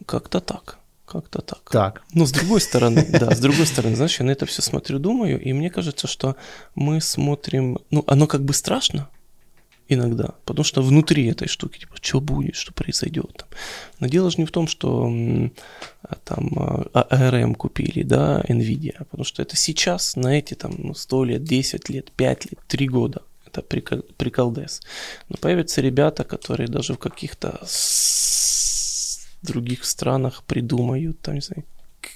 Как-то 0.07 0.41
так. 0.41 0.79
Как-то 1.07 1.41
так. 1.41 1.71
Так. 1.71 2.03
Но 2.13 2.27
с 2.27 2.33
другой 2.33 2.61
стороны, 2.61 3.07
да, 3.11 3.35
с 3.35 3.41
другой 3.41 3.67
стороны, 3.67 3.97
знаешь, 3.97 4.21
я 4.21 4.27
на 4.27 4.31
это 4.31 4.45
все 4.45 4.61
смотрю, 4.61 4.99
думаю, 4.99 5.41
и 5.41 5.53
мне 5.55 5.71
кажется, 5.71 6.07
что 6.07 6.37
мы 6.75 7.01
смотрим, 7.01 7.79
ну, 7.91 8.05
оно 8.07 8.27
как 8.27 8.43
бы 8.45 8.53
страшно 8.53 9.09
иногда, 9.89 10.35
потому 10.45 10.65
что 10.65 10.83
внутри 10.83 11.27
этой 11.27 11.49
штуки, 11.49 11.81
типа, 11.81 11.97
что 12.01 12.21
будет, 12.21 12.55
что 12.55 12.73
произойдет 12.73 13.33
там. 13.37 13.49
Но 14.01 14.07
дело 14.07 14.31
же 14.31 14.37
не 14.39 14.45
в 14.45 14.51
том, 14.51 14.69
что 14.69 15.11
а, 16.03 16.15
там 16.25 16.53
а, 16.93 17.07
ARM 17.11 17.55
купили, 17.55 18.03
да, 18.03 18.43
NVIDIA, 18.49 18.99
потому 18.99 19.25
что 19.25 19.43
это 19.43 19.57
сейчас, 19.57 20.17
на 20.17 20.39
эти 20.39 20.55
там 20.55 20.75
ну, 20.79 20.95
100 20.95 21.25
лет, 21.25 21.45
10 21.45 21.89
лет, 21.89 22.13
5 22.13 22.45
лет, 22.45 22.61
3 22.67 22.89
года, 22.89 23.23
это 23.47 23.63
прикол- 23.63 24.05
приколдес. 24.17 24.81
Но 25.29 25.37
появятся 25.41 25.81
ребята, 25.81 26.25
которые 26.25 26.69
даже 26.69 26.95
в 26.95 26.99
каких-то 26.99 27.61
других 29.43 29.85
странах 29.85 30.43
придумают, 30.45 31.21
там, 31.21 31.35
не 31.35 31.41
знаю, 31.41 31.65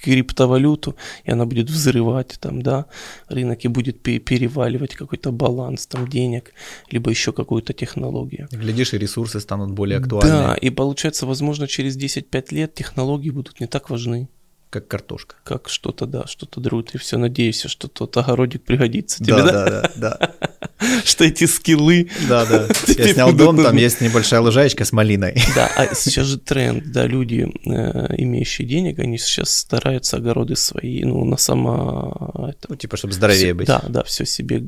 криптовалюту, 0.02 0.96
и 1.24 1.30
она 1.30 1.44
будет 1.46 1.70
взрывать 1.70 2.36
там, 2.40 2.62
да, 2.62 2.86
рынок 3.28 3.64
и 3.64 3.68
будет 3.68 4.00
пе- 4.02 4.18
переваливать 4.18 4.94
какой-то 4.94 5.32
баланс 5.32 5.86
там 5.86 6.08
денег, 6.08 6.52
либо 6.90 7.10
еще 7.10 7.32
какую-то 7.32 7.72
технологию. 7.72 8.48
Глядишь, 8.50 8.94
и 8.94 8.98
ресурсы 8.98 9.40
станут 9.40 9.72
более 9.72 9.98
актуальны, 9.98 10.30
Да, 10.30 10.54
и 10.54 10.70
получается, 10.70 11.26
возможно, 11.26 11.66
через 11.66 11.96
10-5 11.96 12.54
лет 12.54 12.74
технологии 12.74 13.30
будут 13.30 13.60
не 13.60 13.66
так 13.66 13.90
важны, 13.90 14.28
как 14.70 14.88
картошка. 14.88 15.36
как 15.44 15.68
что-то, 15.68 16.06
да, 16.06 16.26
что-то 16.26 16.60
друт, 16.60 16.94
и 16.94 16.98
все, 16.98 17.18
надеюсь, 17.18 17.62
что 17.62 17.88
тот 17.88 18.16
огородик 18.16 18.62
пригодится 18.62 19.18
тебе, 19.18 19.36
да, 19.36 19.52
да, 19.52 19.70
да, 19.70 19.90
да. 19.96 20.34
что 21.04 21.24
эти 21.24 21.44
скиллы, 21.44 22.08
Да, 22.28 22.46
да. 22.46 22.68
Я 22.96 23.12
снял 23.12 23.32
дом, 23.32 23.56
там 23.62 23.76
есть 23.76 24.00
небольшая 24.00 24.40
лужаечка 24.40 24.84
с 24.84 24.92
малиной. 24.92 25.34
Да, 25.54 25.70
а 25.76 25.94
сейчас 25.94 26.26
же 26.26 26.38
тренд, 26.38 26.92
да, 26.92 27.06
люди, 27.06 27.46
э, 27.66 28.14
имеющие 28.16 28.66
денег, 28.66 28.98
они 28.98 29.18
сейчас 29.18 29.54
стараются 29.54 30.16
огороды 30.16 30.56
свои, 30.56 31.04
ну, 31.04 31.24
на 31.24 31.36
сама... 31.36 32.54
Ну, 32.68 32.76
типа, 32.76 32.96
чтобы 32.96 33.12
здоровее 33.12 33.54
быть. 33.54 33.66
Да, 33.66 33.82
да, 33.88 34.02
все 34.02 34.24
себе, 34.24 34.62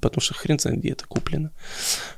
потому 0.00 0.20
что 0.20 0.34
хрен 0.34 0.58
знает, 0.58 0.80
где 0.80 0.90
это 0.90 1.04
куплено, 1.06 1.50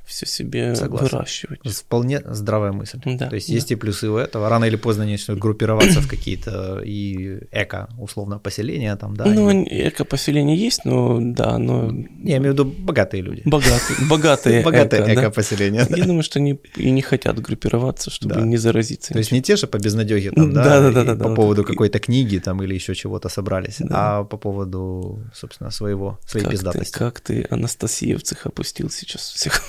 все 0.06 0.26
себе 0.26 0.74
выращивать. 0.74 1.60
Вполне 1.66 2.22
здравая 2.24 2.72
мысль. 2.72 2.98
Да, 3.04 3.28
То 3.28 3.34
есть 3.34 3.48
есть 3.48 3.70
и 3.70 3.74
плюсы 3.76 4.08
у 4.08 4.16
этого. 4.16 4.48
Рано 4.48 4.64
или 4.64 4.76
поздно 4.76 5.02
они 5.02 5.12
начнут 5.12 5.38
группироваться 5.38 6.00
в 6.00 6.08
какие-то 6.08 6.80
и 6.84 7.40
эко, 7.52 7.88
условно, 7.98 8.38
поселения 8.38 8.96
там, 8.96 9.16
да. 9.16 9.26
ну, 9.26 9.50
эко-поселение 9.50 10.56
есть, 10.56 10.84
но, 10.84 11.18
да, 11.20 11.58
но 11.58 11.92
Я 12.22 12.38
имею 12.38 12.54
в 12.54 12.54
виду 12.54 12.64
богатые 12.98 13.22
люди. 13.22 13.42
богатые, 13.44 14.08
богатые, 14.08 14.62
Богатые 14.64 15.02
эко, 15.02 15.14
да. 15.14 15.20
эко-поселения. 15.22 15.86
да. 15.88 15.96
Я 15.96 16.04
думаю, 16.04 16.22
что 16.22 16.38
они 16.38 16.60
и 16.76 16.90
не 16.90 17.02
хотят 17.02 17.40
группироваться, 17.40 18.10
чтобы 18.10 18.40
не 18.42 18.56
заразиться. 18.56 19.12
То 19.12 19.18
есть 19.18 19.32
не 19.32 19.42
те 19.42 19.56
же 19.56 19.66
по 19.66 19.78
безнадеге 19.78 20.30
там, 20.32 20.52
да, 20.52 21.14
по 21.16 21.34
поводу 21.34 21.64
какой-то 21.64 21.98
книги 21.98 22.38
там 22.38 22.62
или 22.62 22.74
еще 22.74 22.94
чего-то 22.94 23.28
собрались, 23.28 23.80
а 23.90 24.24
по 24.24 24.36
поводу, 24.36 25.22
собственно, 25.34 25.70
своего, 25.70 26.18
своей 26.26 26.46
пиздатости. 26.46 26.98
как 26.98 27.20
ты 27.20 27.46
Анастасиевцах 27.50 28.46
опустил 28.46 28.90
сейчас 28.90 29.22
всех. 29.30 29.62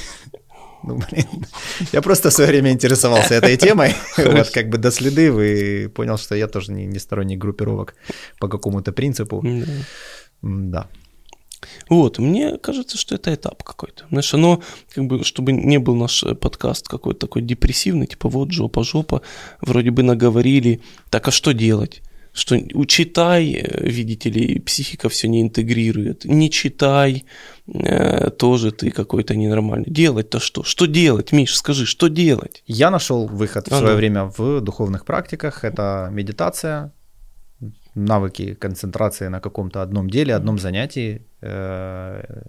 Ну, 0.83 1.01
блин. 1.11 1.45
Я 1.91 2.01
просто 2.01 2.29
в 2.29 2.33
свое 2.33 2.49
время 2.49 2.71
интересовался 2.71 3.33
этой 3.33 3.57
темой, 3.57 3.95
вот 4.17 4.49
как 4.51 4.69
бы 4.69 4.77
доследив 4.77 5.37
и 5.39 5.87
понял, 5.87 6.17
что 6.17 6.35
я 6.35 6.47
тоже 6.47 6.71
не, 6.71 6.85
не 6.85 6.99
сторонник 6.99 7.39
группировок 7.39 7.95
по 8.39 8.47
какому-то 8.47 8.91
принципу. 8.91 9.43
Да. 10.41 10.87
Да. 11.89 11.95
Вот, 11.95 12.19
мне 12.19 12.57
кажется, 12.57 12.97
что 12.97 13.15
это 13.15 13.33
этап 13.33 13.63
какой-то. 13.63 14.05
Знаешь, 14.09 14.33
оно, 14.33 14.61
как 14.93 15.05
бы, 15.05 15.23
чтобы 15.23 15.51
не 15.51 15.79
был 15.79 15.95
наш 15.95 16.23
э, 16.23 16.35
подкаст 16.35 16.87
какой-то 16.87 17.19
такой 17.19 17.41
депрессивный, 17.41 18.07
типа 18.07 18.29
вот 18.29 18.51
жопа, 18.51 18.83
жопа, 18.83 19.21
вроде 19.61 19.91
бы 19.91 20.03
наговорили, 20.03 20.81
так 21.09 21.27
а 21.27 21.31
что 21.31 21.53
делать? 21.53 22.01
Что 22.33 22.55
учитай, 22.73 23.51
э, 23.51 23.87
видите 23.89 24.29
ли, 24.29 24.59
психика 24.59 25.09
все 25.09 25.27
не 25.27 25.41
интегрирует. 25.41 26.25
Не 26.25 26.51
читай, 26.51 27.25
э, 27.67 28.29
тоже 28.29 28.71
ты 28.71 28.91
какой-то 28.91 29.35
ненормальный. 29.35 29.89
Делать-то 29.89 30.39
что? 30.39 30.63
Что 30.63 30.85
делать, 30.85 31.31
Миш, 31.31 31.55
скажи, 31.55 31.85
что 31.85 32.09
делать? 32.09 32.63
Я 32.67 32.91
нашел 32.91 33.27
выход 33.27 33.67
в 33.67 33.71
а 33.71 33.79
свое 33.79 33.93
ну. 33.93 33.97
время 33.97 34.31
в 34.37 34.61
духовных 34.61 35.03
практиках. 35.05 35.63
Это 35.63 36.09
медитация, 36.11 36.93
навыки 37.95 38.53
концентрации 38.53 39.27
на 39.27 39.39
каком-то 39.39 39.81
одном 39.81 40.09
деле, 40.09 40.35
одном 40.35 40.59
занятии. 40.59 41.25
Э, 41.41 42.43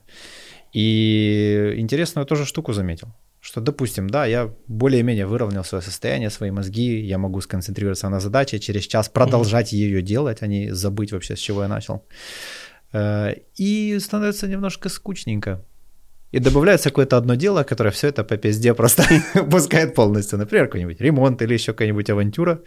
и 0.73 1.75
интересную 1.77 2.27
тоже 2.27 2.45
штуку 2.45 2.73
заметил, 2.73 3.09
что, 3.41 3.61
допустим, 3.61 4.11
да, 4.11 4.27
я 4.27 4.51
более-менее 4.67 5.27
выровнял 5.27 5.65
свое 5.65 5.83
состояние, 5.83 6.31
свои 6.31 6.51
мозги, 6.51 7.01
я 7.01 7.19
могу 7.19 7.41
сконцентрироваться 7.41 8.09
на 8.09 8.21
задаче, 8.21 8.59
через 8.59 8.87
час 8.87 9.09
продолжать 9.09 9.73
ее 9.73 10.03
делать, 10.03 10.43
а 10.43 10.47
не 10.47 10.75
забыть 10.75 11.13
вообще, 11.13 11.37
с 11.37 11.39
чего 11.41 11.63
я 11.63 11.69
начал. 11.69 12.05
Э, 12.93 13.35
и 13.57 13.99
становится 14.01 14.49
немножко 14.49 14.89
скучненько. 14.89 15.65
И 16.33 16.41
добавляется 16.41 16.91
какое-то 16.91 17.17
одно 17.17 17.37
дело, 17.37 17.65
которое 17.65 17.91
все 17.91 18.09
это 18.09 18.25
по 18.25 18.37
пизде 18.37 18.75
просто 18.75 19.05
пускает 19.51 19.95
полностью. 19.95 20.39
Например, 20.39 20.67
какой-нибудь 20.67 21.01
ремонт 21.01 21.43
или 21.43 21.55
еще 21.55 21.73
какая-нибудь 21.73 22.11
авантюра. 22.11 22.61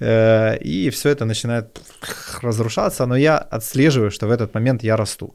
Э, 0.00 0.56
и 0.58 0.90
все 0.90 1.10
это 1.10 1.24
начинает 1.24 1.80
разрушаться, 2.42 3.06
но 3.06 3.16
я 3.16 3.38
отслеживаю, 3.38 4.10
что 4.10 4.26
в 4.26 4.30
этот 4.30 4.54
момент 4.54 4.82
я 4.82 4.96
расту. 4.96 5.34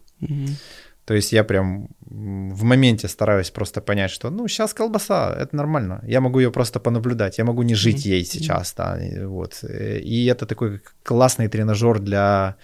То 1.05 1.15
есть 1.15 1.33
я 1.33 1.43
прям 1.43 1.87
в 2.01 2.63
моменте 2.63 3.07
стараюсь 3.07 3.49
просто 3.49 3.81
понять, 3.81 4.11
что 4.11 4.29
ну 4.29 4.47
сейчас 4.47 4.73
колбаса, 4.73 5.35
это 5.39 5.55
нормально. 5.55 6.03
Я 6.07 6.21
могу 6.21 6.39
ее 6.39 6.51
просто 6.51 6.79
понаблюдать, 6.79 7.39
я 7.39 7.45
могу 7.45 7.63
не 7.63 7.75
жить 7.75 8.05
ей 8.05 8.23
сейчас, 8.25 8.73
да, 8.77 8.99
вот. 9.25 9.63
И 9.63 10.25
это 10.25 10.45
такой 10.45 10.81
классный 11.03 11.47
тренажер 11.47 11.99
для 11.99 12.55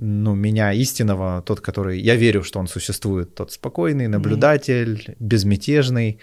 ну, 0.00 0.34
меня 0.34 0.72
истинного, 0.72 1.42
тот, 1.42 1.60
который... 1.60 2.00
Я 2.00 2.16
верю, 2.16 2.42
что 2.44 2.60
он 2.60 2.68
существует, 2.68 3.34
тот 3.34 3.50
спокойный, 3.52 4.06
наблюдатель, 4.08 4.94
mm-hmm. 4.94 5.16
безмятежный. 5.18 6.20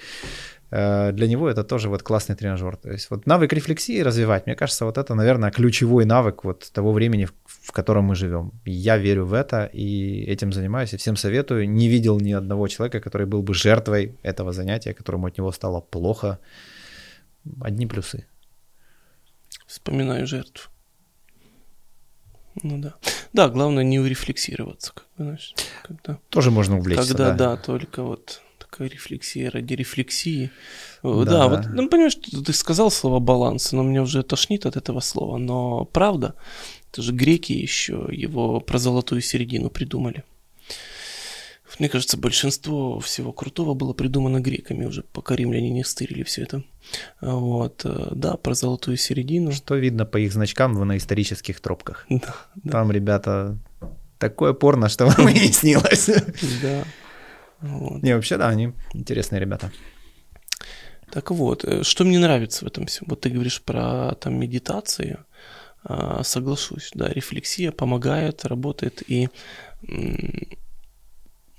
Э, 0.72 1.12
для 1.12 1.28
него 1.28 1.50
это 1.50 1.64
тоже 1.64 1.90
вот 1.90 2.02
классный 2.02 2.36
тренажер. 2.36 2.78
То 2.78 2.92
есть 2.92 3.10
вот 3.10 3.26
навык 3.26 3.54
рефлексии 3.54 4.04
развивать, 4.04 4.46
мне 4.46 4.56
кажется, 4.56 4.86
вот 4.86 4.98
это, 4.98 5.14
наверное, 5.14 5.52
ключевой 5.52 6.06
навык 6.06 6.46
вот 6.46 6.72
того 6.74 6.94
времени, 6.94 7.28
в 7.46 7.72
котором 7.72 8.06
мы 8.06 8.16
живем. 8.16 8.52
Я 8.66 8.98
верю 8.98 9.26
в 9.26 9.34
это 9.34 9.70
и 9.74 10.24
этим 10.24 10.54
занимаюсь, 10.54 10.94
и 10.94 10.98
всем 10.98 11.18
советую. 11.18 11.70
Не 11.70 11.90
видел 11.90 12.20
ни 12.22 12.32
одного 12.32 12.68
человека, 12.70 13.02
который 13.02 13.28
был 13.28 13.44
бы 13.44 13.54
жертвой 13.54 14.18
этого 14.24 14.54
занятия, 14.54 14.94
которому 14.94 15.28
от 15.28 15.38
него 15.38 15.52
стало 15.52 15.82
плохо. 15.82 16.40
Одни 17.62 17.88
плюсы. 17.88 18.26
Вспоминаю 19.68 20.28
жертв. 20.28 20.72
Ну 22.64 22.78
да. 22.78 22.96
Да, 23.34 23.50
главное 23.50 23.84
не 23.84 24.00
урефлексироваться, 24.00 24.94
как 24.94 25.06
бы, 25.18 25.24
знаешь, 25.26 25.54
когда... 25.84 26.20
Тоже 26.30 26.52
можно 26.52 26.78
увлечься, 26.78 27.08
Когда, 27.08 27.32
да. 27.32 27.56
да, 27.56 27.58
только 27.58 28.04
вот 28.04 28.42
такая 28.58 28.90
рефлексия 28.90 29.52
ради 29.52 29.74
рефлексии. 29.74 30.52
Да, 31.04 31.26
да 31.26 31.48
вот, 31.48 31.66
ну, 31.68 31.90
понимаешь, 31.90 32.16
ты 32.16 32.54
сказал 32.54 32.92
слово 32.92 33.20
баланс, 33.20 33.72
но 33.72 33.84
мне 33.84 34.02
уже 34.02 34.24
тошнит 34.24 34.66
от 34.66 34.78
этого 34.78 35.00
слова, 35.02 35.38
но 35.38 35.86
правда, 35.86 36.36
это 36.92 37.02
же 37.02 37.12
греки 37.12 37.54
еще 37.54 38.08
его 38.12 38.60
про 38.60 38.78
золотую 38.78 39.22
середину 39.22 39.70
придумали. 39.70 40.24
Мне 41.80 41.90
кажется, 41.90 42.18
большинство 42.18 43.00
всего 43.00 43.34
крутого 43.34 43.74
было 43.74 43.94
придумано 43.94 44.40
греками 44.40 44.86
уже, 44.86 45.04
пока 45.04 45.36
римляне 45.36 45.70
не 45.70 45.84
стырили 45.84 46.24
все 46.24 46.44
это. 46.44 46.64
Вот, 47.22 47.82
э, 47.86 48.08
да, 48.12 48.38
про 48.38 48.54
золотую 48.54 48.98
середину. 48.98 49.52
Что 49.52 49.76
видно 49.76 50.06
по 50.06 50.18
их 50.18 50.32
значкам 50.32 50.74
на 50.74 50.98
исторических 50.98 51.60
тропках. 51.60 52.06
Да, 52.16 52.36
да. 52.56 52.72
Там, 52.72 52.92
ребята, 52.92 53.58
такое 54.18 54.54
порно, 54.54 54.90
что 54.90 55.06
вам 55.08 55.30
и 55.30 55.34
не 55.34 55.52
снилось. 55.52 56.10
Да. 56.62 56.84
Вот. 57.62 58.02
Не, 58.04 58.16
вообще, 58.16 58.38
да, 58.38 58.50
они 58.50 58.74
интересные 58.94 59.40
ребята. 59.40 59.72
Так 61.12 61.32
вот, 61.32 61.64
э, 61.66 61.84
что 61.84 62.04
мне 62.04 62.20
нравится 62.20 62.66
в 62.66 62.68
этом 62.68 62.86
всем? 62.86 63.08
Вот 63.10 63.22
ты 63.22 63.30
говоришь 63.30 63.62
про 63.62 64.16
там 64.16 64.40
медитацию, 64.40 65.26
а, 65.88 66.24
соглашусь, 66.24 66.90
да, 66.96 67.10
рефлексия 67.10 67.72
помогает, 67.72 68.44
работает, 68.46 69.04
и 69.08 69.30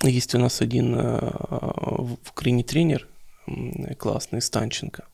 есть 0.03 0.35
у 0.35 0.39
нас 0.39 0.61
один 0.61 0.95
э, 0.95 1.19
в 1.21 2.17
Украине 2.31 2.63
тренер 2.63 3.09
классный, 3.99 4.43
Станченко. 4.43 5.05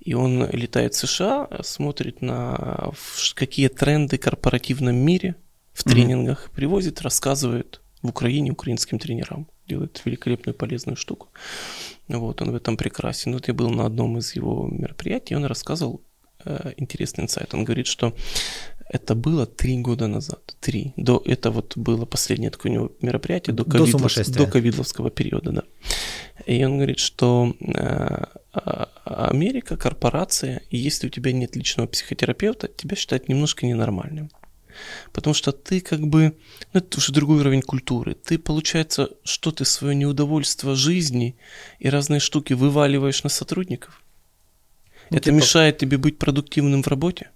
И 0.00 0.14
он 0.14 0.48
летает 0.50 0.94
в 0.94 0.98
США, 0.98 1.48
смотрит 1.62 2.22
на 2.22 2.92
какие 3.34 3.68
тренды 3.68 4.18
в 4.18 4.20
корпоративном 4.20 4.96
мире 4.96 5.34
в 5.72 5.84
тренингах, 5.84 6.46
mm-hmm. 6.46 6.54
привозит, 6.54 7.02
рассказывает 7.02 7.80
в 8.02 8.08
Украине 8.08 8.52
украинским 8.52 8.98
тренерам. 8.98 9.48
Делает 9.66 10.00
великолепную 10.04 10.54
полезную 10.54 10.96
штуку. 10.96 11.28
Вот, 12.08 12.40
он 12.40 12.52
в 12.52 12.54
этом 12.54 12.76
прекрасен. 12.76 13.32
Вот 13.32 13.48
я 13.48 13.54
был 13.54 13.70
на 13.70 13.84
одном 13.84 14.18
из 14.18 14.36
его 14.36 14.68
мероприятий, 14.70 15.34
и 15.34 15.36
он 15.36 15.44
рассказывал 15.44 16.02
э, 16.44 16.72
интересный 16.76 17.24
инсайт. 17.24 17.52
Он 17.52 17.64
говорит, 17.64 17.88
что 17.88 18.14
это 18.88 19.14
было 19.14 19.46
три 19.46 19.78
года 19.78 20.06
назад. 20.06 20.56
Три. 20.60 20.92
До, 20.96 21.22
это 21.24 21.50
вот 21.50 21.76
было 21.76 22.04
последнее 22.04 22.50
такое 22.50 22.72
у 22.72 22.74
него 22.74 22.92
мероприятие 23.00 23.54
до, 23.54 23.64
до, 23.64 23.78
ковидлов, 23.78 24.28
до 24.28 24.46
ковидловского 24.46 25.10
периода, 25.10 25.52
да. 25.52 25.62
И 26.46 26.64
он 26.64 26.76
говорит, 26.76 26.98
что 26.98 27.54
э, 27.60 28.24
а, 28.52 28.88
Америка, 29.04 29.76
корпорация, 29.76 30.62
и 30.70 30.76
если 30.76 31.08
у 31.08 31.10
тебя 31.10 31.32
нет 31.32 31.56
личного 31.56 31.88
психотерапевта, 31.88 32.68
тебя 32.68 32.96
считают 32.96 33.28
немножко 33.28 33.66
ненормальным. 33.66 34.30
Потому 35.12 35.34
что 35.34 35.52
ты 35.52 35.80
как 35.80 36.06
бы, 36.06 36.36
ну 36.72 36.80
это 36.80 36.98
уже 36.98 37.12
другой 37.12 37.40
уровень 37.40 37.62
культуры. 37.62 38.14
Ты, 38.14 38.38
получается, 38.38 39.10
что 39.24 39.50
ты 39.50 39.64
свое 39.64 39.94
неудовольствие 39.94 40.74
жизни 40.74 41.36
и 41.78 41.88
разные 41.88 42.20
штуки 42.20 42.52
вываливаешь 42.52 43.24
на 43.24 43.30
сотрудников. 43.30 44.02
Ну, 45.10 45.16
это 45.16 45.26
типа... 45.26 45.36
мешает 45.36 45.78
тебе 45.78 45.98
быть 45.98 46.18
продуктивным 46.18 46.82
в 46.82 46.88
работе. 46.88 47.30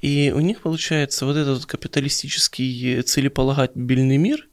И 0.00 0.32
у 0.34 0.40
них 0.40 0.62
получается 0.62 1.26
вот 1.26 1.36
этот 1.36 1.66
капиталистический 1.66 3.02
целеполагательный 3.02 4.16
мир, 4.16 4.48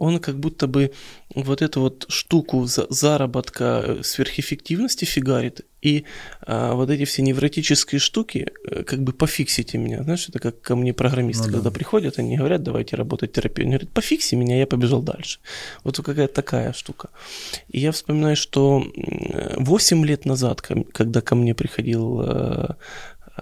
он 0.00 0.18
как 0.18 0.40
будто 0.40 0.66
бы 0.66 0.92
вот 1.34 1.60
эту 1.60 1.82
вот 1.82 2.06
штуку 2.08 2.64
заработка 2.66 3.84
э, 3.86 4.02
сверхэффективности 4.02 5.04
фигарит, 5.04 5.66
и 5.82 6.04
а, 6.42 6.74
вот 6.74 6.90
эти 6.90 7.04
все 7.04 7.22
невротические 7.22 7.98
штуки, 7.98 8.48
э, 8.66 8.82
как 8.82 9.02
бы 9.02 9.12
пофиксите 9.12 9.78
меня. 9.78 10.02
Знаешь, 10.02 10.28
это 10.28 10.38
как 10.38 10.60
ко 10.60 10.76
мне 10.76 10.92
программисты, 10.92 11.44
ну, 11.44 11.48
да. 11.48 11.54
когда 11.54 11.70
приходят, 11.70 12.18
они 12.18 12.36
говорят, 12.36 12.62
давайте 12.62 12.96
работать 12.96 13.32
терапию. 13.32 13.64
Они 13.66 13.72
говорят, 13.72 13.90
пофикси 13.90 14.34
меня, 14.34 14.58
я 14.58 14.66
побежал 14.66 15.02
дальше. 15.02 15.40
Вот 15.84 15.96
какая-то 15.96 16.34
такая 16.34 16.72
штука. 16.72 17.10
И 17.68 17.80
я 17.80 17.92
вспоминаю, 17.92 18.36
что 18.36 18.82
8 19.56 20.06
лет 20.06 20.24
назад, 20.24 20.62
когда 20.62 21.20
ко 21.20 21.34
мне 21.34 21.54
приходил 21.54 22.76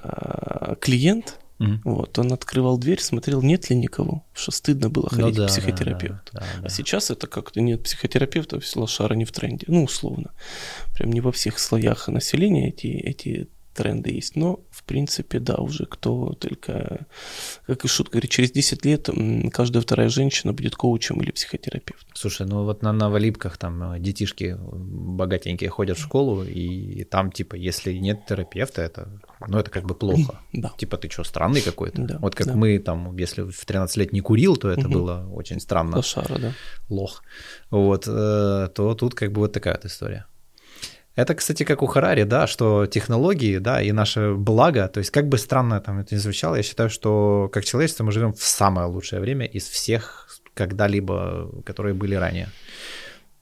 э, 0.02 0.76
клиент, 0.80 1.38
Mm-hmm. 1.58 1.80
Вот, 1.84 2.16
он 2.20 2.32
открывал 2.32 2.78
дверь, 2.78 3.00
смотрел, 3.00 3.42
нет 3.42 3.68
ли 3.68 3.74
никого, 3.74 4.24
что 4.32 4.52
стыдно 4.52 4.90
было 4.90 5.08
ну 5.10 5.22
ходить 5.22 5.38
ну, 5.38 5.42
да, 5.42 5.48
к 5.48 5.50
психотерапевту. 5.50 6.32
Да, 6.32 6.40
да, 6.40 6.46
да, 6.60 6.66
а 6.66 6.68
сейчас 6.68 7.10
это 7.10 7.26
как-то 7.26 7.60
нет 7.60 7.82
психотерапевта, 7.82 8.60
все 8.60 8.78
лошара 8.78 9.14
не 9.14 9.24
в 9.24 9.32
тренде. 9.32 9.64
Ну, 9.66 9.82
условно. 9.82 10.30
Прям 10.94 11.10
не 11.10 11.20
во 11.20 11.32
всех 11.32 11.58
слоях 11.58 12.06
населения 12.06 12.68
эти, 12.68 12.86
эти 12.86 13.48
тренды 13.78 14.10
есть. 14.10 14.34
Но, 14.34 14.60
в 14.70 14.82
принципе, 14.82 15.38
да, 15.38 15.54
уже 15.54 15.86
кто 15.86 16.32
только, 16.32 17.06
как 17.66 17.84
и 17.84 17.88
шутка 17.88 18.14
говорит, 18.14 18.30
через 18.30 18.50
10 18.50 18.84
лет 18.84 19.08
каждая 19.52 19.82
вторая 19.82 20.08
женщина 20.08 20.52
будет 20.52 20.74
коучем 20.74 21.20
или 21.22 21.30
психотерапевтом. 21.30 22.10
Слушай, 22.14 22.48
ну 22.48 22.64
вот 22.64 22.82
на 22.82 22.92
Новолипках 22.92 23.56
там 23.56 23.92
э, 23.92 24.00
детишки 24.00 24.56
богатенькие 24.60 25.70
ходят 25.70 25.96
в 25.96 26.02
школу, 26.02 26.42
и 26.42 27.04
там, 27.04 27.30
типа, 27.30 27.54
если 27.54 27.92
нет 27.92 28.26
терапевта, 28.26 28.82
это, 28.82 29.20
ну, 29.46 29.58
это 29.58 29.70
как 29.70 29.84
бы 29.84 29.94
плохо. 29.94 30.40
Да. 30.52 30.72
Типа, 30.76 30.96
ты 30.96 31.08
что, 31.08 31.22
странный 31.24 31.60
какой-то? 31.60 32.02
Да, 32.02 32.18
вот 32.18 32.34
как 32.34 32.48
да. 32.48 32.54
мы 32.54 32.78
там, 32.80 33.16
если 33.16 33.42
в 33.42 33.64
13 33.64 33.96
лет 33.98 34.12
не 34.12 34.20
курил, 34.20 34.56
то 34.56 34.68
это 34.68 34.88
угу. 34.88 34.94
было 34.94 35.28
очень 35.32 35.60
странно. 35.60 35.98
Лошара, 35.98 36.38
да. 36.38 36.52
Лох. 36.88 37.22
Вот, 37.70 38.08
э, 38.08 38.68
то 38.74 38.94
тут 38.94 39.14
как 39.14 39.30
бы 39.30 39.42
вот 39.42 39.52
такая 39.52 39.74
вот 39.74 39.84
история. 39.84 40.26
Это, 41.18 41.34
кстати, 41.34 41.64
как 41.64 41.82
у 41.82 41.86
Харари, 41.86 42.22
да, 42.22 42.46
что 42.46 42.86
технологии, 42.86 43.58
да, 43.58 43.82
и 43.82 43.90
наше 43.90 44.34
благо, 44.34 44.86
то 44.86 45.00
есть 45.00 45.10
как 45.10 45.28
бы 45.28 45.36
странно 45.36 45.80
там 45.80 45.98
это 45.98 46.14
ни 46.14 46.20
звучало, 46.20 46.54
я 46.54 46.62
считаю, 46.62 46.90
что 46.90 47.50
как 47.52 47.64
человечество 47.64 48.04
мы 48.04 48.12
живем 48.12 48.32
в 48.32 48.42
самое 48.42 48.86
лучшее 48.86 49.20
время 49.20 49.44
из 49.46 49.66
всех 49.66 50.28
когда-либо, 50.54 51.50
которые 51.66 51.94
были 51.94 52.14
ранее. 52.14 52.48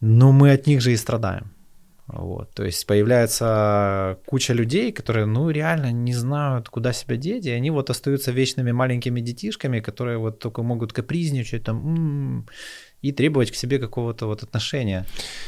Но 0.00 0.32
мы 0.32 0.52
от 0.52 0.66
них 0.66 0.80
же 0.80 0.92
и 0.92 0.96
страдаем. 0.96 1.50
Вот, 2.06 2.54
то 2.54 2.64
есть 2.64 2.86
появляется 2.86 4.18
куча 4.26 4.54
людей, 4.54 4.92
которые, 4.92 5.26
ну, 5.26 5.50
реально 5.50 5.92
не 5.92 6.14
знают, 6.14 6.68
куда 6.68 6.92
себя 6.92 7.16
деть, 7.16 7.46
и 7.46 7.50
они 7.50 7.70
вот 7.70 7.90
остаются 7.90 8.32
вечными 8.32 8.72
маленькими 8.72 9.20
детишками, 9.20 9.80
которые 9.80 10.16
вот 10.16 10.38
только 10.38 10.62
могут 10.62 10.92
капризничать 10.92 11.64
там 11.64 11.76
м-м, 11.76 12.46
и 13.02 13.12
требовать 13.12 13.50
к 13.50 13.54
себе 13.54 13.78
какого-то 13.78 14.26
вот 14.26 14.42
отношения. 14.42 15.06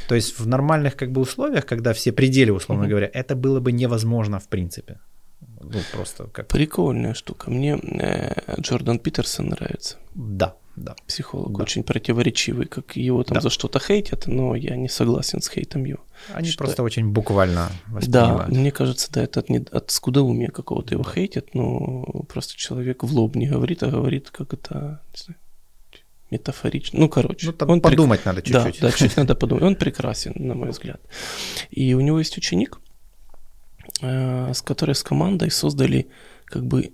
То 0.09 0.15
есть 0.15 0.39
в 0.39 0.47
нормальных 0.47 0.97
как 0.97 1.13
бы 1.13 1.21
условиях, 1.21 1.67
когда 1.67 1.93
все 1.93 2.13
пределы, 2.13 2.53
условно 2.53 2.85
mm-hmm. 2.85 2.89
говоря, 2.89 3.11
это 3.13 3.35
было 3.35 3.61
бы 3.61 3.73
невозможно 3.73 4.39
в 4.39 4.49
принципе. 4.49 4.99
Ну, 5.61 5.81
просто 5.93 6.25
как... 6.25 6.49
Прикольная 6.49 7.15
штука. 7.15 7.51
Мне 7.51 7.79
э, 7.83 8.61
Джордан 8.61 8.99
Питерсон 8.99 9.49
нравится. 9.49 9.97
Да, 10.15 10.57
да. 10.77 10.95
Психолог 11.07 11.57
да. 11.57 11.63
очень 11.63 11.83
противоречивый, 11.83 12.67
как 12.67 12.97
его 12.97 13.25
там 13.25 13.37
да. 13.37 13.41
за 13.41 13.51
что-то 13.51 13.81
хейтят, 13.81 14.27
но 14.27 14.55
я 14.55 14.77
не 14.77 14.89
согласен 14.89 15.41
с 15.41 15.49
хейтом 15.49 15.85
его. 15.85 16.01
Они 16.33 16.49
что... 16.49 16.65
просто 16.65 16.83
очень 16.83 17.09
буквально 17.09 17.71
воспринимают. 17.89 18.51
Да, 18.51 18.55
мне 18.55 18.71
кажется, 18.71 19.11
да, 19.13 19.23
это 19.23 19.41
от, 19.41 19.49
не... 19.49 19.59
от 19.59 19.91
скудоумия 19.91 20.51
какого-то 20.51 20.95
его 20.95 21.05
хейтят, 21.05 21.55
но 21.55 22.05
просто 22.29 22.57
человек 22.57 23.03
в 23.03 23.13
лоб 23.13 23.35
не 23.35 23.47
говорит, 23.49 23.83
а 23.83 23.91
говорит, 23.91 24.31
как 24.31 24.55
это, 24.55 25.01
не 25.13 25.23
знаю, 25.25 25.41
метафорично. 26.31 27.01
Ну, 27.01 27.09
короче. 27.09 27.47
Ну, 27.47 27.53
там 27.53 27.71
он 27.71 27.81
подумать 27.81 28.21
прек... 28.21 28.27
надо 28.27 28.43
чуть-чуть. 28.43 28.81
Да, 28.81 28.91
да, 28.91 28.93
чуть 28.93 29.17
надо 29.17 29.35
подумать. 29.41 29.65
Он 29.65 29.77
прекрасен, 29.77 30.33
на 30.37 30.55
мой 30.55 30.71
взгляд. 30.71 31.01
И 31.71 31.95
у 31.95 32.01
него 32.01 32.19
есть 32.19 32.37
ученик, 32.39 32.79
э, 34.01 34.53
с 34.55 34.63
которой 34.63 34.95
с 34.95 35.03
командой 35.03 35.51
создали 35.51 36.09
как 36.45 36.65
бы 36.65 36.93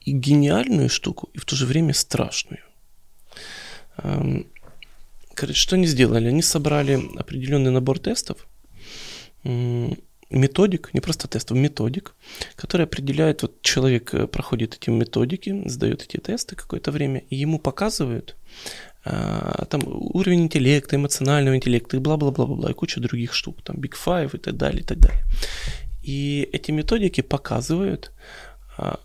и 0.00 0.12
гениальную 0.12 0.88
штуку, 0.88 1.28
и 1.34 1.38
в 1.38 1.44
то 1.44 1.56
же 1.56 1.66
время 1.66 1.92
страшную. 1.94 2.62
Короче, 5.34 5.58
что 5.58 5.76
они 5.76 5.86
сделали? 5.86 6.28
Они 6.28 6.42
собрали 6.42 7.00
определенный 7.18 7.70
набор 7.70 7.98
тестов, 7.98 8.46
методик, 10.30 10.94
не 10.94 11.00
просто 11.00 11.28
тестов, 11.28 11.56
методик, 11.56 12.14
который 12.56 12.86
определяет, 12.86 13.42
вот 13.42 13.62
человек 13.62 14.14
э, 14.14 14.26
проходит 14.26 14.74
эти 14.74 14.90
методики, 14.90 15.62
сдает 15.68 16.02
эти 16.02 16.18
тесты 16.18 16.56
какое-то 16.56 16.92
время, 16.92 17.22
и 17.30 17.36
ему 17.36 17.58
показывают 17.58 18.36
а, 19.04 19.64
там 19.70 19.80
уровень 19.86 20.42
интеллекта, 20.42 20.96
эмоционального 20.96 21.56
интеллекта 21.56 21.96
и 21.96 22.00
бла-бла-бла-бла, 22.00 22.70
и 22.70 22.74
куча 22.74 23.00
других 23.00 23.32
штук, 23.32 23.62
там 23.62 23.76
Big 23.76 23.94
Five 23.94 24.36
и 24.36 24.38
так 24.38 24.56
далее, 24.56 24.80
и 24.80 24.84
так 24.84 24.98
далее. 24.98 25.24
И 26.02 26.48
эти 26.52 26.70
методики 26.70 27.22
показывают, 27.22 28.12
а, 28.76 29.00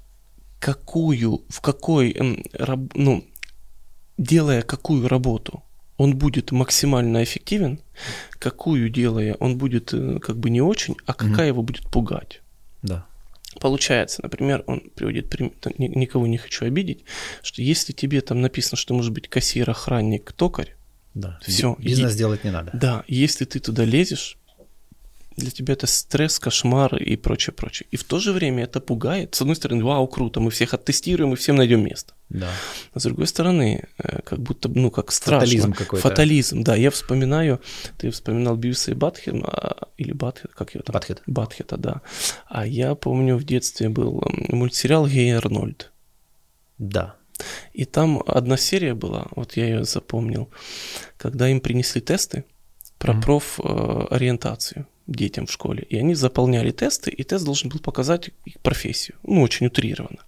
какую, 0.59 1.43
в 1.49 1.61
какой, 1.61 2.15
ну, 2.93 3.25
делая 4.17 4.61
какую 4.61 5.07
работу 5.07 5.64
он 5.97 6.17
будет 6.17 6.51
максимально 6.51 7.23
эффективен, 7.23 7.79
какую 8.39 8.89
делая 8.89 9.35
он 9.39 9.57
будет 9.57 9.93
э, 9.93 10.19
как 10.19 10.37
бы 10.37 10.49
не 10.49 10.61
очень, 10.61 10.95
а 11.05 11.13
какая 11.13 11.47
mm 11.47 11.53
его 11.53 11.61
будет 11.63 11.89
пугать. 11.89 12.41
Да. 12.81 13.05
Получается, 13.59 14.21
например, 14.21 14.63
он 14.67 14.81
приводит, 14.95 15.33
никого 15.79 16.27
не 16.27 16.37
хочу 16.37 16.65
обидеть, 16.65 17.05
что 17.41 17.61
если 17.61 17.93
тебе 17.93 18.19
там 18.21 18.41
написано, 18.41 18.77
что 18.77 18.93
может 18.93 19.13
быть 19.13 19.29
кассир, 19.29 19.69
охранник, 19.69 20.33
токарь, 20.33 20.75
да, 21.13 21.39
все. 21.41 21.77
Бизнес 21.79 22.13
и, 22.13 22.17
делать 22.17 22.43
не 22.43 22.51
надо. 22.51 22.71
Да, 22.73 23.05
если 23.07 23.45
ты 23.45 23.61
туда 23.61 23.85
лезешь, 23.85 24.37
для 25.37 25.49
тебя 25.49 25.73
это 25.73 25.87
стресс, 25.87 26.39
кошмар 26.39 26.95
и 26.97 27.15
прочее, 27.15 27.53
прочее. 27.53 27.87
И 27.91 27.97
в 27.97 28.03
то 28.03 28.19
же 28.19 28.33
время 28.33 28.63
это 28.63 28.81
пугает. 28.81 29.35
С 29.35 29.41
одной 29.41 29.55
стороны, 29.55 29.83
вау, 29.83 30.07
круто, 30.07 30.41
мы 30.41 30.51
всех 30.51 30.73
оттестируем 30.73 31.33
и 31.33 31.35
всем 31.37 31.55
найдем 31.55 31.83
место. 31.83 32.13
Да. 32.29 32.49
А 32.93 32.99
с 32.99 33.03
другой 33.03 33.27
стороны, 33.27 33.87
э, 33.97 34.21
как 34.21 34.39
будто, 34.39 34.67
ну, 34.69 34.89
как 34.89 35.11
страшно. 35.11 35.45
Фатализм 35.45 35.73
какой-то. 35.73 36.09
Фатализм, 36.09 36.63
да. 36.63 36.75
Я 36.75 36.89
вспоминаю, 36.89 37.61
ты 37.97 38.09
вспоминал 38.09 38.55
Бивиса 38.55 38.91
и 38.91 38.93
Батхема, 38.95 39.75
или 39.97 40.11
Батхет, 40.11 40.53
как 40.53 40.73
его 40.73 40.83
там? 40.83 40.93
Батхет. 40.93 41.21
Батхета, 41.27 41.77
да. 41.77 42.01
А 42.47 42.65
я 42.65 42.95
помню, 42.95 43.37
в 43.37 43.43
детстве 43.43 43.89
был 43.89 44.23
мультсериал 44.49 45.07
«Гей 45.07 45.35
Арнольд». 45.35 45.91
Да. 46.77 47.15
И 47.73 47.85
там 47.85 48.23
одна 48.25 48.57
серия 48.57 48.93
была, 48.93 49.27
вот 49.35 49.57
я 49.57 49.65
ее 49.65 49.83
запомнил, 49.83 50.49
когда 51.17 51.49
им 51.49 51.59
принесли 51.59 52.01
тесты 52.01 52.45
про 52.97 53.13
mm-hmm. 53.13 53.21
профориентацию 53.21 54.87
детям 55.07 55.45
в 55.45 55.51
школе. 55.51 55.83
И 55.83 55.97
они 55.97 56.15
заполняли 56.15 56.71
тесты, 56.71 57.11
и 57.11 57.23
тест 57.23 57.45
должен 57.45 57.69
был 57.69 57.79
показать 57.79 58.31
их 58.45 58.59
профессию. 58.61 59.17
Ну, 59.23 59.41
очень 59.41 59.67
утрированно. 59.67 60.19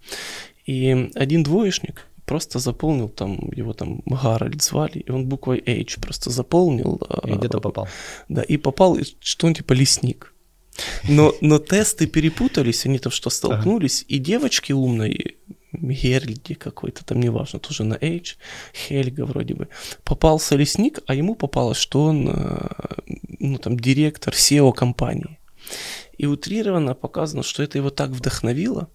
И 0.68 1.12
один 1.16 1.44
двоечник 1.44 2.06
просто 2.26 2.60
заполнил 2.60 3.10
там, 3.10 3.52
его 3.56 3.74
там 3.74 4.02
Гарольд 4.06 4.62
звали, 4.62 5.00
и 5.00 5.12
он 5.12 5.26
буквой 5.26 5.64
H 5.66 6.00
просто 6.02 6.30
заполнил. 6.30 7.02
И 7.24 7.32
где-то 7.32 7.60
попал. 7.62 7.88
Да, 8.30 8.44
и 8.44 8.58
попал, 8.58 8.98
что 9.22 9.48
он 9.48 9.54
типа 9.54 9.74
лесник. 9.74 10.34
Но, 11.10 11.34
но 11.42 11.58
тесты 11.58 12.06
перепутались, 12.06 12.86
они 12.86 13.00
там 13.00 13.12
что 13.12 13.30
столкнулись, 13.30 14.04
ага. 14.04 14.16
и 14.16 14.20
девочки 14.20 14.74
умные, 14.74 15.36
Геральди 15.72 16.54
какой-то, 16.54 17.04
там 17.06 17.20
неважно, 17.20 17.60
тоже 17.60 17.84
на 17.84 17.96
H, 17.96 18.38
Хельга 18.74 19.26
вроде 19.26 19.54
бы. 19.56 19.70
Попался 20.04 20.56
лесник, 20.56 21.00
а 21.08 21.16
ему 21.16 21.36
попалось, 21.36 21.78
что 21.78 22.04
он, 22.04 22.30
э, 22.30 22.70
ну 23.40 23.58
там, 23.58 23.80
директор 23.80 24.34
SEO 24.34 24.74
компании. 24.74 25.40
И 26.18 26.26
утрированно 26.26 26.94
показано, 26.94 27.44
что 27.44 27.64
это 27.64 27.78
его 27.78 27.90
так 27.90 28.10
вдохновило, 28.12 28.90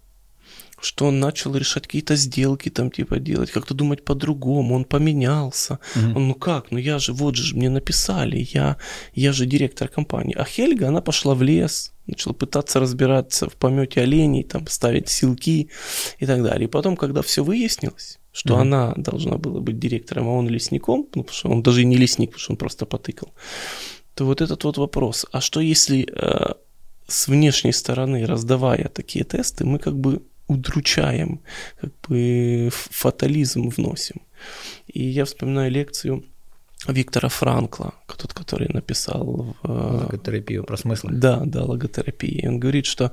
что 0.83 1.05
он 1.05 1.19
начал 1.19 1.55
решать 1.55 1.83
какие-то 1.83 2.15
сделки 2.15 2.69
там 2.69 2.91
типа 2.91 3.19
делать, 3.19 3.51
как-то 3.51 3.73
думать 3.73 4.03
по-другому, 4.03 4.75
он 4.75 4.85
поменялся. 4.85 5.79
Mm-hmm. 5.95 6.15
Он, 6.15 6.27
ну 6.27 6.35
как, 6.35 6.71
ну 6.71 6.77
я 6.77 6.99
же, 6.99 7.13
вот 7.13 7.35
же 7.35 7.55
мне 7.55 7.69
написали, 7.69 8.47
я, 8.53 8.77
я 9.13 9.33
же 9.33 9.45
директор 9.45 9.87
компании. 9.87 10.35
А 10.37 10.43
Хельга, 10.43 10.87
она 10.87 11.01
пошла 11.01 11.35
в 11.35 11.41
лес, 11.41 11.93
начала 12.07 12.33
пытаться 12.33 12.79
разбираться 12.79 13.49
в 13.49 13.53
помете 13.53 14.01
оленей, 14.01 14.43
там 14.43 14.67
ставить 14.67 15.09
силки 15.09 15.69
и 16.19 16.25
так 16.25 16.43
далее. 16.43 16.67
И 16.67 16.71
потом, 16.71 16.97
когда 16.97 17.21
все 17.21 17.43
выяснилось, 17.43 18.19
что 18.31 18.55
mm-hmm. 18.55 18.61
она 18.61 18.93
должна 18.97 19.37
была 19.37 19.61
быть 19.61 19.79
директором, 19.79 20.27
а 20.27 20.31
он 20.31 20.49
лесником, 20.49 21.07
ну, 21.15 21.23
потому 21.23 21.37
что 21.37 21.49
он 21.49 21.63
даже 21.63 21.81
и 21.81 21.85
не 21.85 21.97
лесник, 21.97 22.31
потому 22.31 22.41
что 22.41 22.51
он 22.53 22.57
просто 22.57 22.85
потыкал, 22.85 23.33
то 24.15 24.25
вот 24.25 24.41
этот 24.41 24.63
вот 24.63 24.77
вопрос, 24.77 25.25
а 25.31 25.41
что 25.41 25.59
если 25.59 26.07
э, 26.11 26.53
с 27.07 27.27
внешней 27.27 27.73
стороны, 27.73 28.25
раздавая 28.25 28.89
такие 28.89 29.25
тесты, 29.25 29.65
мы 29.65 29.79
как 29.79 29.97
бы 29.97 30.21
удручаем, 30.53 31.41
как 31.79 31.91
бы 32.07 32.69
фатализм 32.71 33.69
вносим. 33.69 34.21
И 34.87 35.03
я 35.03 35.25
вспоминаю 35.25 35.71
лекцию 35.71 36.23
Виктора 36.87 37.29
Франкла, 37.29 37.93
тот, 38.17 38.33
который 38.33 38.67
написал 38.69 39.55
в... 39.63 39.67
Логотерапию 39.69 40.63
про 40.63 40.77
смысл. 40.77 41.07
Да, 41.11 41.41
да, 41.45 41.63
логотерапия. 41.63 42.49
он 42.49 42.59
говорит, 42.59 42.85
что 42.85 43.11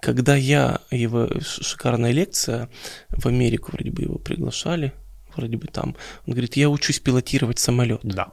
когда 0.00 0.36
я, 0.36 0.80
его 0.90 1.28
шикарная 1.40 2.12
лекция, 2.12 2.68
в 3.08 3.26
Америку 3.26 3.72
вроде 3.72 3.90
бы 3.90 4.02
его 4.02 4.18
приглашали, 4.18 4.92
вроде 5.34 5.56
бы 5.56 5.66
там, 5.66 5.96
он 6.26 6.32
говорит, 6.32 6.56
я 6.56 6.68
учусь 6.68 7.00
пилотировать 7.00 7.58
самолет. 7.58 8.00
Да. 8.02 8.32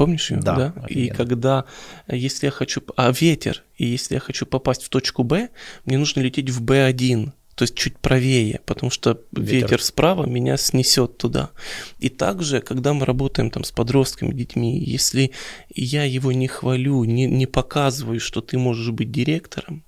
Помнишь 0.00 0.30
ее? 0.30 0.38
Да. 0.38 0.56
да? 0.56 0.86
И 0.88 1.08
когда, 1.08 1.66
если 2.08 2.46
я 2.46 2.50
хочу... 2.50 2.80
А 2.96 3.12
ветер, 3.12 3.64
и 3.76 3.84
если 3.84 4.14
я 4.14 4.20
хочу 4.20 4.46
попасть 4.46 4.82
в 4.82 4.88
точку 4.88 5.24
Б, 5.24 5.50
мне 5.84 5.98
нужно 5.98 6.20
лететь 6.20 6.48
в 6.48 6.64
Б1, 6.64 7.32
то 7.54 7.64
есть 7.64 7.74
чуть 7.74 7.98
правее, 7.98 8.60
потому 8.64 8.88
что 8.88 9.20
ветер, 9.32 9.66
ветер 9.66 9.82
справа 9.82 10.24
меня 10.24 10.56
снесет 10.56 11.18
туда. 11.18 11.50
И 11.98 12.08
также, 12.08 12.62
когда 12.62 12.94
мы 12.94 13.04
работаем 13.04 13.50
там 13.50 13.62
с 13.62 13.72
подростками, 13.72 14.32
детьми, 14.32 14.82
если 14.82 15.32
я 15.68 16.04
его 16.04 16.32
не 16.32 16.48
хвалю, 16.48 17.04
не, 17.04 17.26
не 17.26 17.44
показываю, 17.44 18.20
что 18.20 18.40
ты 18.40 18.56
можешь 18.56 18.92
быть 18.92 19.12
директором, 19.12 19.84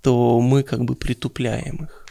то 0.00 0.40
мы 0.40 0.62
как 0.62 0.86
бы 0.86 0.94
притупляем 0.94 1.84
их. 1.84 2.05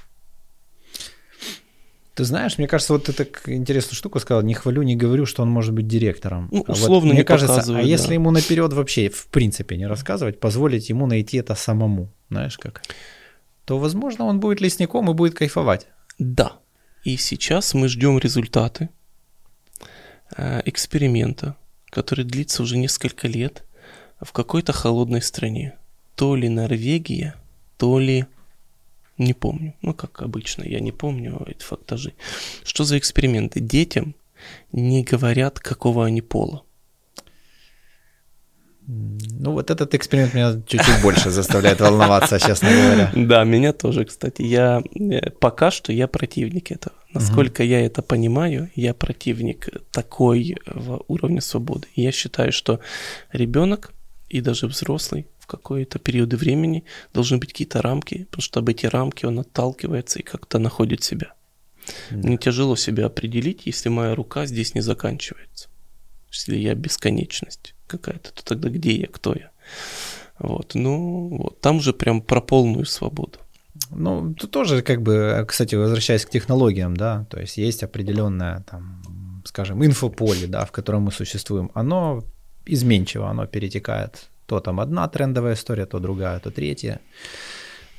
Ты 2.16 2.24
знаешь, 2.24 2.58
мне 2.58 2.68
кажется, 2.68 2.94
вот 2.94 3.04
ты 3.04 3.14
так 3.14 3.50
интересную 3.50 3.96
штуку 3.96 4.22
сказал, 4.22 4.42
не 4.42 4.54
хвалю, 4.54 4.84
не 4.84 4.96
говорю, 4.96 5.26
что 5.26 5.44
он 5.44 5.50
может 5.50 5.74
быть 5.74 5.86
директором. 5.86 6.48
Ну, 6.50 6.62
условно 6.62 7.10
а 7.10 7.10
вот, 7.10 7.14
мне 7.14 7.24
кажется, 7.26 7.60
а 7.60 7.66
да. 7.66 7.82
если 7.82 8.14
ему 8.14 8.32
наперед 8.32 8.72
вообще, 8.72 9.10
в 9.10 9.28
принципе, 9.28 9.76
не 9.76 9.86
рассказывать, 9.86 10.40
позволить 10.40 10.88
ему 10.88 11.08
найти 11.08 11.38
это 11.38 11.56
самому, 11.56 12.10
знаешь 12.30 12.58
как, 12.58 12.82
то, 13.66 13.78
возможно, 13.78 14.26
он 14.26 14.40
будет 14.40 14.62
лесником 14.62 15.12
и 15.12 15.14
будет 15.14 15.36
кайфовать. 15.36 15.88
Да. 16.18 16.54
И 17.04 17.18
сейчас 17.18 17.74
мы 17.74 17.90
ждем 17.90 18.18
результаты 18.18 18.88
э, 20.38 20.62
эксперимента, 20.64 21.58
который 21.90 22.24
длится 22.24 22.64
уже 22.64 22.78
несколько 22.78 23.28
лет 23.28 23.66
в 24.22 24.32
какой-то 24.32 24.72
холодной 24.72 25.22
стране. 25.22 25.76
То 26.16 26.38
ли 26.38 26.48
Норвегия, 26.48 27.36
то 27.78 28.00
ли 28.00 28.26
не 29.18 29.34
помню. 29.34 29.74
Ну, 29.82 29.94
как 29.94 30.22
обычно, 30.22 30.64
я 30.64 30.80
не 30.80 30.92
помню 30.92 31.42
эти 31.48 31.64
фактажи. 31.64 32.14
Что 32.64 32.84
за 32.84 32.98
эксперименты? 32.98 33.60
Детям 33.60 34.16
не 34.72 35.04
говорят, 35.04 35.60
какого 35.60 36.06
они 36.06 36.22
пола. 36.22 36.64
Ну, 38.88 39.52
вот 39.52 39.72
этот 39.72 39.96
эксперимент 39.96 40.36
меня 40.36 40.62
чуть-чуть 40.68 41.02
больше 41.02 41.32
заставляет 41.32 41.80
волноваться, 41.80 42.40
честно 42.40 42.70
говоря. 42.70 43.12
Да, 43.16 43.44
меня 43.44 43.74
тоже, 43.74 44.06
кстати. 44.06 44.44
Я 44.44 44.84
пока 45.40 45.72
что 45.72 45.92
я 45.92 46.08
противник 46.08 46.72
этого. 46.72 46.96
Насколько 47.12 47.62
угу. 47.62 47.70
я 47.70 47.84
это 47.84 48.04
понимаю, 48.04 48.70
я 48.76 48.94
противник 48.94 49.70
такой 49.92 50.56
уровня 51.08 51.42
свободы. 51.42 51.88
Я 51.96 52.12
считаю, 52.12 52.52
что 52.52 52.80
ребенок 53.32 53.92
и 54.30 54.42
даже 54.42 54.68
взрослый 54.68 55.28
в 55.46 55.48
какой-то 55.48 56.00
периоды 56.00 56.38
времени 56.38 56.84
должны 57.14 57.38
быть 57.38 57.52
какие-то 57.52 57.82
рамки, 57.84 58.24
потому 58.26 58.42
что 58.42 58.60
об 58.60 58.70
эти 58.70 58.88
рамки 58.88 59.26
он 59.26 59.40
отталкивается 59.40 60.20
и 60.20 60.24
как-то 60.24 60.58
находит 60.58 61.04
себя. 61.04 61.34
Да. 62.10 62.28
Мне 62.28 62.38
тяжело 62.38 62.76
себя 62.76 63.06
определить, 63.06 63.68
если 63.68 63.90
моя 63.90 64.16
рука 64.16 64.48
здесь 64.48 64.74
не 64.74 64.82
заканчивается. 64.82 65.70
Если 66.32 66.58
я 66.58 66.74
бесконечность 66.74 67.76
какая-то, 67.86 68.34
то 68.34 68.44
тогда 68.44 68.70
где 68.70 68.96
я, 68.96 69.08
кто 69.08 69.36
я? 69.36 69.52
Вот, 70.40 70.74
ну, 70.74 71.38
вот, 71.38 71.62
там 71.62 71.80
же 71.80 71.94
прям 71.94 72.22
про 72.22 72.42
полную 72.42 72.86
свободу. 72.86 73.38
Ну, 73.92 74.34
тут 74.34 74.50
тоже, 74.50 74.82
как 74.82 75.02
бы, 75.04 75.46
кстати, 75.48 75.76
возвращаясь 75.76 76.26
к 76.26 76.30
технологиям, 76.32 76.98
да, 76.98 77.26
то 77.30 77.40
есть 77.40 77.58
есть 77.58 77.84
определенное, 77.84 78.64
там, 78.70 79.44
скажем, 79.46 79.86
инфополе, 79.86 80.48
да, 80.48 80.66
в 80.66 80.72
котором 80.72 81.04
мы 81.04 81.12
существуем, 81.12 81.70
оно 81.76 82.24
изменчиво, 82.66 83.30
оно 83.30 83.46
перетекает. 83.46 84.32
То 84.46 84.60
там 84.60 84.80
одна 84.80 85.08
трендовая 85.08 85.54
история, 85.54 85.86
то 85.86 86.00
другая, 86.00 86.40
то 86.40 86.52
третья. 86.52 87.00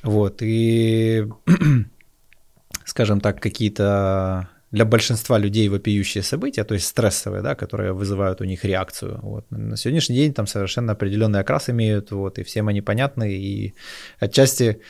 Вот, 0.03 0.41
и, 0.41 1.27
скажем 2.85 3.19
так, 3.19 3.41
какие-то 3.41 4.49
для 4.71 4.85
большинства 4.85 5.37
людей 5.37 5.69
вопиющие 5.69 6.23
события, 6.23 6.63
то 6.63 6.73
есть 6.73 6.87
стрессовые, 6.87 7.41
да, 7.41 7.55
которые 7.55 7.93
вызывают 7.93 8.41
у 8.41 8.43
них 8.43 8.65
реакцию. 8.65 9.19
Вот. 9.21 9.45
На 9.49 9.77
сегодняшний 9.77 10.17
день 10.17 10.33
там 10.33 10.45
совершенно 10.45 10.91
определенный 10.91 11.39
окрас 11.39 11.69
имеют, 11.69 12.11
вот, 12.11 12.37
и 12.37 12.43
всем 12.43 12.67
они 12.67 12.81
понятны, 12.81 13.33
и 13.33 13.73
отчасти 14.19 14.81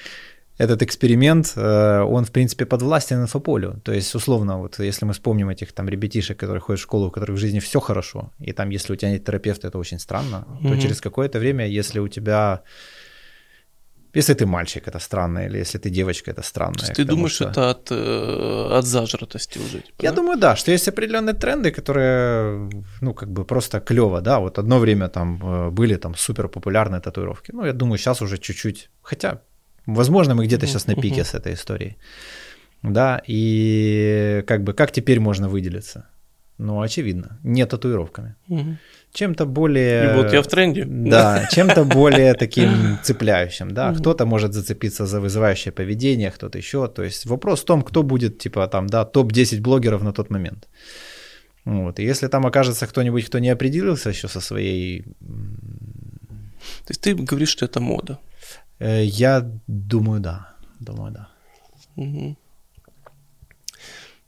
этот 0.58 0.82
эксперимент, 0.82 1.54
э, 1.56 2.02
он, 2.02 2.26
в 2.26 2.32
принципе, 2.32 2.66
подвластен 2.66 3.22
инфополю. 3.22 3.80
То 3.84 3.94
есть, 3.94 4.16
условно, 4.16 4.58
вот 4.58 4.80
если 4.80 5.06
мы 5.06 5.14
вспомним 5.14 5.50
этих 5.50 5.72
там 5.72 5.88
ребятишек, 5.88 6.40
которые 6.40 6.62
ходят 6.62 6.80
в 6.80 6.84
школу, 6.84 7.08
у 7.08 7.12
которых 7.12 7.38
в 7.38 7.40
жизни 7.40 7.60
все 7.60 7.80
хорошо, 7.80 8.32
и 8.40 8.54
там, 8.54 8.70
если 8.70 8.94
у 8.94 8.96
тебя 8.96 9.12
нет 9.12 9.24
терапевта, 9.24 9.68
это 9.68 9.78
очень 9.78 10.00
странно, 10.00 10.46
mm-hmm. 10.48 10.70
то 10.70 10.82
через 10.82 11.02
какое-то 11.02 11.40
время, 11.40 11.68
если 11.68 12.00
у 12.00 12.08
тебя 12.08 12.64
если 14.18 14.34
ты 14.34 14.46
мальчик, 14.46 14.88
это 14.88 15.00
странно, 15.00 15.46
или 15.46 15.60
если 15.60 15.78
ты 15.78 15.92
девочка, 15.92 16.32
это 16.32 16.42
странно. 16.42 16.74
То 16.74 16.86
есть 16.86 16.96
ты 16.96 17.06
думаешь, 17.06 17.36
что... 17.36 17.50
это 17.50 17.70
от, 17.70 17.92
э, 17.92 18.78
от 18.80 18.86
зажратости 18.86 19.60
уже? 19.60 19.80
Типа, 19.80 20.04
Я 20.04 20.10
да? 20.10 20.16
думаю, 20.16 20.40
да, 20.40 20.56
что 20.56 20.72
есть 20.72 20.88
определенные 20.88 21.36
тренды, 21.36 21.72
которые, 21.72 22.70
ну, 23.02 23.14
как 23.14 23.30
бы 23.30 23.46
просто 23.46 23.80
клево, 23.80 24.22
да, 24.22 24.40
вот 24.40 24.58
одно 24.58 24.80
время 24.80 25.08
там 25.08 25.40
э, 25.44 25.70
были 25.70 25.98
там 25.98 26.16
супер 26.16 26.48
популярные 26.48 27.00
татуировки, 27.00 27.52
ну, 27.54 27.66
я 27.66 27.74
думаю, 27.74 28.00
сейчас 28.00 28.22
уже 28.22 28.38
чуть-чуть, 28.38 28.90
хотя 29.04 29.42
Возможно, 29.88 30.36
мы 30.36 30.46
где-то 30.46 30.68
сейчас 30.68 30.88
на 30.88 30.96
пике 30.96 31.24
с 31.24 31.34
этой 31.34 31.54
историей. 31.54 31.96
Да, 32.84 33.22
и 33.28 34.44
как 34.46 34.64
бы 34.64 34.74
как 34.74 34.92
теперь 34.92 35.20
можно 35.20 35.50
выделиться? 35.50 36.06
Ну, 36.60 36.82
очевидно, 36.82 37.40
не 37.44 37.66
татуировками. 37.66 38.36
Чем-то 39.14 39.46
более... 39.46 40.04
И 40.04 40.16
вот 40.16 40.34
я 40.34 40.42
в 40.42 40.48
тренде. 40.48 40.86
Да, 40.86 41.48
чем-то 41.52 41.86
более 41.86 42.34
таким 42.34 42.98
цепляющим, 43.04 43.72
да. 43.72 43.94
Кто-то 43.94 44.26
может 44.26 44.54
зацепиться 44.54 45.06
за 45.06 45.20
вызывающее 45.20 45.72
поведение, 45.72 46.32
кто-то 46.32 46.58
еще. 46.58 46.88
То 46.88 47.04
есть 47.04 47.26
вопрос 47.26 47.62
в 47.62 47.66
том, 47.66 47.82
кто 47.82 48.04
будет, 48.04 48.40
типа, 48.40 48.68
там, 48.68 48.88
да, 48.88 49.06
топ-10 49.06 49.62
блогеров 49.62 50.04
на 50.04 50.12
тот 50.12 50.30
момент. 50.30 50.68
Вот. 51.66 52.00
И 52.00 52.04
если 52.04 52.28
там 52.28 52.46
окажется 52.46 52.88
кто-нибудь, 52.88 53.26
кто 53.26 53.40
не 53.40 53.50
определился 53.50 54.10
еще 54.10 54.28
со 54.28 54.42
своей... 54.42 55.04
То 56.86 56.92
есть 56.92 57.02
ты 57.02 57.16
говоришь, 57.16 57.50
что 57.50 57.66
это 57.66 57.80
мода? 57.80 58.18
Э, 58.80 59.04
я 59.04 59.50
думаю, 59.68 60.22
да. 60.22 60.56
Думаю, 60.80 61.12
да. 61.12 61.30
Угу. 61.96 62.38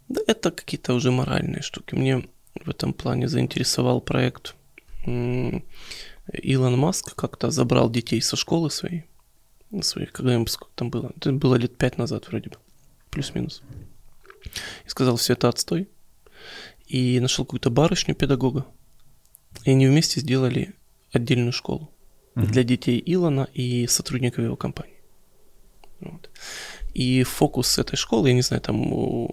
Да, 0.09 0.21
это 0.27 0.51
какие-то 0.51 0.93
уже 0.93 1.11
моральные 1.11 1.61
штуки. 1.61 1.95
Мне 1.95 2.27
в 2.55 2.69
этом 2.69 2.93
плане 2.93 3.27
заинтересовал 3.27 4.01
проект. 4.01 4.55
Илон 5.05 6.77
Маск 6.77 7.15
как-то 7.15 7.51
забрал 7.51 7.89
детей 7.89 8.21
со 8.21 8.35
школы 8.35 8.69
своей, 8.69 9.05
своих, 9.81 10.11
когда 10.11 10.35
им 10.35 10.45
сколько 10.47 10.73
там 10.75 10.89
было, 10.89 11.11
это 11.15 11.31
было 11.31 11.55
лет 11.55 11.77
пять 11.77 11.97
назад 11.97 12.27
вроде 12.27 12.49
бы, 12.49 12.57
плюс-минус. 13.09 13.63
И 14.85 14.89
сказал, 14.89 15.15
все 15.15 15.33
это 15.33 15.47
отстой. 15.47 15.87
И 16.85 17.19
нашел 17.19 17.45
какую-то 17.45 17.69
барышню 17.69 18.15
педагога. 18.15 18.65
И 19.63 19.71
они 19.71 19.87
вместе 19.87 20.19
сделали 20.19 20.73
отдельную 21.11 21.51
школу 21.53 21.91
угу. 22.35 22.45
для 22.45 22.63
детей 22.63 23.01
Илона 23.05 23.47
и 23.53 23.87
сотрудников 23.87 24.43
его 24.43 24.55
компании. 24.55 24.95
Вот. 25.99 26.29
И 26.93 27.23
фокус 27.23 27.77
этой 27.77 27.95
школы, 27.95 28.29
я 28.29 28.33
не 28.33 28.41
знаю, 28.41 28.61
там 28.61 29.29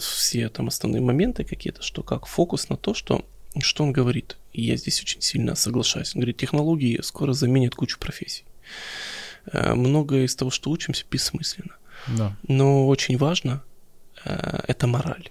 все 0.00 0.48
там 0.48 0.68
основные 0.68 1.00
моменты 1.00 1.44
какие-то, 1.44 1.82
что 1.82 2.02
как 2.02 2.26
фокус 2.26 2.68
на 2.68 2.76
то, 2.76 2.94
что, 2.94 3.24
что 3.60 3.84
он 3.84 3.92
говорит. 3.92 4.36
И 4.52 4.62
я 4.62 4.76
здесь 4.76 5.00
очень 5.02 5.20
сильно 5.20 5.54
соглашаюсь. 5.54 6.14
Он 6.14 6.20
говорит, 6.20 6.36
технологии 6.36 7.00
скоро 7.02 7.32
заменят 7.32 7.74
кучу 7.74 7.98
профессий. 7.98 8.44
Э, 9.50 9.74
многое 9.74 10.24
из 10.24 10.36
того, 10.36 10.50
что 10.50 10.70
учимся, 10.70 11.04
бессмысленно. 11.10 11.76
Да. 12.08 12.36
Но 12.46 12.86
очень 12.86 13.16
важно 13.16 13.62
э, 14.24 14.60
это 14.68 14.86
мораль. 14.86 15.30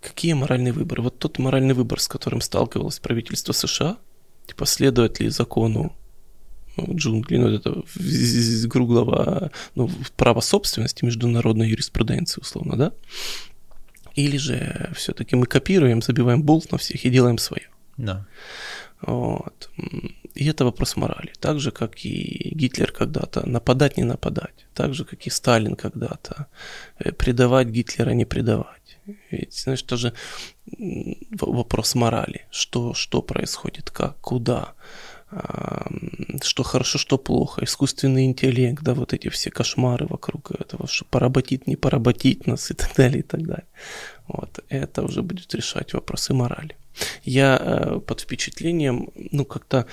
Какие 0.00 0.32
моральные 0.32 0.72
выборы? 0.72 1.02
Вот 1.02 1.18
тот 1.18 1.38
моральный 1.38 1.74
выбор, 1.74 2.00
с 2.00 2.08
которым 2.08 2.40
сталкивалось 2.40 2.98
правительство 2.98 3.52
США, 3.52 3.98
типа 4.46 4.66
следует 4.66 5.20
ли 5.20 5.28
закону 5.28 5.94
джунгли, 6.78 7.36
ну, 7.36 7.48
это 7.48 7.82
круглого 8.68 9.50
ну, 9.74 9.90
права 10.16 10.40
собственности, 10.40 11.04
международной 11.04 11.68
юриспруденции, 11.68 12.40
условно, 12.40 12.76
да? 12.76 12.92
Или 14.14 14.38
же 14.38 14.90
все-таки 14.94 15.36
мы 15.36 15.46
копируем, 15.46 16.02
забиваем 16.02 16.42
болт 16.42 16.72
на 16.72 16.78
всех 16.78 17.04
и 17.04 17.10
делаем 17.10 17.38
свое. 17.38 17.68
Да. 17.96 18.26
Вот. 19.02 19.70
И 20.34 20.46
это 20.46 20.64
вопрос 20.64 20.96
морали. 20.96 21.32
Так 21.40 21.60
же, 21.60 21.70
как 21.70 22.04
и 22.04 22.52
Гитлер 22.54 22.92
когда-то. 22.92 23.48
Нападать, 23.48 23.96
не 23.96 24.04
нападать. 24.04 24.66
Так 24.74 24.94
же, 24.94 25.04
как 25.04 25.26
и 25.26 25.30
Сталин 25.30 25.74
когда-то. 25.74 26.46
Э, 26.98 27.12
предавать 27.12 27.68
Гитлера, 27.68 28.10
не 28.10 28.24
предавать. 28.24 28.98
Ведь, 29.30 29.54
знаешь, 29.54 29.82
тоже 29.82 30.12
вопрос 31.30 31.94
морали. 31.94 32.46
Что, 32.50 32.94
что 32.94 33.22
происходит, 33.22 33.90
как, 33.90 34.18
куда 34.20 34.74
что 36.42 36.62
хорошо, 36.62 36.98
что 36.98 37.18
плохо, 37.18 37.64
искусственный 37.64 38.24
интеллект, 38.24 38.82
да, 38.82 38.94
вот 38.94 39.12
эти 39.12 39.28
все 39.28 39.50
кошмары 39.50 40.06
вокруг 40.06 40.50
этого, 40.50 40.88
что 40.88 41.04
поработит, 41.04 41.66
не 41.66 41.76
поработить 41.76 42.46
нас 42.46 42.70
и 42.70 42.74
так 42.80 42.94
далее, 42.96 43.20
и 43.20 43.22
так 43.22 43.42
далее. 43.42 43.66
Вот, 44.26 44.60
это 44.68 45.02
уже 45.02 45.22
будет 45.22 45.54
решать 45.54 45.92
вопросы 45.94 46.34
морали. 46.34 46.76
Я 47.22 47.58
э, 47.60 48.00
под 48.00 48.20
впечатлением, 48.20 49.10
ну, 49.14 49.44
как-то, 49.44 49.86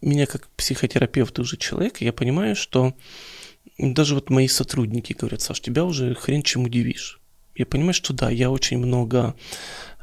меня 0.00 0.26
как 0.26 0.48
психотерапевт 0.56 1.38
уже 1.38 1.56
человек, 1.56 2.00
я 2.00 2.12
понимаю, 2.12 2.56
что 2.56 2.94
даже 3.78 4.14
вот 4.14 4.30
мои 4.30 4.48
сотрудники 4.48 5.12
говорят, 5.12 5.40
Саш, 5.40 5.60
тебя 5.60 5.84
уже 5.84 6.14
хрен 6.14 6.42
чем 6.42 6.64
удивишь. 6.64 7.20
Я 7.58 7.66
понимаю, 7.66 7.92
что 7.92 8.14
да, 8.14 8.30
я 8.30 8.50
очень 8.50 8.78
много 8.78 9.34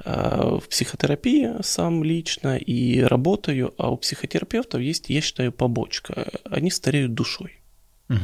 Э, 0.04 0.60
в 0.62 0.68
психотерапии 0.70 1.62
сам 1.62 2.04
лично 2.04 2.58
и 2.58 3.02
работаю, 3.02 3.74
а 3.78 3.92
у 3.92 3.98
психотерапевтов 3.98 4.82
есть, 4.82 5.10
я 5.10 5.22
считаю, 5.22 5.52
побочка. 5.52 6.32
Они 6.44 6.70
стареют 6.70 7.14
душой. 7.14 7.62
Угу. 8.10 8.20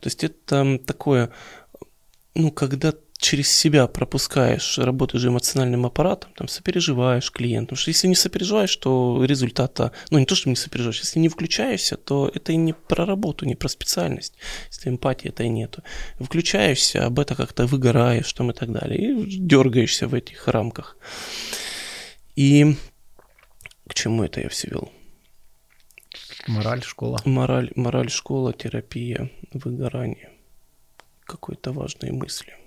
То 0.00 0.06
есть 0.06 0.24
это 0.24 0.78
такое, 0.78 1.30
ну, 2.34 2.50
когда 2.50 2.94
через 3.20 3.50
себя 3.50 3.86
пропускаешь, 3.86 4.78
работаешь 4.78 5.24
эмоциональным 5.24 5.84
аппаратом, 5.86 6.32
там, 6.34 6.48
сопереживаешь 6.48 7.30
клиентам. 7.30 7.76
Потому 7.76 7.82
что 7.82 7.90
если 7.90 8.08
не 8.08 8.14
сопереживаешь, 8.14 8.74
то 8.76 9.22
результата, 9.24 9.92
ну 10.10 10.18
не 10.18 10.24
то, 10.24 10.34
что 10.34 10.48
не 10.48 10.56
сопереживаешь, 10.56 11.00
если 11.00 11.18
не 11.18 11.28
включаешься, 11.28 11.96
то 11.96 12.30
это 12.34 12.52
и 12.52 12.56
не 12.56 12.72
про 12.72 13.04
работу, 13.04 13.44
не 13.44 13.54
про 13.54 13.68
специальность. 13.68 14.34
Если 14.70 14.88
эмпатии 14.88 15.28
это 15.28 15.42
и 15.42 15.48
нету. 15.48 15.82
Включаешься, 16.18 17.04
об 17.04 17.20
этом 17.20 17.36
как-то 17.36 17.66
выгораешь 17.66 18.32
там 18.32 18.50
и 18.50 18.54
так 18.54 18.72
далее. 18.72 18.98
И 18.98 19.38
дергаешься 19.38 20.08
в 20.08 20.14
этих 20.14 20.48
рамках. 20.48 20.96
И 22.36 22.74
к 23.86 23.94
чему 23.94 24.24
это 24.24 24.40
я 24.40 24.48
все 24.48 24.68
вел? 24.68 24.90
Мораль, 26.46 26.82
школа. 26.82 27.20
Мораль, 27.26 27.70
мораль, 27.76 28.10
школа, 28.10 28.54
терапия, 28.54 29.30
выгорание. 29.52 30.30
Какой-то 31.24 31.72
важные 31.72 32.12
мысли. 32.12 32.59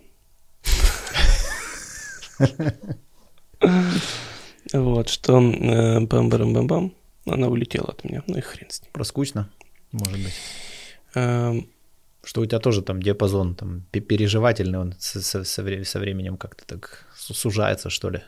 Вот, 4.73 5.09
что 5.09 5.39
бам-барам-бам-бам, 5.39 6.95
она 7.25 7.47
улетела 7.47 7.89
от 7.89 8.03
меня, 8.03 8.23
ну 8.27 8.37
и 8.37 8.41
хрен 8.41 8.69
с 8.69 8.81
ним. 8.81 8.91
Проскучно, 8.91 9.49
может 9.91 10.19
быть. 10.19 10.33
Эм, 11.15 11.69
что 12.23 12.41
у 12.41 12.45
тебя 12.45 12.59
тоже 12.59 12.81
там 12.81 13.01
диапазон 13.01 13.55
там 13.55 13.85
переживательный, 13.91 14.79
он 14.79 14.95
со, 14.99 15.43
со, 15.43 15.63
временем 15.63 16.37
как-то 16.37 16.65
так 16.65 17.07
сужается, 17.15 17.89
что 17.89 18.09
ли? 18.09 18.21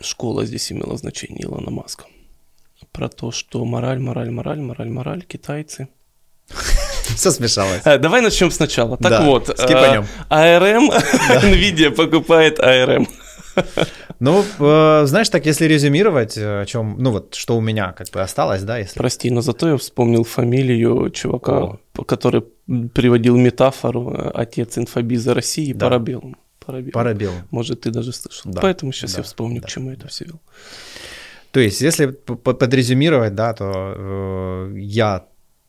Школа 0.00 0.44
здесь 0.44 0.70
имела 0.70 0.96
значение 0.96 1.44
Илона 1.44 1.70
Маска. 1.70 2.04
Про 2.92 3.08
то, 3.08 3.30
что 3.30 3.64
мораль, 3.64 4.00
мораль, 4.00 4.30
мораль, 4.30 4.60
мораль, 4.60 4.90
мораль, 4.90 5.22
китайцы. 5.22 5.88
Все 7.16 7.30
смешалось. 7.30 7.82
А, 7.84 7.98
давай 7.98 8.20
начнем 8.20 8.50
сначала. 8.50 8.96
Так 8.96 9.10
Да, 9.10 9.22
вот, 9.22 9.48
скипанем. 9.48 10.06
ARM, 10.28 10.88
NVIDIA 11.42 11.90
покупает 11.90 12.58
ARM. 12.58 13.06
Ну, 14.20 14.44
э, 14.58 15.06
знаешь, 15.06 15.30
так 15.30 15.46
если 15.46 15.64
резюмировать, 15.64 16.36
э, 16.36 16.60
о 16.60 16.66
чем, 16.66 16.96
ну 16.98 17.10
вот, 17.10 17.34
что 17.34 17.56
у 17.56 17.60
меня 17.60 17.92
как 17.92 18.08
бы 18.10 18.20
осталось, 18.20 18.62
да, 18.62 18.76
если... 18.76 18.98
Прости, 18.98 19.30
но 19.30 19.40
зато 19.40 19.68
я 19.68 19.76
вспомнил 19.78 20.24
фамилию 20.24 21.10
чувака, 21.10 21.78
О. 21.96 22.04
который 22.06 22.42
приводил 22.92 23.36
метафору 23.38 24.14
э, 24.14 24.30
«Отец 24.34 24.76
инфобиза 24.76 25.32
России» 25.32 25.72
Да. 25.72 25.86
Парабеллум. 25.86 26.36
Парабеллум. 26.64 26.92
Парабел. 26.92 27.32
Может, 27.50 27.80
ты 27.82 27.90
даже 27.90 28.12
слышал. 28.12 28.50
Да, 28.52 28.60
Поэтому 28.60 28.92
сейчас 28.92 29.14
да, 29.14 29.18
я 29.18 29.22
вспомню, 29.22 29.62
да, 29.62 29.66
к 29.66 29.70
чему 29.70 29.88
я 29.88 29.96
это 29.96 30.08
все 30.08 30.26
вел. 30.26 30.40
То 31.52 31.60
есть, 31.60 31.80
если 31.80 32.06
подрезюмировать, 32.06 33.34
да, 33.34 33.54
то 33.54 33.94
э, 33.96 34.72
я 34.76 35.24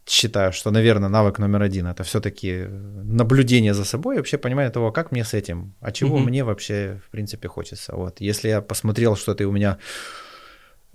считаю, 0.07 0.51
что, 0.51 0.71
наверное, 0.71 1.09
навык 1.09 1.39
номер 1.39 1.61
один 1.61 1.87
это 1.87 2.03
все-таки 2.03 2.67
наблюдение 3.03 3.73
за 3.73 3.85
собой 3.85 4.15
и 4.15 4.17
вообще 4.17 4.37
понимание 4.37 4.71
того, 4.71 4.91
как 4.91 5.11
мне 5.11 5.23
с 5.23 5.33
этим, 5.33 5.73
а 5.79 5.91
чего 5.91 6.17
Мгм. 6.17 6.27
мне 6.27 6.43
вообще, 6.43 6.99
в 7.07 7.09
принципе, 7.11 7.47
хочется. 7.47 7.95
Вот, 7.95 8.21
если 8.21 8.49
я 8.49 8.61
посмотрел, 8.61 9.15
что 9.15 9.33
ты 9.35 9.45
у 9.45 9.51
меня 9.51 9.77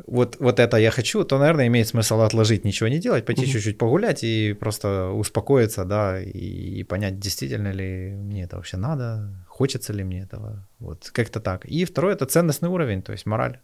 вот, 0.06 0.36
вот 0.40 0.60
это 0.60 0.76
я 0.76 0.90
хочу, 0.90 1.24
то, 1.24 1.38
наверное, 1.38 1.68
имеет 1.68 1.88
смысл 1.88 2.20
отложить, 2.20 2.64
ничего 2.64 2.88
не 2.88 2.98
делать, 2.98 3.24
пойти 3.24 3.42
Мгм. 3.42 3.52
чуть-чуть 3.52 3.78
погулять 3.78 4.24
и 4.24 4.52
просто 4.52 5.08
успокоиться, 5.08 5.84
да, 5.84 6.20
и, 6.20 6.80
и 6.80 6.84
понять, 6.84 7.18
действительно 7.18 7.72
ли 7.72 8.10
мне 8.14 8.44
это 8.44 8.56
вообще 8.56 8.76
надо, 8.76 9.30
хочется 9.48 9.92
ли 9.92 10.04
мне 10.04 10.20
этого, 10.22 10.66
вот, 10.78 11.10
как-то 11.12 11.40
так. 11.40 11.64
И 11.64 11.84
второе, 11.84 12.14
это 12.14 12.26
ценностный 12.26 12.68
уровень, 12.68 13.02
то 13.02 13.12
есть 13.12 13.26
мораль. 13.26 13.58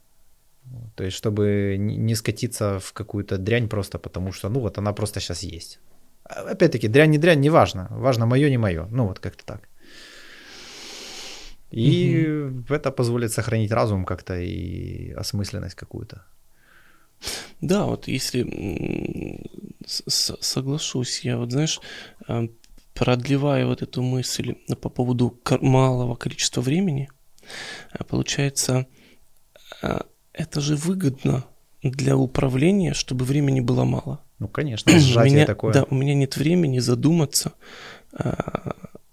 То 0.95 1.05
есть, 1.05 1.16
чтобы 1.16 1.76
не 1.78 2.14
скатиться 2.14 2.78
в 2.78 2.93
какую-то 2.93 3.38
дрянь 3.38 3.68
просто 3.68 3.99
потому, 3.99 4.32
что, 4.32 4.49
ну, 4.49 4.61
вот 4.61 4.78
она 4.78 4.93
просто 4.93 5.20
сейчас 5.20 5.43
есть. 5.43 5.80
Опять-таки, 6.24 6.88
дрянь 6.88 7.11
не 7.11 7.18
дрянь, 7.18 7.40
не 7.40 7.51
важно. 7.51 7.88
Важно 7.90 8.26
мое, 8.26 8.51
не 8.51 8.59
мое. 8.59 8.86
Ну, 8.90 9.07
вот 9.07 9.18
как-то 9.18 9.45
так. 9.45 9.68
И 11.72 12.51
это 12.68 12.90
позволит 12.90 13.32
сохранить 13.32 13.72
разум 13.72 14.05
как-то 14.05 14.38
и 14.38 15.12
осмысленность 15.12 15.74
какую-то. 15.74 16.24
Да, 17.61 17.84
вот 17.84 18.09
если 18.09 18.45
соглашусь, 19.86 21.24
я 21.24 21.38
вот, 21.38 21.53
знаешь, 21.53 21.80
э, 22.28 22.49
продлевая 22.95 23.66
вот 23.66 23.82
эту 23.82 24.03
мысль 24.03 24.55
по 24.80 24.88
поводу 24.90 25.40
малого 25.61 26.16
количества 26.16 26.61
времени, 26.61 27.09
э, 27.93 28.05
получается, 28.05 28.86
э, 29.82 30.01
это 30.33 30.61
же 30.61 30.76
выгодно 30.76 31.45
для 31.83 32.16
управления, 32.16 32.95
чтобы 32.95 33.24
времени 33.24 33.61
было 33.61 33.85
мало. 33.85 34.20
Ну, 34.39 34.49
конечно, 34.49 34.93
у 34.95 34.99
сжатие 34.99 35.35
меня, 35.35 35.47
такое. 35.47 35.72
Да, 35.72 35.85
у 35.89 35.95
меня 35.95 36.14
нет 36.14 36.37
времени 36.37 36.78
задуматься, 36.80 37.53
э, 38.12 38.33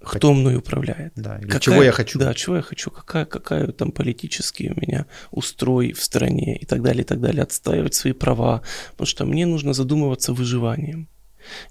кто 0.02 0.34
мной 0.34 0.56
управляет. 0.56 1.14
Да, 1.16 1.38
или 1.38 1.46
Какая- 1.46 1.60
чего 1.60 1.84
я 1.84 1.92
хочу. 1.92 2.20
Да, 2.20 2.34
чего 2.34 2.56
я 2.56 2.62
хочу, 2.62 2.90
какая, 2.92 3.26
какая 3.26 3.68
там 3.68 3.92
политические 3.92 4.74
у 4.74 4.80
меня 4.80 5.06
устрой 5.32 5.94
в 5.94 6.02
стране 6.04 6.58
и 6.58 6.66
так 6.66 6.82
далее, 6.82 7.02
и 7.02 7.06
так 7.06 7.20
далее, 7.20 7.44
отстаивать 7.44 7.94
свои 7.94 8.14
права, 8.14 8.62
потому 8.92 9.08
что 9.08 9.26
мне 9.26 9.46
нужно 9.46 9.74
задумываться 9.74 10.34
выживанием, 10.34 11.08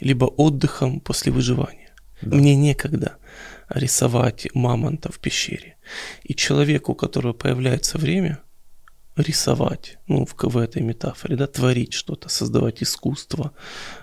либо 0.00 0.24
отдыхом 0.26 1.00
после 1.00 1.32
выживания. 1.32 1.90
Да. 2.22 2.36
Мне 2.36 2.54
некогда 2.56 3.16
рисовать 3.68 4.48
мамонта 4.54 5.12
в 5.12 5.18
пещере. 5.18 5.76
И 6.22 6.34
человеку, 6.34 6.92
у 6.92 6.94
которого 6.94 7.32
появляется 7.32 7.98
время, 7.98 8.38
рисовать, 9.18 9.98
ну, 10.06 10.24
в, 10.24 10.34
в 10.40 10.56
этой 10.56 10.82
метафоре, 10.82 11.36
да, 11.36 11.46
творить 11.46 11.92
что-то, 11.92 12.28
создавать 12.28 12.82
искусство 12.82 13.52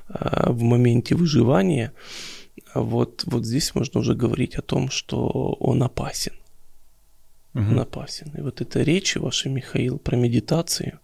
а, 0.08 0.52
в 0.52 0.62
моменте 0.62 1.16
выживания, 1.16 1.94
вот, 2.74 3.24
вот 3.26 3.46
здесь 3.46 3.74
можно 3.76 4.00
уже 4.02 4.14
говорить 4.16 4.56
о 4.56 4.62
том, 4.62 4.90
что 4.90 5.28
он 5.60 5.82
опасен. 5.84 6.34
Мгм. 7.54 7.72
Он 7.74 7.80
опасен. 7.80 8.32
И 8.38 8.42
вот 8.42 8.62
эта 8.62 8.82
речь 8.84 9.16
ваша, 9.16 9.50
Михаил, 9.50 9.98
про 9.98 10.18
медитацию, 10.18 11.00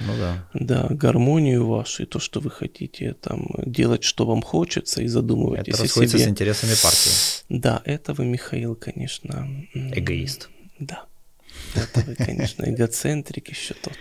Ну 0.00 0.12
да. 0.18 0.48
да, 0.52 0.86
гармонию 0.90 1.64
вашу, 1.66 2.02
и 2.02 2.06
то, 2.06 2.18
что 2.18 2.40
вы 2.40 2.50
хотите 2.50 3.14
там 3.14 3.46
делать, 3.64 4.02
что 4.02 4.26
вам 4.26 4.42
хочется, 4.42 5.00
и 5.02 5.06
задумываетесь 5.06 5.74
Это 5.74 5.82
расходится 5.84 6.18
с 6.18 6.20
себе. 6.22 6.30
интересами 6.30 6.72
партии. 6.82 7.10
Да, 7.48 7.82
это 7.84 8.14
вы, 8.14 8.24
Михаил, 8.24 8.74
конечно... 8.74 9.48
Эгоист. 9.74 10.50
Да. 10.80 11.04
Конечно, 12.18 12.64
эгоцентрик 12.64 13.48
еще 13.48 13.74
тот. 13.74 13.98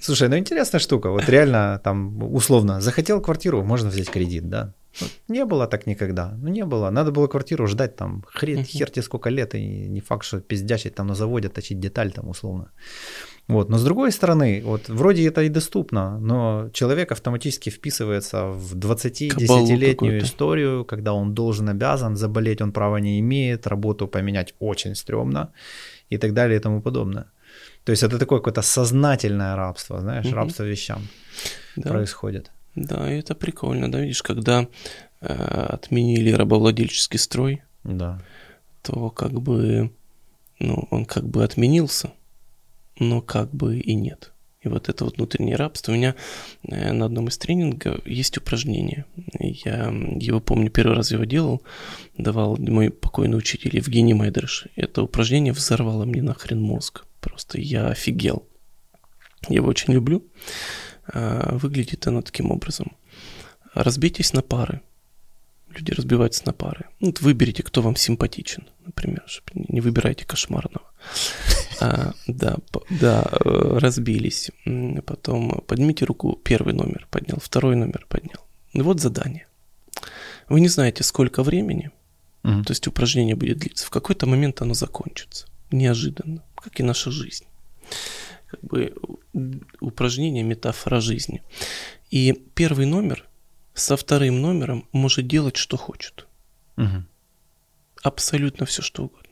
Слушай, 0.00 0.28
ну 0.28 0.36
интересная 0.36 0.80
штука. 0.80 1.10
Вот 1.10 1.28
реально 1.28 1.80
там 1.84 2.34
условно 2.34 2.80
захотел 2.80 3.20
квартиру, 3.20 3.62
можно 3.62 3.90
взять 3.90 4.10
кредит, 4.10 4.48
да? 4.48 4.74
Ну, 5.00 5.06
Не 5.28 5.44
было 5.44 5.66
так 5.66 5.86
никогда. 5.86 6.34
Ну, 6.42 6.48
не 6.48 6.64
было. 6.64 6.90
Надо 6.90 7.12
было 7.12 7.28
квартиру 7.28 7.66
ждать 7.66 7.96
там 7.96 8.24
хрен, 8.26 8.64
хер 8.64 8.90
тебе 8.90 9.02
сколько 9.02 9.30
лет, 9.30 9.54
и 9.54 9.88
не 9.88 10.00
факт, 10.00 10.24
что 10.24 10.40
пиздячить 10.40 10.94
там 10.94 11.06
на 11.06 11.14
заводе, 11.14 11.48
точить 11.48 11.78
деталь 11.78 12.12
там 12.12 12.28
условно. 12.28 12.72
Вот. 13.48 13.68
Но 13.68 13.78
с 13.78 13.84
другой 13.84 14.12
стороны, 14.12 14.62
вот 14.64 14.88
вроде 14.88 15.28
это 15.28 15.42
и 15.42 15.48
доступно, 15.48 16.18
но 16.20 16.70
человек 16.72 17.12
автоматически 17.12 17.70
вписывается 17.70 18.46
в 18.46 18.70
Кабалу 18.70 18.94
20-10-летнюю 18.94 19.94
какую-то. 19.94 20.26
историю, 20.26 20.84
когда 20.84 21.12
он 21.12 21.34
должен, 21.34 21.68
обязан, 21.68 22.16
заболеть 22.16 22.60
он 22.62 22.72
права 22.72 23.00
не 23.00 23.18
имеет, 23.20 23.66
работу 23.66 24.08
поменять 24.08 24.54
очень 24.60 24.94
стрёмно 24.94 25.52
и 26.10 26.18
так 26.18 26.32
далее 26.34 26.58
и 26.58 26.62
тому 26.62 26.82
подобное. 26.82 27.24
То 27.84 27.92
есть 27.92 28.02
это 28.02 28.18
такое 28.18 28.38
какое-то 28.38 28.62
сознательное 28.62 29.56
рабство, 29.56 30.00
знаешь, 30.00 30.26
Мгм. 30.26 30.34
рабство 30.34 30.64
вещам 30.64 31.08
Да, 31.76 31.90
происходит. 31.90 32.50
да, 32.74 33.12
и 33.12 33.18
это 33.20 33.34
прикольно, 33.34 33.90
да, 33.90 34.00
видишь, 34.00 34.22
когда 34.22 34.66
э, 35.22 35.34
отменили 35.74 36.32
рабовладельческий 36.32 37.18
строй, 37.18 37.62
Да. 37.84 38.20
то 38.82 39.10
как 39.10 39.32
бы, 39.32 39.90
ну, 40.58 40.88
он 40.90 41.04
как 41.04 41.24
бы 41.28 41.44
отменился, 41.44 42.10
но 42.98 43.20
как 43.20 43.50
бы 43.54 43.78
и 43.78 43.94
нет. 43.94 44.29
И 44.62 44.68
вот 44.68 44.90
это 44.90 45.04
вот 45.04 45.16
внутреннее 45.16 45.56
рабство. 45.56 45.92
У 45.92 45.94
меня 45.94 46.14
э, 46.68 46.92
на 46.92 47.06
одном 47.06 47.28
из 47.28 47.38
тренингов 47.38 48.06
есть 48.06 48.36
упражнение. 48.36 49.06
Я 49.38 49.86
его 50.20 50.40
помню, 50.40 50.70
первый 50.70 50.96
раз 50.96 51.12
его 51.12 51.24
делал, 51.24 51.62
давал 52.18 52.56
мой 52.58 52.90
покойный 52.90 53.38
учитель 53.38 53.74
Евгений 53.74 54.12
Майдрыш. 54.12 54.66
Это 54.76 55.02
упражнение 55.02 55.54
взорвало 55.54 56.04
мне 56.04 56.22
нахрен 56.22 56.60
мозг. 56.60 57.06
Просто 57.20 57.58
я 57.58 57.88
офигел. 57.88 58.46
Я 59.48 59.56
его 59.56 59.68
очень 59.68 59.94
люблю. 59.94 60.26
А, 61.06 61.56
Выглядит 61.56 62.06
оно 62.06 62.20
таким 62.20 62.50
образом. 62.50 62.92
Разбейтесь 63.72 64.34
на 64.34 64.42
пары. 64.42 64.82
Люди 65.70 65.92
разбиваются 65.92 66.42
на 66.44 66.52
пары. 66.52 66.86
Ну, 66.98 67.08
вот 67.08 67.20
выберите, 67.20 67.62
кто 67.62 67.80
вам 67.80 67.96
симпатичен, 67.96 68.68
например, 68.84 69.24
не 69.54 69.80
выбирайте 69.80 70.26
кошмарного. 70.26 70.84
А, 71.80 72.12
да, 72.26 72.56
да, 72.90 73.24
э, 73.44 73.78
разбились. 73.78 74.50
Потом 75.06 75.62
поднимите 75.66 76.04
руку, 76.04 76.38
первый 76.42 76.74
номер 76.74 77.06
поднял, 77.10 77.38
второй 77.40 77.76
номер 77.76 78.06
поднял. 78.08 78.40
И 78.72 78.82
вот 78.82 79.00
задание. 79.00 79.46
Вы 80.48 80.60
не 80.60 80.68
знаете, 80.68 81.02
сколько 81.04 81.42
времени, 81.42 81.90
Мгм. 82.42 82.64
то 82.64 82.72
есть 82.72 82.86
упражнение 82.86 83.34
будет 83.36 83.58
длиться. 83.58 83.86
В 83.86 83.90
какой-то 83.90 84.26
момент 84.26 84.60
оно 84.62 84.74
закончится. 84.74 85.46
Неожиданно, 85.70 86.42
как 86.56 86.80
и 86.80 86.82
наша 86.82 87.10
жизнь. 87.10 87.44
Как 88.46 88.60
бы 88.62 88.94
упражнение, 89.80 90.42
метафора 90.42 91.00
жизни. 91.00 91.42
И 92.10 92.32
первый 92.54 92.86
номер 92.86 93.24
со 93.74 93.96
вторым 93.96 94.40
номером 94.40 94.86
может 94.92 95.26
делать, 95.28 95.56
что 95.56 95.76
хочет. 95.76 96.26
Мгм. 96.76 97.06
Абсолютно 98.02 98.66
все, 98.66 98.82
что 98.82 99.04
угодно. 99.04 99.29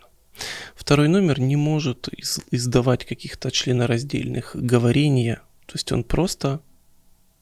Второй 0.74 1.09
номер 1.09 1.41
не 1.41 1.57
может 1.57 2.09
из- 2.09 2.41
издавать 2.51 3.05
каких-то 3.05 3.51
членораздельных 3.51 4.53
говорения. 4.55 5.43
То 5.66 5.74
есть 5.74 5.93
он 5.93 6.05
просто... 6.05 6.61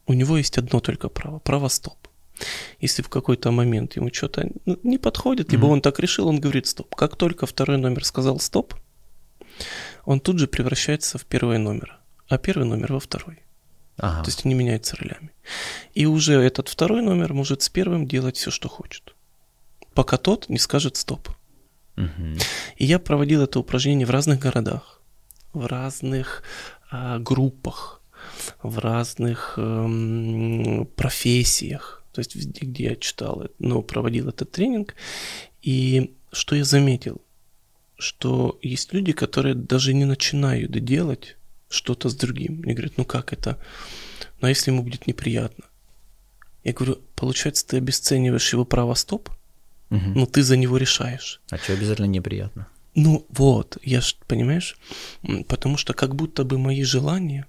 У 0.07 0.13
него 0.13 0.37
есть 0.39 0.59
одно 0.59 0.81
только 0.81 1.09
право. 1.09 1.39
Право 1.41 1.69
стоп. 1.69 1.97
Если 2.81 3.03
в 3.03 3.09
какой-то 3.09 3.51
момент 3.51 3.97
ему 3.97 4.11
что-то 4.13 4.49
не 4.83 4.99
подходит, 4.99 5.53
либо 5.53 5.65
Мгм. 5.65 5.73
он 5.73 5.81
так 5.81 5.99
решил, 6.01 6.29
он 6.29 6.39
говорит 6.41 6.67
стоп. 6.67 6.95
Как 6.95 7.17
только 7.17 7.47
второй 7.47 7.79
номер 7.79 8.05
сказал 8.05 8.39
стоп, 8.39 8.75
он 10.05 10.21
тут 10.21 10.39
же 10.39 10.47
превращается 10.47 11.19
в 11.19 11.25
первый 11.25 11.59
номер, 11.59 11.99
а 12.29 12.39
первый 12.39 12.67
номер 12.67 12.93
во 12.93 13.01
второй. 13.01 13.39
Ага. 13.97 14.23
То 14.23 14.29
есть 14.29 14.45
они 14.45 14.55
меняются 14.55 14.97
ролями. 14.97 15.31
И 15.95 16.07
уже 16.07 16.35
этот 16.35 16.69
второй 16.69 17.03
номер 17.03 17.33
может 17.33 17.63
с 17.63 17.69
первым 17.69 18.07
делать 18.07 18.37
все, 18.37 18.51
что 18.51 18.69
хочет. 18.69 19.15
Пока 19.95 20.19
тот 20.19 20.49
не 20.51 20.59
скажет 20.59 20.97
стоп. 20.97 21.31
И 21.97 22.85
я 22.85 22.99
проводил 22.99 23.43
это 23.43 23.59
упражнение 23.59 24.07
в 24.07 24.11
разных 24.11 24.39
городах, 24.39 25.01
в 25.53 25.67
разных 25.67 26.43
а, 26.91 27.19
группах, 27.19 28.03
в 28.63 28.79
разных 28.79 29.55
эм, 29.57 30.87
профессиях. 30.95 32.03
То 32.13 32.21
есть 32.21 32.35
везде, 32.35 32.67
где 32.67 32.85
я 32.85 32.97
читал, 32.97 33.45
ну, 33.59 33.83
проводил 33.83 34.29
этот 34.29 34.51
тренинг. 34.51 34.95
И 35.63 36.15
что 36.33 36.57
я 36.57 36.65
заметил? 36.65 37.21
Что 37.99 38.59
есть 38.63 38.93
люди, 38.93 39.13
которые 39.13 39.55
даже 39.55 39.95
не 39.95 40.05
начинают 40.05 40.73
делать 40.85 41.37
что-то 41.69 42.09
с 42.09 42.15
другим. 42.15 42.63
Они 42.65 42.75
говорят, 42.75 42.99
ну 42.99 43.05
как 43.05 43.33
это? 43.33 43.59
Ну 44.41 44.47
а 44.47 44.49
если 44.51 44.71
ему 44.71 44.83
будет 44.83 45.07
неприятно? 45.07 45.65
Я 46.63 46.73
говорю, 46.73 47.01
получается, 47.15 47.67
ты 47.67 47.77
обесцениваешь 47.79 48.53
его 48.53 48.65
право 48.65 48.95
стоп, 48.95 49.31
Мгм. 49.91 50.15
но 50.15 50.27
ты 50.27 50.43
за 50.43 50.57
него 50.57 50.77
решаешь. 50.79 51.41
А 51.51 51.59
что 51.59 51.73
обязательно 51.73 52.07
неприятно? 52.07 52.67
Ну 52.95 53.25
вот, 53.29 53.79
я 53.83 54.01
ж, 54.01 54.17
понимаешь, 54.27 54.77
потому 55.49 55.77
что 55.77 55.93
как 55.95 56.15
будто 56.15 56.45
бы 56.45 56.59
мои 56.59 56.83
желания, 56.83 57.47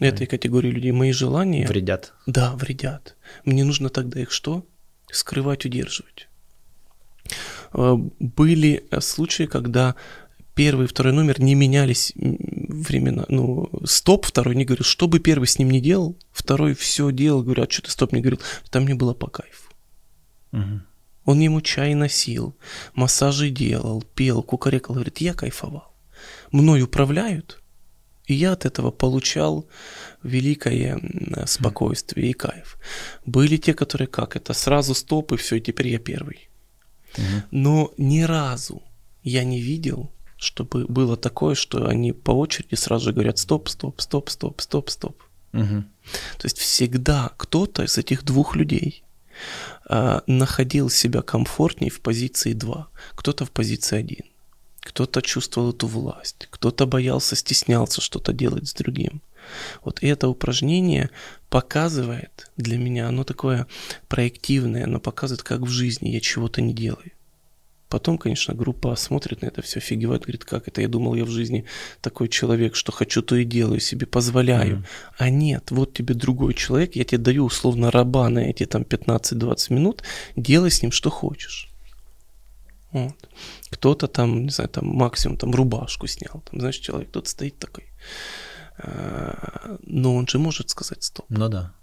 этой 0.00 0.26
категории 0.26 0.70
людей, 0.70 0.92
мои 0.92 1.12
желания, 1.12 1.66
Вредят. 1.66 2.12
да, 2.26 2.54
вредят. 2.56 3.16
Мне 3.44 3.64
нужно 3.64 3.88
тогда 3.88 4.20
их 4.20 4.30
что? 4.32 4.64
Скрывать, 5.10 5.64
удерживать. 5.66 6.28
Э, 7.74 7.94
Были 8.18 8.84
э, 8.90 9.00
случаи, 9.00 9.44
когда 9.46 9.94
первый 10.54 10.84
и 10.84 10.88
второй 10.88 11.12
номер 11.12 11.40
не 11.40 11.54
менялись 11.54 12.12
времена. 12.16 13.24
Ну, 13.28 13.70
стоп 13.84 14.26
второй 14.26 14.56
не 14.56 14.64
говорил, 14.64 14.84
что 14.84 15.06
бы 15.08 15.20
первый 15.20 15.46
с 15.46 15.58
ним 15.58 15.70
не 15.70 15.80
делал, 15.80 16.16
второй 16.32 16.74
все 16.74 17.10
делал, 17.12 17.42
говорю, 17.42 17.62
а 17.62 17.70
что 17.70 17.82
ты 17.82 17.90
стоп 17.90 18.12
не 18.12 18.20
говорил? 18.20 18.40
Там 18.70 18.84
мне 18.84 18.94
было 18.94 19.14
по 19.14 19.28
кайфу. 19.28 19.70
Мгм. 20.52 20.86
Он 21.24 21.40
ему 21.40 21.60
чай 21.60 21.94
носил, 21.94 22.56
массажи 22.94 23.50
делал, 23.50 24.02
пел, 24.14 24.42
кукарекал. 24.42 24.94
Говорит, 24.94 25.18
я 25.18 25.34
кайфовал. 25.34 25.94
Мной 26.50 26.82
управляют, 26.82 27.62
и 28.26 28.34
я 28.34 28.52
от 28.52 28.66
этого 28.66 28.90
получал 28.90 29.68
великое 30.22 31.00
спокойствие 31.46 32.30
и 32.30 32.32
кайф. 32.32 32.78
Были 33.26 33.56
те, 33.56 33.74
которые 33.74 34.08
как 34.08 34.36
это, 34.36 34.52
сразу 34.52 34.94
стоп, 34.94 35.32
и 35.32 35.36
все, 35.36 35.56
и 35.56 35.60
теперь 35.60 35.88
я 35.88 35.98
первый. 35.98 36.48
Но 37.50 37.92
ни 37.98 38.22
разу 38.22 38.82
я 39.22 39.44
не 39.44 39.60
видел, 39.60 40.12
чтобы 40.36 40.86
было 40.86 41.16
такое, 41.16 41.54
что 41.54 41.86
они 41.86 42.12
по 42.12 42.32
очереди 42.32 42.74
сразу 42.74 43.06
же 43.06 43.12
говорят 43.12 43.38
стоп, 43.38 43.68
стоп, 43.68 44.00
стоп, 44.00 44.30
стоп, 44.30 44.60
стоп, 44.60 44.90
стоп. 44.90 45.22
Мгм. 45.52 45.88
То 46.38 46.46
есть 46.46 46.58
всегда 46.58 47.32
кто-то 47.36 47.84
из 47.84 47.98
этих 47.98 48.24
двух 48.24 48.56
людей 48.56 49.04
находил 50.26 50.90
себя 50.90 51.22
комфортней 51.22 51.90
в 51.90 52.00
позиции 52.00 52.52
2, 52.52 52.88
кто-то 53.14 53.44
в 53.44 53.50
позиции 53.50 53.98
1. 53.98 54.18
Кто-то 54.80 55.22
чувствовал 55.22 55.70
эту 55.70 55.86
власть, 55.86 56.48
кто-то 56.50 56.86
боялся, 56.86 57.36
стеснялся 57.36 58.00
что-то 58.00 58.32
делать 58.32 58.68
с 58.68 58.74
другим. 58.74 59.22
Вот 59.84 60.02
и 60.02 60.08
это 60.08 60.28
упражнение 60.28 61.10
показывает 61.50 62.50
для 62.56 62.78
меня, 62.78 63.08
оно 63.08 63.24
такое 63.24 63.66
проективное, 64.08 64.84
оно 64.84 65.00
показывает, 65.00 65.42
как 65.42 65.60
в 65.60 65.68
жизни 65.68 66.08
я 66.10 66.20
чего-то 66.20 66.60
не 66.60 66.72
делаю. 66.72 67.12
Потом, 67.92 68.16
конечно, 68.16 68.54
группа 68.54 68.96
смотрит 68.96 69.42
на 69.42 69.48
это 69.48 69.60
все, 69.60 69.78
офигевает, 69.78 70.22
говорит, 70.22 70.46
как 70.46 70.66
это, 70.66 70.80
я 70.80 70.88
думал, 70.88 71.14
я 71.14 71.26
в 71.26 71.28
жизни 71.28 71.66
такой 72.00 72.28
человек, 72.28 72.74
что 72.74 72.90
хочу, 72.90 73.20
то 73.20 73.36
и 73.36 73.44
делаю, 73.44 73.80
себе 73.80 74.06
позволяю. 74.06 74.76
Мгм. 74.76 74.86
А 75.18 75.28
нет, 75.28 75.70
вот 75.70 75.92
тебе 75.92 76.14
другой 76.14 76.54
человек, 76.54 76.96
я 76.96 77.04
тебе 77.04 77.18
даю 77.18 77.44
условно 77.44 77.90
раба 77.90 78.30
на 78.30 78.38
эти 78.38 78.64
там 78.64 78.84
15-20 78.84 79.74
минут, 79.74 80.02
делай 80.36 80.70
с 80.70 80.80
ним 80.80 80.90
что 80.90 81.10
хочешь. 81.10 81.68
Вот. 82.92 83.28
Кто-то 83.68 84.06
там, 84.06 84.44
не 84.44 84.50
знаю, 84.50 84.70
там 84.70 84.86
максимум 84.86 85.36
там 85.36 85.50
рубашку 85.50 86.06
снял, 86.06 86.42
там, 86.50 86.60
знаешь, 86.60 86.78
человек, 86.78 87.10
кто-то 87.10 87.28
стоит 87.28 87.58
такой. 87.58 87.84
А, 88.78 89.76
Но 89.82 90.16
он 90.16 90.26
же 90.26 90.38
может 90.38 90.70
сказать 90.70 91.02
стоп. 91.02 91.26
Ну 91.28 91.50
да. 91.50 91.74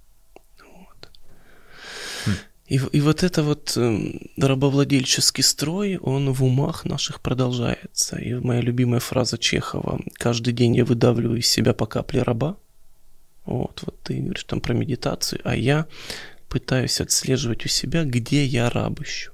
И, 2.70 2.80
и 2.91 3.01
вот 3.01 3.24
это 3.24 3.41
вот 3.41 3.76
эм, 3.78 4.30
рабовладельческий 4.38 5.43
строй, 5.43 5.97
он 5.97 6.32
в 6.32 6.43
умах 6.43 6.86
наших 6.86 7.20
продолжается. 7.20 8.17
И 8.17 8.36
моя 8.36 8.61
любимая 8.61 8.99
фраза 8.99 9.39
Чехова 9.39 9.99
«Каждый 10.13 10.53
день 10.53 10.76
я 10.76 10.86
выдавливаю 10.86 11.39
из 11.39 11.47
себя 11.47 11.74
по 11.74 11.88
капле 11.88 12.22
раба». 12.22 12.57
Вот, 13.45 13.82
вот 13.84 13.99
ты 14.03 14.20
говоришь 14.20 14.43
там 14.43 14.61
про 14.61 14.76
медитацию, 14.76 15.41
а 15.43 15.55
я 15.55 15.88
пытаюсь 16.47 17.01
отслеживать 17.01 17.65
у 17.65 17.70
себя, 17.70 18.03
где 18.03 18.45
я 18.45 18.70
раб 18.70 19.01
ищу. 19.01 19.32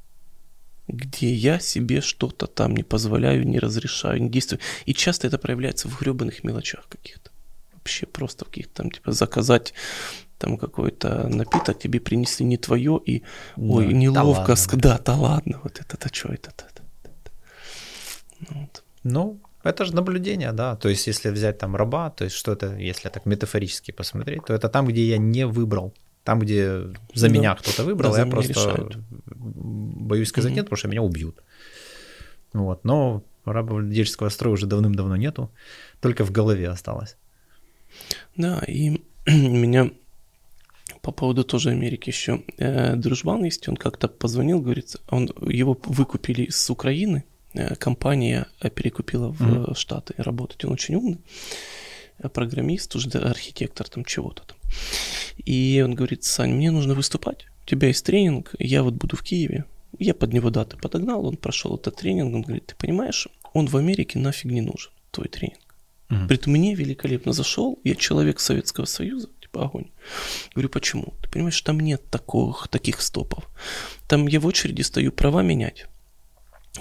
Где 0.87 1.33
я 1.33 1.59
себе 1.59 1.99
что-то 1.99 2.47
там 2.47 2.73
не 2.73 2.83
позволяю, 2.83 3.45
не 3.45 3.59
разрешаю, 3.59 4.21
не 4.21 4.29
действую. 4.29 4.61
И 4.85 4.93
часто 4.93 5.27
это 5.27 5.37
проявляется 5.37 5.89
в 5.89 5.99
гребаных 5.99 6.45
мелочах 6.45 6.87
каких-то. 6.87 7.31
Вообще 7.73 8.05
просто 8.05 8.45
в 8.45 8.47
каких-то 8.47 8.83
там, 8.83 8.91
типа, 8.91 9.11
заказать 9.11 9.73
там 10.37 10.57
какой-то 10.57 11.27
напиток, 11.27 11.79
тебе 11.79 11.99
принесли 11.99 12.45
не 12.45 12.57
твое, 12.57 12.99
и 13.05 13.23
ой, 13.57 13.87
Да, 13.87 13.91
неловко. 13.93 14.55
да. 14.55 14.77
Да, 14.77 14.99
да 15.05 15.15
ладно, 15.15 15.59
вот 15.63 15.79
это-то 15.79 16.13
что 16.13 16.29
это-то. 16.33 16.65
Вот. 18.49 18.83
Ну, 19.03 19.39
это 19.63 19.85
же 19.85 19.95
наблюдение, 19.95 20.51
да. 20.51 20.75
То 20.75 20.89
есть, 20.89 21.07
если 21.07 21.29
взять 21.29 21.57
там 21.57 21.75
раба, 21.75 22.09
то 22.09 22.25
есть, 22.25 22.35
что 22.35 22.51
это, 22.51 22.75
если 22.75 23.09
так 23.09 23.25
метафорически 23.25 23.91
посмотреть, 23.91 24.45
то 24.45 24.53
это 24.53 24.69
там, 24.69 24.85
где 24.87 25.07
я 25.07 25.17
не 25.17 25.45
выбрал. 25.47 25.93
Там, 26.23 26.39
где 26.39 26.79
за 27.13 27.27
Да. 27.27 27.33
меня 27.33 27.55
кто-то 27.55 27.83
выбрал, 27.83 28.11
Да, 28.13 28.19
я 28.19 28.25
просто 28.25 28.53
решают. 28.53 28.97
боюсь 29.25 30.29
сказать 30.29 30.51
Мгм. 30.51 30.55
нет, 30.55 30.65
потому 30.65 30.77
что 30.77 30.87
меня 30.87 31.01
убьют. 31.01 31.43
Вот. 32.53 32.83
Но 32.83 33.23
рабовладельческого 33.45 34.29
строя 34.29 34.53
уже 34.53 34.65
давным-давно 34.65 35.15
нету, 35.15 35.51
только 36.01 36.25
в 36.25 36.31
голове 36.31 36.67
осталось. 36.67 37.15
Да, 38.35 38.59
и 38.67 39.01
меня 39.27 39.91
по 41.05 41.11
поводу 41.11 41.43
тоже 41.43 41.69
Америки 41.69 42.09
еще 42.09 42.43
э, 42.57 42.95
дружбан 42.95 43.43
есть, 43.43 43.69
он 43.69 43.77
как-то 43.77 44.07
позвонил, 44.07 44.59
говорит, 44.59 44.95
он, 45.07 45.29
его 45.47 45.77
выкупили 45.85 46.49
с 46.49 46.71
Украины, 46.71 47.23
э, 47.53 47.75
компания 47.75 48.47
перекупила 48.73 49.27
в 49.29 49.71
э, 49.71 49.75
Штаты 49.75 50.15
работать, 50.17 50.65
он 50.65 50.71
очень 50.71 50.95
умный, 50.95 51.19
э, 52.17 52.27
программист, 52.27 52.95
уже 52.95 53.09
архитектор 53.19 53.87
там 53.87 54.03
чего-то 54.03 54.41
там. 54.47 54.57
И 55.45 55.79
он 55.85 55.93
говорит, 55.93 56.23
Сань, 56.23 56.55
мне 56.55 56.71
нужно 56.71 56.95
выступать, 56.95 57.45
у 57.65 57.69
тебя 57.69 57.89
есть 57.89 58.03
тренинг, 58.03 58.55
я 58.57 58.81
вот 58.81 58.95
буду 58.95 59.15
в 59.15 59.21
Киеве. 59.21 59.65
Я 59.99 60.15
под 60.15 60.33
него 60.33 60.49
даты 60.49 60.75
подогнал, 60.75 61.23
он 61.27 61.37
прошел 61.37 61.75
этот 61.75 61.97
тренинг, 61.97 62.33
он 62.33 62.41
говорит, 62.41 62.65
ты 62.65 62.75
понимаешь, 62.75 63.27
он 63.53 63.67
в 63.67 63.77
Америке 63.77 64.17
нафиг 64.17 64.51
не 64.51 64.61
нужен, 64.61 64.91
твой 65.11 65.27
тренинг. 65.27 65.59
При 66.27 66.35
этом 66.35 66.53
мне 66.53 66.75
великолепно 66.75 67.33
зашел, 67.33 67.79
я 67.83 67.95
человек 67.95 68.39
Советского 68.39 68.85
Союза, 68.85 69.29
огонь. 69.63 69.91
Говорю, 70.53 70.69
почему? 70.69 71.13
Ты 71.21 71.29
понимаешь, 71.29 71.61
там 71.61 71.79
нет 71.79 72.09
таких, 72.09 72.67
таких 72.69 73.01
стопов. 73.01 73.49
Там 74.07 74.27
я 74.27 74.39
в 74.39 74.45
очереди 74.45 74.81
стою 74.81 75.11
права 75.11 75.41
менять 75.41 75.85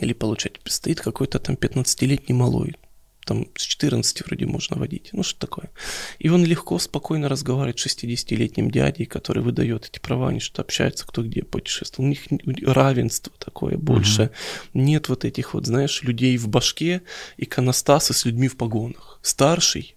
или 0.00 0.12
получать. 0.12 0.60
Стоит 0.64 1.00
какой-то 1.00 1.38
там 1.38 1.56
15-летний 1.56 2.34
малой, 2.34 2.76
там 3.24 3.48
с 3.56 3.62
14 3.62 4.26
вроде 4.26 4.46
можно 4.46 4.76
водить, 4.76 5.10
ну 5.12 5.22
что 5.22 5.38
такое. 5.40 5.70
И 6.18 6.28
он 6.28 6.44
легко, 6.44 6.78
спокойно 6.78 7.28
разговаривает 7.28 7.78
с 7.78 7.86
60-летним 7.86 8.70
дядей, 8.70 9.06
который 9.06 9.42
выдает 9.42 9.86
эти 9.86 9.98
права, 9.98 10.28
они 10.28 10.40
что-то 10.40 10.62
общаются, 10.62 11.06
кто 11.06 11.22
где 11.22 11.42
путешествовал. 11.42 12.06
У 12.06 12.10
них 12.10 12.26
равенство 12.66 13.32
такое 13.38 13.76
больше. 13.76 14.30
Нет 14.74 15.08
вот 15.08 15.24
этих 15.24 15.54
вот, 15.54 15.66
знаешь, 15.66 16.02
людей 16.02 16.36
в 16.36 16.48
башке, 16.48 17.02
иконостасы 17.36 18.12
с 18.12 18.24
людьми 18.24 18.48
в 18.48 18.56
погонах. 18.56 19.18
Старший 19.22 19.96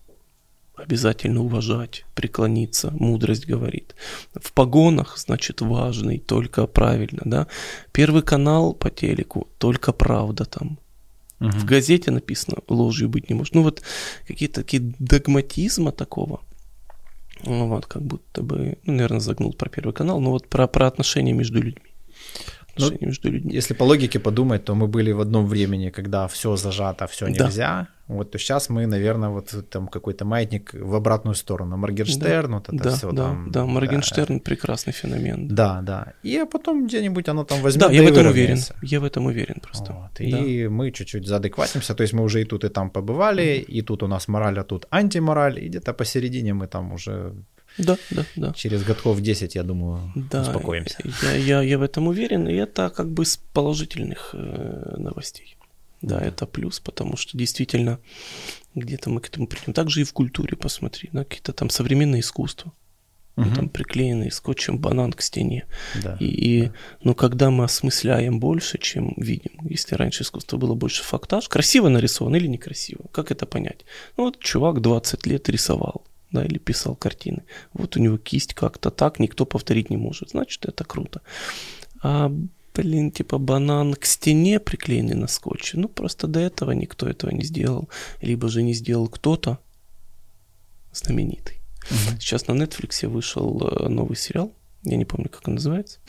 обязательно 0.78 1.42
уважать, 1.42 2.06
преклониться, 2.16 2.92
мудрость 2.92 3.48
говорит. 3.48 3.96
В 4.40 4.54
погонах, 4.54 5.18
значит, 5.18 5.62
важный, 5.62 6.20
только 6.20 6.68
правильно, 6.68 7.22
да. 7.26 7.48
Первый 7.92 8.22
канал 8.22 8.74
по 8.74 8.90
телеку, 8.90 9.48
только 9.58 9.92
правда 9.92 10.46
там. 10.46 10.80
Мгм. 11.40 11.52
В 11.52 11.66
газете 11.66 12.12
написано, 12.12 12.58
ложью 12.68 13.10
быть 13.10 13.30
не 13.30 13.36
может. 13.36 13.54
Ну 13.54 13.64
вот 13.64 13.82
какие-то 14.28 14.62
такие 14.62 14.94
догматизма 15.00 15.92
такого. 15.92 16.42
Ну 17.44 17.68
Вот, 17.68 17.86
как 17.86 18.02
будто 18.02 18.42
бы, 18.42 18.78
ну, 18.84 18.94
наверное, 18.94 19.20
загнул 19.20 19.54
про 19.54 19.70
первый 19.70 19.94
канал, 19.94 20.20
но 20.20 20.32
вот 20.32 20.48
про, 20.48 20.68
про 20.68 20.88
отношения 20.88 21.34
между 21.34 21.62
людьми. 21.62 21.94
Ну, 22.80 22.86
Отношения 22.86 23.08
между 23.08 23.32
людьми. 23.32 23.56
Если 23.56 23.76
по 23.76 23.84
логике 23.84 24.20
подумать, 24.20 24.66
то 24.66 24.76
мы 24.76 24.88
были 24.88 25.12
в 25.14 25.20
одном 25.20 25.46
времени, 25.48 25.90
когда 25.90 26.28
все 26.28 26.56
зажато, 26.56 27.08
все 27.08 27.26
Да. 27.26 27.46
нельзя. 27.46 27.88
Вот 28.08 28.32
то 28.32 28.40
сейчас 28.40 28.70
мы, 28.70 28.88
наверное, 28.88 29.30
вот 29.30 29.70
там 29.70 29.88
какой-то 29.88 30.24
маятник 30.26 30.74
в 30.74 30.96
обратную 30.96 31.36
сторону. 31.36 31.78
Моргенштерн, 31.78 32.54
вот 32.54 32.70
это 32.70 32.84
да, 32.84 32.90
все 32.96 33.12
да, 33.12 33.24
там. 33.24 33.52
да, 33.52 33.66
Моргенштерн 33.66 34.40
прекрасный 34.40 34.94
феномен. 34.94 35.48
Да, 35.50 35.82
да. 35.82 36.14
И 36.24 36.46
потом 36.52 36.88
где-нибудь 36.88 37.28
оно 37.30 37.44
там 37.44 37.62
возьмет. 37.62 37.88
Да, 37.88 37.92
я 37.94 38.02
да 38.02 38.08
в 38.08 38.12
этом 38.12 38.28
уверен. 38.28 38.60
Я 38.82 39.00
в 39.00 39.04
этом 39.04 39.26
уверен 39.26 39.56
просто. 39.62 39.94
Вот. 39.94 40.12
Да. 40.20 40.38
И 40.38 40.68
мы 40.70 40.92
чуть-чуть 40.92 41.28
заадекватимся, 41.28 41.96
то 41.96 42.04
есть 42.04 42.14
мы 42.14 42.24
уже 42.24 42.42
и 42.42 42.46
тут, 42.46 42.64
и 42.64 42.70
там 42.70 42.90
побывали, 42.90 43.66
и 43.78 43.82
тут 43.82 44.04
у 44.04 44.08
нас 44.08 44.28
мораль, 44.30 44.58
а 44.60 44.64
тут 44.64 44.86
антимораль, 44.90 45.60
и 45.60 45.68
где-то 45.68 45.94
посередине 45.94 46.54
мы 46.54 46.68
там 46.68 46.94
уже 46.94 47.34
Да, 47.78 47.98
да, 48.10 48.26
да. 48.36 48.54
через 48.54 48.84
годков 48.84 49.22
10, 49.22 49.56
я 49.56 49.64
думаю, 49.64 50.12
Да, 50.16 50.42
успокоимся. 50.42 50.98
Я, 51.22 51.36
я, 51.36 51.62
я 51.62 51.78
в 51.78 51.82
этом 51.82 52.08
уверен, 52.08 52.48
и 52.48 52.54
это 52.54 52.90
как 52.90 53.10
бы 53.10 53.26
с 53.26 53.38
положительных 53.38 54.32
э, 54.34 54.96
новостей. 54.98 55.58
Да, 56.02 56.20
это 56.20 56.46
плюс, 56.46 56.80
потому 56.80 57.18
что 57.18 57.38
действительно 57.38 58.00
где-то 58.76 59.10
мы 59.10 59.20
к 59.20 59.28
этому 59.28 59.48
придем. 59.48 59.74
Также 59.74 60.02
и 60.02 60.04
в 60.04 60.14
культуре 60.14 60.56
посмотри, 60.56 61.10
на 61.12 61.24
какие-то 61.24 61.54
там 61.54 61.70
современные 61.70 62.22
искусства. 62.22 62.72
Мгм. 63.36 63.54
Там 63.54 63.70
приклеенный 63.70 64.32
скотчем 64.32 64.80
банан 64.80 65.14
к 65.14 65.22
стене. 65.22 65.68
Да. 66.04 66.18
И, 66.20 66.26
и 66.26 66.72
ну, 67.04 67.14
когда 67.14 67.52
мы 67.52 67.66
осмысляем 67.66 68.40
больше, 68.40 68.80
чем 68.80 69.14
видим, 69.16 69.52
если 69.70 69.94
раньше 69.94 70.24
искусство 70.24 70.58
было 70.58 70.74
больше 70.74 71.04
фактаж, 71.04 71.48
красиво 71.48 71.88
нарисовано 71.88 72.36
или 72.38 72.48
некрасиво, 72.48 73.06
как 73.12 73.32
это 73.32 73.46
понять? 73.46 73.86
Ну 74.18 74.26
вот 74.26 74.40
чувак 74.40 74.82
20 74.82 75.28
лет 75.28 75.50
рисовал, 75.50 76.04
да, 76.32 76.46
или 76.46 76.58
писал 76.58 76.96
картины. 76.96 77.44
Вот 77.74 77.98
у 77.98 78.00
него 78.00 78.18
кисть 78.18 78.54
как-то 78.54 78.92
так, 78.92 79.20
никто 79.20 79.46
повторить 79.46 79.90
не 79.90 79.98
может. 79.98 80.32
Значит, 80.32 80.66
это 80.66 80.84
круто. 80.84 81.22
А, 82.02 82.32
блин, 82.74 83.12
типа 83.12 83.38
банан 83.38 83.94
к 83.94 84.06
стене 84.06 84.60
приклеенный 84.60 85.16
на 85.16 85.28
скотче. 85.28 85.78
Ну, 85.78 85.88
просто 85.88 86.28
до 86.28 86.40
этого 86.40 86.72
никто 86.72 87.08
этого 87.08 87.32
не 87.32 87.44
сделал. 87.44 87.90
Либо 88.22 88.50
же 88.50 88.62
не 88.62 88.74
сделал 88.74 89.08
кто-то 89.08 89.60
знаменитый. 90.92 91.62
Угу. 91.90 92.20
Сейчас 92.20 92.48
на 92.48 92.54
Netflix 92.54 93.08
вышел 93.08 93.62
э, 93.62 93.88
новый 93.88 94.18
сериал. 94.18 94.52
Я 94.84 94.98
не 94.98 95.06
помню, 95.06 95.30
как 95.30 95.48
он 95.48 95.56
называется. 95.56 96.00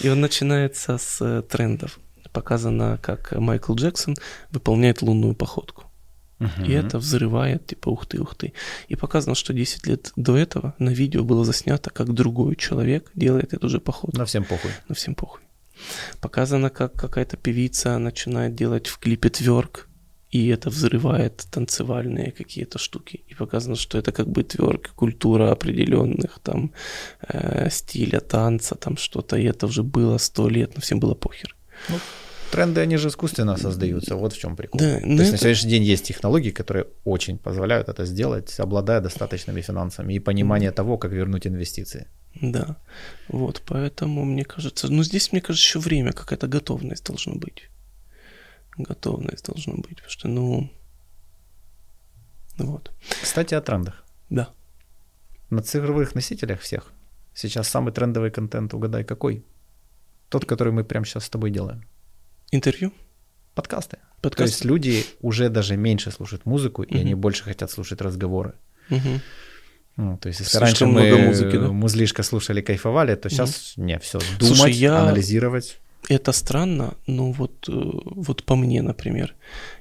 И 0.00 0.08
он 0.08 0.20
начинается 0.20 0.98
с 0.98 1.20
э, 1.20 1.42
трендов. 1.42 1.98
Показано, 2.32 2.98
как 3.00 3.32
Майкл 3.32 3.74
Джексон 3.74 4.16
выполняет 4.50 5.02
лунную 5.02 5.34
походку. 5.34 5.83
И 6.66 6.72
это 6.72 6.98
взрывает, 6.98 7.66
типа, 7.66 7.90
ух 7.90 8.06
ты, 8.06 8.20
ух 8.20 8.34
ты. 8.34 8.52
И 8.88 8.96
показано, 8.96 9.34
что 9.34 9.52
10 9.52 9.86
лет 9.86 10.12
до 10.16 10.36
этого 10.36 10.74
на 10.78 10.90
видео 10.90 11.24
было 11.24 11.44
заснято, 11.44 11.90
как 11.90 12.12
другой 12.12 12.56
человек 12.56 13.10
делает 13.14 13.54
эту 13.54 13.68
же 13.68 13.80
походку. 13.80 14.18
На 14.18 14.24
всем 14.24 14.44
похуй. 14.44 14.70
На 14.88 14.94
всем 14.94 15.14
похуй. 15.14 15.40
Показано, 16.20 16.70
как 16.70 16.92
какая-то 16.92 17.36
певица 17.36 17.98
начинает 17.98 18.54
делать 18.54 18.86
в 18.86 18.98
клипе 18.98 19.28
тверк, 19.28 19.88
и 20.34 20.48
это 20.48 20.68
взрывает 20.68 21.46
танцевальные 21.50 22.32
какие-то 22.32 22.78
штуки. 22.78 23.22
И 23.30 23.34
показано, 23.34 23.76
что 23.76 23.98
это 23.98 24.12
как 24.12 24.26
бы 24.26 24.42
тверк, 24.42 24.90
культура 24.96 25.52
определенных 25.52 26.40
там 26.42 26.72
э, 27.28 27.70
стиля 27.70 28.20
танца, 28.20 28.74
там 28.74 28.96
что-то, 28.96 29.36
и 29.36 29.44
это 29.44 29.66
уже 29.66 29.82
было 29.82 30.18
сто 30.18 30.48
лет, 30.48 30.74
но 30.74 30.80
всем 30.80 30.98
было 30.98 31.14
похер. 31.14 31.54
Ну, 31.88 31.98
тренды, 32.54 32.80
они 32.80 32.96
же 32.96 33.08
искусственно 33.08 33.56
создаются, 33.56 34.16
вот 34.16 34.32
в 34.32 34.38
чем 34.38 34.56
прикол. 34.56 34.80
Да, 34.80 35.00
То 35.00 35.06
есть 35.06 35.22
это... 35.22 35.32
на 35.32 35.38
сегодняшний 35.38 35.70
день 35.70 35.82
есть 35.82 36.04
технологии, 36.04 36.50
которые 36.50 36.86
очень 37.04 37.38
позволяют 37.38 37.88
это 37.88 38.06
сделать, 38.06 38.60
обладая 38.60 39.00
достаточными 39.00 39.60
финансами 39.60 40.14
и 40.14 40.20
понимание 40.20 40.70
mm. 40.70 40.74
того, 40.74 40.98
как 40.98 41.12
вернуть 41.12 41.46
инвестиции. 41.46 42.06
Да, 42.42 42.76
вот, 43.28 43.62
поэтому 43.66 44.24
мне 44.24 44.44
кажется, 44.44 44.88
ну 44.88 45.04
здесь, 45.04 45.32
мне 45.32 45.40
кажется, 45.40 45.66
еще 45.66 45.78
время, 45.78 46.12
какая-то 46.12 46.46
готовность 46.46 47.06
должна 47.06 47.34
быть. 47.34 47.70
Готовность 48.78 49.46
должна 49.46 49.74
быть, 49.74 49.96
потому 49.96 50.10
что, 50.10 50.28
ну, 50.28 50.70
вот. 52.58 52.92
Кстати, 53.22 53.54
о 53.54 53.60
трендах. 53.60 54.04
Да. 54.30 54.48
На 55.50 55.62
цифровых 55.62 56.14
носителях 56.14 56.60
всех 56.60 56.92
сейчас 57.34 57.68
самый 57.68 57.92
трендовый 57.92 58.30
контент, 58.30 58.74
угадай, 58.74 59.04
какой? 59.04 59.44
Тот, 60.28 60.44
который 60.44 60.72
мы 60.72 60.84
прямо 60.84 61.04
сейчас 61.04 61.24
с 61.24 61.30
тобой 61.30 61.50
делаем. 61.50 61.84
Интервью? 62.54 62.92
Подкасты. 63.56 63.98
Подкасты. 64.20 64.36
То 64.36 64.44
есть 64.44 64.64
люди 64.64 65.04
уже 65.20 65.48
даже 65.48 65.76
меньше 65.76 66.12
слушают 66.12 66.46
музыку, 66.46 66.84
и 66.84 66.96
они 66.96 67.14
больше 67.14 67.42
хотят 67.42 67.68
слушать 67.68 68.00
разговоры. 68.00 68.54
Угу. 68.90 69.20
Ну, 69.96 70.18
то 70.18 70.28
есть, 70.28 70.38
если 70.38 70.58
Слишком 70.58 70.96
раньше 70.96 71.16
мы 71.16 71.26
музыки, 71.26 71.56
да? 71.56 71.72
музлишко 71.72 72.22
слушали, 72.22 72.60
кайфовали, 72.60 73.16
то 73.16 73.28
сейчас 73.28 73.74
угу. 73.76 73.86
не, 73.86 73.98
все, 73.98 74.20
думать, 74.38 74.56
Слушай, 74.56 74.72
я... 74.72 75.00
анализировать. 75.00 75.80
Это 76.08 76.30
странно, 76.30 76.94
но 77.08 77.32
вот, 77.32 77.68
э, 77.68 77.72
вот 77.72 78.44
по 78.44 78.54
мне, 78.54 78.82
например, 78.82 79.34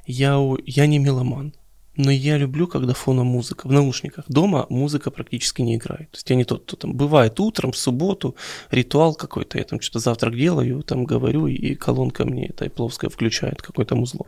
я, 0.07 0.39
я 0.65 0.87
не 0.87 0.97
меломан. 0.97 1.53
Но 1.95 2.09
я 2.09 2.37
люблю, 2.37 2.67
когда 2.67 2.93
фоном 2.93 3.27
музыка. 3.27 3.67
В 3.67 3.71
наушниках 3.71 4.25
дома 4.27 4.65
музыка 4.69 5.11
практически 5.11 5.61
не 5.61 5.75
играет. 5.75 6.09
То 6.11 6.17
есть 6.17 6.29
я 6.29 6.35
не 6.35 6.43
тот, 6.43 6.63
кто 6.63 6.75
там 6.75 6.93
бывает 6.95 7.39
утром, 7.39 7.71
в 7.71 7.77
субботу, 7.77 8.35
ритуал 8.71 9.13
какой-то, 9.13 9.59
я 9.59 9.63
там 9.63 9.79
что-то 9.79 9.99
завтрак 9.99 10.35
делаю, 10.35 10.81
там 10.81 11.05
говорю, 11.05 11.47
и 11.47 11.75
колонка 11.75 12.25
мне 12.25 12.47
эта 12.47 12.69
плоская 12.69 13.09
включает 13.09 13.61
какое-то 13.61 13.95
музло. 13.95 14.25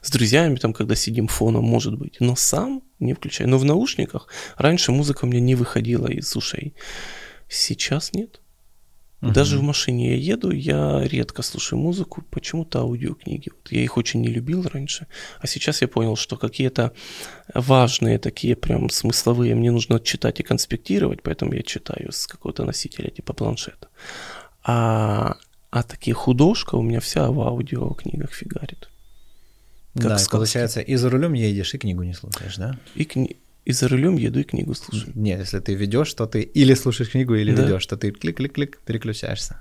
С 0.00 0.10
друзьями 0.10 0.56
там, 0.56 0.72
когда 0.72 0.94
сидим 0.94 1.26
фоном, 1.28 1.64
может 1.64 1.98
быть. 1.98 2.16
Но 2.20 2.34
сам 2.34 2.82
не 2.98 3.12
включаю. 3.12 3.50
Но 3.50 3.58
в 3.58 3.64
наушниках 3.64 4.28
раньше 4.56 4.92
музыка 4.92 5.26
мне 5.26 5.40
не 5.40 5.54
выходила 5.54 6.06
из 6.06 6.34
ушей. 6.34 6.74
Сейчас 7.48 8.14
нет. 8.14 8.41
Угу. 9.22 9.32
Даже 9.32 9.58
в 9.58 9.62
машине 9.62 10.16
я 10.16 10.34
еду, 10.34 10.50
я 10.50 11.00
редко 11.04 11.42
слушаю 11.42 11.78
музыку, 11.78 12.24
почему-то 12.30 12.80
аудиокниги. 12.80 13.50
Вот 13.54 13.70
я 13.70 13.82
их 13.82 13.96
очень 13.96 14.20
не 14.20 14.28
любил 14.28 14.66
раньше, 14.68 15.06
а 15.40 15.46
сейчас 15.46 15.80
я 15.80 15.88
понял, 15.88 16.16
что 16.16 16.36
какие-то 16.36 16.92
важные 17.54 18.18
такие 18.18 18.56
прям 18.56 18.90
смысловые 18.90 19.54
мне 19.54 19.70
нужно 19.70 20.00
читать 20.00 20.40
и 20.40 20.42
конспектировать, 20.42 21.22
поэтому 21.22 21.54
я 21.54 21.62
читаю 21.62 22.10
с 22.10 22.26
какого-то 22.26 22.64
носителя 22.64 23.10
типа 23.10 23.32
планшета. 23.32 23.88
А, 24.64 25.36
а 25.70 25.82
такие 25.84 26.14
художка 26.14 26.74
у 26.74 26.82
меня 26.82 26.98
вся 26.98 27.30
в 27.30 27.40
аудиокнигах 27.40 28.32
фигарит. 28.32 28.88
Как 29.94 30.02
да, 30.02 30.18
сказки. 30.18 30.32
получается, 30.32 30.80
и 30.80 30.96
за 30.96 31.10
рулем 31.10 31.34
едешь, 31.34 31.74
и 31.74 31.78
книгу 31.78 32.02
не 32.02 32.14
слушаешь, 32.14 32.56
да? 32.56 32.76
И, 32.96 33.04
кни... 33.04 33.36
И 33.64 33.72
за 33.72 33.88
рулем 33.88 34.16
еду 34.16 34.40
и 34.40 34.42
книгу 34.42 34.74
слушаю. 34.74 35.12
Нет, 35.14 35.40
если 35.40 35.60
ты 35.60 35.74
ведешь, 35.74 36.12
то 36.14 36.26
ты 36.26 36.42
или 36.42 36.74
слушаешь 36.74 37.10
книгу, 37.10 37.34
или 37.34 37.54
да. 37.54 37.62
ведешь, 37.62 37.86
то 37.86 37.96
ты 37.96 38.10
клик-клик-клик 38.10 38.78
переключаешься. 38.84 39.60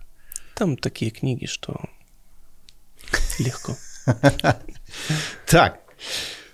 Там 0.56 0.76
такие 0.76 1.12
книги, 1.12 1.46
что 1.46 1.80
легко. 3.40 3.76
Так, 5.46 5.80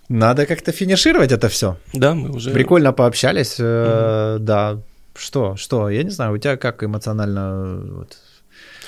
надо 0.10 0.46
как-то 0.46 0.72
финишировать 0.72 1.32
это 1.32 1.50
все. 1.50 1.78
Да, 1.94 2.14
мы 2.14 2.30
уже... 2.30 2.52
Прикольно 2.52 2.94
пообщались. 2.94 3.58
Да, 3.58 4.82
что, 5.16 5.56
что, 5.56 5.90
я 5.90 6.04
не 6.04 6.12
знаю, 6.12 6.34
у 6.34 6.38
тебя 6.38 6.58
как 6.58 6.84
эмоционально 6.84 8.06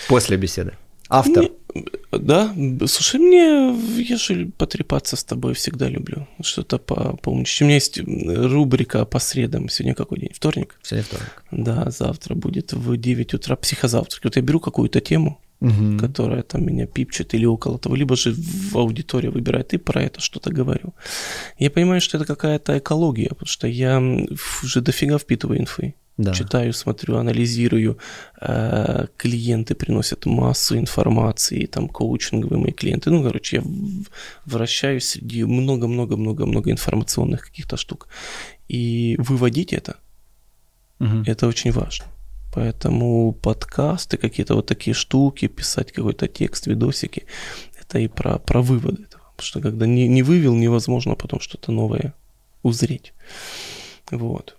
после 0.08 0.38
беседы? 0.38 0.74
Автор. 1.10 1.50
Мне, 1.74 1.86
да, 2.12 2.54
слушай, 2.86 3.20
мне, 3.20 3.76
я 4.04 4.18
же 4.18 4.52
потрепаться 4.58 5.16
с 5.16 5.24
тобой 5.24 5.54
всегда 5.54 5.88
люблю. 5.88 6.28
Что-то 6.42 6.78
по, 6.78 7.18
поумничать. 7.18 7.62
У 7.62 7.66
меня 7.66 7.76
есть 7.76 8.00
рубрика 8.00 9.06
по 9.06 9.20
средам. 9.20 9.70
Сегодня 9.70 9.96
какой 9.96 10.20
день? 10.20 10.32
Вторник? 10.34 10.80
Сегодня 10.84 11.06
вторник. 11.06 11.44
Да, 11.52 11.90
завтра 11.90 12.36
будет 12.36 12.74
в 12.74 12.96
9 12.96 13.34
утра 13.34 13.56
психозавтрак. 13.56 14.24
Вот 14.24 14.36
я 14.36 14.42
беру 14.42 14.60
какую-то 14.60 15.02
тему, 15.02 15.42
угу. 15.62 15.98
которая 16.00 16.44
там 16.44 16.66
меня 16.66 16.86
пипчет 16.86 17.34
или 17.34 17.46
около 17.46 17.80
того, 17.80 17.96
либо 17.96 18.16
же 18.16 18.34
в 18.34 18.78
аудитории 18.78 19.30
выбирает, 19.30 19.74
и 19.74 19.78
про 19.78 20.04
это 20.04 20.22
что-то 20.22 20.52
говорю. 20.52 20.94
Я 21.58 21.70
понимаю, 21.70 22.02
что 22.02 22.18
это 22.18 22.26
какая-то 22.26 22.78
экология, 22.78 23.30
потому 23.30 23.48
что 23.48 23.68
я 23.68 24.00
уже 24.64 24.82
дофига 24.82 25.18
впитываю 25.18 25.60
инфы. 25.60 25.96
Да. 26.20 26.34
Читаю, 26.34 26.74
смотрю, 26.74 27.16
анализирую. 27.16 27.98
Э, 28.42 29.08
клиенты 29.16 29.74
приносят 29.74 30.26
массу 30.26 30.78
информации, 30.78 31.66
там 31.66 31.88
коучинговые 31.88 32.60
мои 32.60 32.74
клиенты. 32.74 33.10
Ну, 33.10 33.24
короче, 33.24 33.58
я 33.58 33.64
вращаюсь 34.46 35.08
среди 35.08 35.46
много-много-много-много 35.46 36.72
информационных 36.72 37.46
каких-то 37.46 37.78
штук. 37.78 38.10
И 38.68 39.16
выводить 39.18 39.72
это, 39.72 39.96
угу. 41.00 41.24
это 41.26 41.48
очень 41.48 41.72
важно. 41.72 42.06
Поэтому 42.54 43.32
подкасты, 43.32 44.18
какие-то 44.18 44.56
вот 44.56 44.66
такие 44.66 44.94
штуки, 44.94 45.48
писать 45.48 45.94
какой-то 45.94 46.28
текст, 46.28 46.68
видосики, 46.68 47.24
это 47.80 48.00
и 48.00 48.10
про, 48.10 48.40
про 48.40 48.62
выводы 48.62 49.04
этого. 49.04 49.24
Потому 49.38 49.48
что 49.48 49.62
когда 49.62 49.86
не, 49.86 50.10
не 50.10 50.22
вывел, 50.22 50.54
невозможно 50.54 51.16
потом 51.16 51.40
что-то 51.40 51.72
новое 51.72 52.14
узреть. 52.62 53.14
Вот. 54.12 54.59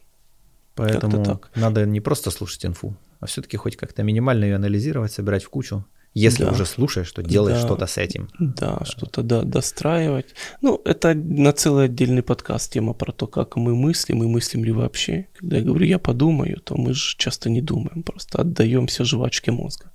Поэтому 0.81 1.24
так. 1.24 1.51
надо 1.55 1.87
не 1.87 2.01
просто 2.01 2.31
слушать 2.31 2.64
инфу, 2.66 2.97
а 3.20 3.26
все-таки 3.26 3.57
хоть 3.57 3.76
как-то 3.76 4.03
минимально 4.03 4.45
ее 4.45 4.57
анализировать, 4.57 5.12
собирать 5.12 5.45
в 5.45 5.51
кучу. 5.51 5.85
Если 6.12 6.45
да. 6.45 6.51
уже 6.51 6.66
слушаешь, 6.66 7.12
то 7.12 7.22
делаешь 7.22 7.61
да. 7.61 7.66
что-то 7.66 7.87
с 7.87 7.97
этим. 7.97 8.28
Да, 8.41 8.81
что-то 8.85 9.22
да, 9.22 9.43
достраивать. 9.43 10.35
Ну, 10.61 10.81
это 10.85 11.14
на 11.14 11.53
целый 11.53 11.85
отдельный 11.85 12.22
подкаст 12.22 12.72
тема 12.72 12.95
про 12.95 13.12
то, 13.12 13.28
как 13.28 13.55
мы 13.55 13.76
мыслим 13.76 14.24
и 14.24 14.26
мыслим 14.26 14.64
ли 14.64 14.72
вообще. 14.72 15.28
Когда 15.39 15.59
я 15.59 15.62
говорю, 15.62 15.87
я 15.87 16.01
подумаю, 16.01 16.61
то 16.64 16.74
мы 16.76 16.95
же 16.95 17.16
часто 17.16 17.49
не 17.49 17.62
думаем, 17.62 18.03
просто 18.03 18.41
отдаемся 18.41 19.05
жвачке 19.05 19.53
мозга. 19.53 19.93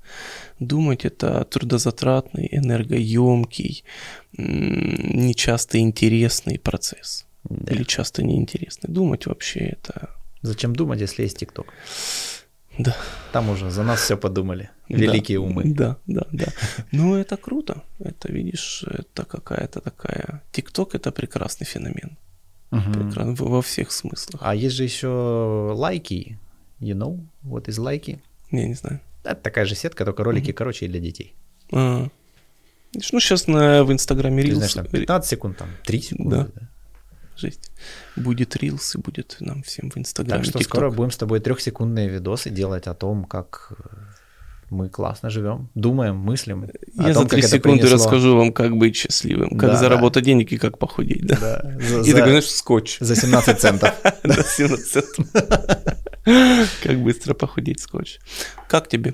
Думать 0.59 1.03
это 1.03 1.43
трудозатратный, 1.43 2.47
энергоемкий, 2.49 3.83
нечасто 4.37 5.79
интересный 5.79 6.59
процесс. 6.59 7.25
Да. 7.43 7.73
Или 7.73 7.83
часто 7.83 8.23
неинтересный. 8.23 8.89
Думать 8.89 9.25
вообще 9.25 9.59
это 9.59 10.11
Зачем 10.45 10.75
думать, 10.75 11.01
если 11.01 11.23
есть 11.23 11.37
ТикТок? 11.37 11.73
Да. 12.77 12.95
Там 13.31 13.49
уже 13.49 13.71
за 13.71 13.83
нас 13.83 14.01
все 14.01 14.17
подумали. 14.17 14.69
Великие 14.89 15.39
да, 15.39 15.45
умы. 15.45 15.63
Да, 15.65 15.97
да, 16.07 16.27
да. 16.31 16.45
Ну, 16.91 17.15
это 17.15 17.37
круто. 17.37 17.83
Это, 17.99 18.31
видишь, 18.31 18.83
это 18.87 19.25
какая-то 19.25 19.79
такая... 19.79 20.41
ТикТок— 20.51 20.93
это 20.95 21.11
прекрасный 21.11 21.65
феномен. 21.65 22.17
Угу. 22.71 22.91
Прекрас... 22.93 23.39
Во 23.39 23.61
всех 23.61 23.91
смыслах. 23.91 24.41
А 24.43 24.53
есть 24.53 24.75
же 24.75 24.83
еще 24.83 25.07
лайки. 25.73 26.37
You 26.79 26.95
know 26.95 27.19
what 27.43 27.65
is 27.65 27.81
лайки? 27.81 28.21
Не, 28.51 28.67
не 28.67 28.75
знаю. 28.75 28.99
Это 29.23 29.41
такая 29.41 29.65
же 29.65 29.75
сетка, 29.75 30.05
только 30.05 30.23
ролики 30.23 30.51
угу. 30.51 30.57
короче 30.57 30.87
для 30.87 30.99
детей. 30.99 31.33
А. 31.71 32.07
Ну, 33.11 33.19
сейчас 33.19 33.47
на, 33.47 33.83
в 33.83 33.91
Инстаграме 33.91 34.43
Reels... 34.43 34.55
знаешь, 34.55 34.73
там 34.73 34.85
15 34.85 35.29
секунд, 35.29 35.57
там 35.57 35.69
3 35.85 36.01
секунды. 36.01 36.35
Да. 36.35 36.47
да 36.53 36.64
жесть. 37.37 37.71
Будет 38.15 38.55
Reels 38.55 38.95
и 38.95 38.97
будет 38.97 39.37
нам 39.39 39.63
всем 39.63 39.89
в 39.89 39.97
Инстаграме. 39.97 40.43
Так 40.43 40.49
что 40.49 40.59
TikTok. 40.59 40.63
скоро 40.63 40.91
будем 40.91 41.11
с 41.11 41.17
тобой 41.17 41.39
трехсекундные 41.39 42.09
видосы 42.09 42.49
делать 42.49 42.87
о 42.87 42.93
том, 42.93 43.25
как 43.25 43.71
э, 43.71 43.83
мы 44.69 44.89
классно 44.89 45.29
живем, 45.29 45.69
думаем, 45.75 46.15
мыслим. 46.15 46.69
Я 46.95 47.13
за 47.13 47.25
три 47.25 47.41
секунды 47.41 47.87
расскажу 47.87 48.35
вам, 48.37 48.51
как 48.51 48.75
быть 48.75 48.95
счастливым, 48.95 49.57
как 49.57 49.71
да, 49.71 49.75
заработать 49.75 50.23
да. 50.23 50.31
денег 50.31 50.51
и 50.51 50.57
как 50.57 50.77
похудеть. 50.77 51.25
Да? 51.25 51.37
Да. 51.39 51.79
За, 51.79 52.01
и 52.01 52.13
ты 52.13 52.21
говоришь, 52.21 52.49
скотч. 52.49 52.97
За 52.99 53.15
17 53.15 53.59
центов. 53.59 53.93
За 54.23 54.43
17 54.43 54.85
центов. 54.85 55.27
Как 56.83 56.99
быстро 57.03 57.35
похудеть 57.35 57.81
скотч. 57.81 58.17
Как 58.67 58.87
тебе? 58.87 59.13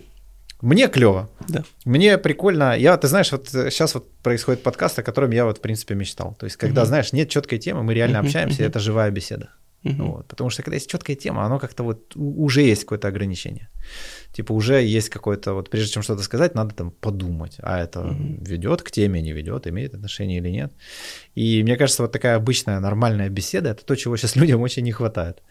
Мне 0.61 0.87
клево. 0.87 1.29
Да. 1.47 1.63
Мне 1.85 2.17
прикольно. 2.17 2.77
Я, 2.77 2.95
ты 2.97 3.07
знаешь, 3.07 3.31
вот 3.31 3.49
сейчас 3.49 3.95
вот 3.95 4.11
происходит 4.23 4.63
подкаст, 4.63 4.99
о 4.99 5.03
котором 5.03 5.31
я 5.31 5.45
вот 5.45 5.57
в 5.57 5.61
принципе 5.61 5.95
мечтал. 5.95 6.35
То 6.39 6.45
есть, 6.45 6.57
когда, 6.57 6.81
угу. 6.81 6.87
знаешь, 6.87 7.13
нет 7.13 7.29
четкой 7.29 7.59
темы, 7.59 7.83
мы 7.83 7.93
реально 7.93 8.19
угу, 8.19 8.27
общаемся, 8.27 8.61
угу. 8.61 8.69
это 8.69 8.79
живая 8.79 9.11
беседа. 9.11 9.49
Угу. 9.83 10.03
Вот. 10.03 10.27
Потому 10.27 10.49
что 10.49 10.61
когда 10.61 10.75
есть 10.75 10.89
четкая 10.89 11.15
тема, 11.15 11.43
оно 11.43 11.59
как-то 11.59 11.83
вот 11.83 12.15
уже 12.15 12.61
есть 12.61 12.81
какое-то 12.81 13.07
ограничение. 13.07 13.69
Типа 14.31 14.53
уже 14.53 14.81
есть 14.83 15.09
какое-то, 15.09 15.53
вот 15.53 15.69
прежде 15.69 15.93
чем 15.93 16.03
что-то 16.03 16.21
сказать, 16.21 16.55
надо 16.55 16.75
там 16.75 16.91
подумать, 16.91 17.57
а 17.63 17.79
это 17.79 18.01
угу. 18.01 18.13
ведет 18.41 18.83
к 18.83 18.91
теме, 18.91 19.21
не 19.21 19.33
ведет, 19.33 19.65
имеет 19.67 19.95
отношение 19.95 20.37
или 20.37 20.49
нет. 20.49 20.71
И 21.33 21.63
мне 21.63 21.77
кажется, 21.77 22.03
вот 22.03 22.11
такая 22.11 22.35
обычная 22.35 22.79
нормальная 22.79 23.29
беседа 23.29 23.69
это 23.69 23.83
то, 23.83 23.95
чего 23.95 24.17
сейчас 24.17 24.35
людям 24.41 24.61
очень 24.61 24.83
не 24.83 24.91
хватает. 24.91 25.41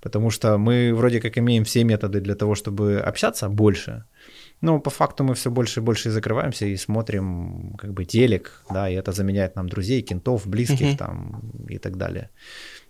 Потому 0.00 0.30
что 0.30 0.58
мы 0.58 0.94
вроде 0.94 1.20
как 1.20 1.36
имеем 1.38 1.64
все 1.64 1.82
методы 1.84 2.20
для 2.20 2.36
того, 2.36 2.54
чтобы 2.54 3.00
общаться 3.00 3.48
больше, 3.48 4.04
но 4.62 4.80
по 4.80 4.90
факту 4.90 5.24
мы 5.24 5.34
все 5.34 5.50
больше 5.50 5.80
и 5.80 5.82
больше 5.82 6.10
закрываемся 6.10 6.66
и 6.66 6.76
смотрим 6.76 7.74
как 7.78 7.92
бы 7.92 8.04
телек, 8.04 8.62
да, 8.70 8.88
и 8.88 8.94
это 8.94 9.12
заменяет 9.12 9.56
нам 9.56 9.68
друзей, 9.68 10.02
кентов, 10.02 10.46
близких 10.46 10.88
угу. 10.88 10.96
там 10.96 11.42
и 11.68 11.78
так 11.78 11.96
далее. 11.96 12.30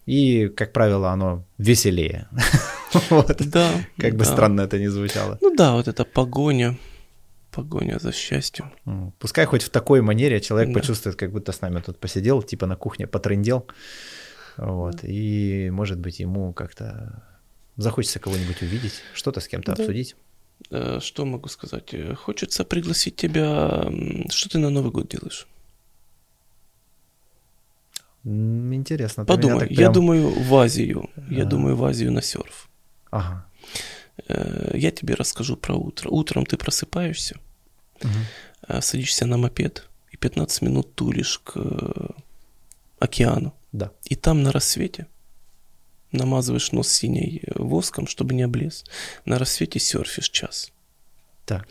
И, 0.04 0.48
как 0.48 0.72
правило, 0.72 1.10
оно 1.10 1.44
веселее. 1.58 2.28
вот. 3.10 3.36
Да. 3.46 3.70
Как 3.96 4.12
бы 4.12 4.24
да. 4.24 4.24
странно 4.24 4.60
это 4.62 4.78
ни 4.78 4.88
звучало. 4.88 5.38
Ну 5.40 5.54
да, 5.54 5.72
вот 5.72 5.88
эта 5.88 6.04
погоня, 6.04 6.76
погоня 7.50 7.98
за 7.98 8.12
счастьем. 8.12 8.72
Пускай 9.18 9.46
хоть 9.46 9.62
в 9.62 9.70
такой 9.70 10.02
манере 10.02 10.40
человек 10.40 10.74
да. 10.74 10.80
почувствует, 10.80 11.16
как 11.16 11.32
будто 11.32 11.52
с 11.52 11.62
нами 11.62 11.80
тут 11.80 11.98
посидел, 11.98 12.42
типа 12.42 12.66
на 12.66 12.76
кухне 12.76 13.06
потрындел. 13.06 13.66
Вот. 14.58 15.04
И, 15.04 15.70
может 15.72 15.98
быть, 15.98 16.20
ему 16.20 16.52
как-то 16.52 17.22
захочется 17.76 18.18
кого-нибудь 18.18 18.60
увидеть, 18.60 19.00
что-то 19.14 19.40
с 19.40 19.48
кем-то 19.48 19.74
да. 19.74 19.82
обсудить. 19.82 20.16
Э, 20.70 21.00
что 21.00 21.24
могу 21.24 21.48
сказать? 21.48 21.94
Хочется 22.16 22.64
пригласить 22.64 23.16
тебя. 23.16 23.84
Что 24.30 24.48
ты 24.48 24.58
на 24.58 24.70
Новый 24.70 24.90
год 24.90 25.08
делаешь? 25.08 25.46
Интересно. 28.24 29.24
Подумай, 29.24 29.66
прям... 29.66 29.80
я 29.80 29.90
думаю 29.90 30.30
в 30.30 30.54
Азию. 30.54 31.10
Я 31.30 31.42
а... 31.42 31.46
думаю 31.46 31.76
в 31.76 31.84
Азию 31.84 32.12
на 32.12 32.22
серф. 32.22 32.68
Ага. 33.10 33.46
Э, 34.28 34.72
я 34.74 34.90
тебе 34.90 35.14
расскажу 35.14 35.56
про 35.56 35.74
утро. 35.74 36.08
Утром 36.10 36.46
ты 36.46 36.56
просыпаешься, 36.56 37.36
угу. 38.02 38.80
садишься 38.80 39.26
на 39.26 39.36
мопед 39.36 39.88
и 40.12 40.16
15 40.16 40.62
минут 40.62 40.94
тулишь 40.94 41.38
к 41.38 41.56
океану. 42.98 43.54
Да. 43.72 43.90
И 44.04 44.14
там 44.14 44.42
на 44.42 44.52
рассвете 44.52 45.06
намазываешь 46.12 46.72
нос 46.72 46.88
синей 46.88 47.42
воском, 47.54 48.06
чтобы 48.06 48.34
не 48.34 48.42
облез. 48.42 48.84
На 49.24 49.38
рассвете 49.38 49.78
серфишь 49.78 50.30
час. 50.30 50.72
Так. 51.44 51.66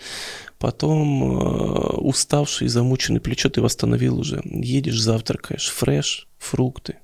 Потом 0.59 1.23
э, 1.23 1.97
уставший, 1.97 2.67
замученный, 2.67 3.21
плечо 3.21 3.49
ты 3.49 3.61
восстановил 3.61 4.19
уже. 4.19 4.41
Едешь, 4.45 5.01
завтракаешь, 5.01 5.69
фреш, 5.69 6.27
фрукты. 6.37 6.97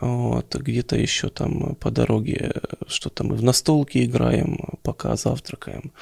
Вот, 0.00 0.54
где-то 0.56 0.96
еще 0.96 1.28
там 1.28 1.76
по 1.76 1.90
дороге 1.90 2.52
что-то 2.88 3.22
мы 3.22 3.36
в 3.36 3.42
настолке 3.42 4.04
играем, 4.04 4.58
пока 4.82 5.16
завтракаем. 5.16 5.92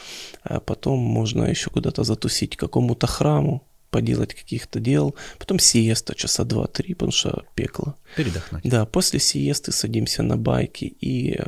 А 0.43 0.61
потом 0.61 0.99
можно 0.99 1.45
еще 1.45 1.71
куда-то 1.71 2.03
затусить 2.05 2.57
к 2.57 2.61
какому-то 2.61 3.07
храму, 3.07 3.63
поделать 3.93 4.35
каких-то 4.35 4.81
дел. 4.81 5.15
Потом 5.39 5.61
сиеста 5.61 6.15
часа 6.17 6.45
два-три, 6.45 6.95
потому 6.95 7.13
что 7.13 7.45
пекло. 7.55 7.95
Передохнуть. 8.17 8.63
Да, 8.65 8.87
после 8.87 9.21
сиесты 9.21 9.71
садимся 9.71 10.23
на 10.23 10.37
байки 10.37 10.87
и 11.01 11.39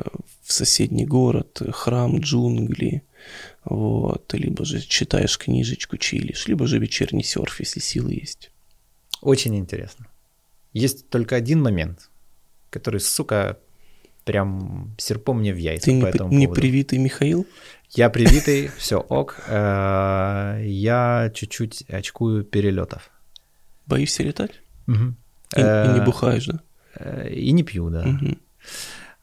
в 0.43 0.53
соседний 0.53 1.05
город, 1.05 1.61
храм, 1.71 2.19
джунгли, 2.19 3.03
вот, 3.65 4.31
либо 4.33 4.63
же 4.63 4.79
читаешь 4.79 5.37
книжечку, 5.39 5.97
чилишь, 5.97 6.47
либо 6.47 6.67
же 6.67 6.77
вечерний 6.77 7.23
серф, 7.23 7.59
если 7.59 7.79
силы 7.79 8.13
есть. 8.13 8.51
Очень 9.21 9.57
интересно. 9.57 10.07
Есть 10.71 11.09
только 11.09 11.35
один 11.35 11.63
момент, 11.63 12.11
который, 12.69 12.99
сука, 12.99 13.57
прям 14.25 14.93
серпом 14.97 15.39
мне 15.39 15.53
в 15.53 15.57
яйца 15.57 15.85
Ты 15.85 16.01
по 16.01 16.05
не, 16.05 16.09
этому 16.09 16.33
не 16.33 16.45
поводу. 16.47 16.61
привитый 16.61 16.99
Михаил? 16.99 17.47
Я 17.91 18.09
привитый, 18.09 18.69
все 18.77 18.97
ок. 18.97 19.39
Э, 19.47 20.59
я 20.63 21.31
чуть-чуть 21.33 21.83
очкую 21.89 22.43
перелетов. 22.43 23.09
Боишься 23.85 24.23
летать? 24.23 24.61
Угу. 24.87 25.15
И, 25.55 25.59
и 25.59 25.93
не 25.93 26.03
бухаешь, 26.03 26.47
да? 26.47 26.59
Э, 26.95 27.29
и 27.29 27.51
не 27.51 27.63
пью, 27.63 27.89
да. 27.89 28.01
Угу. 28.01 28.37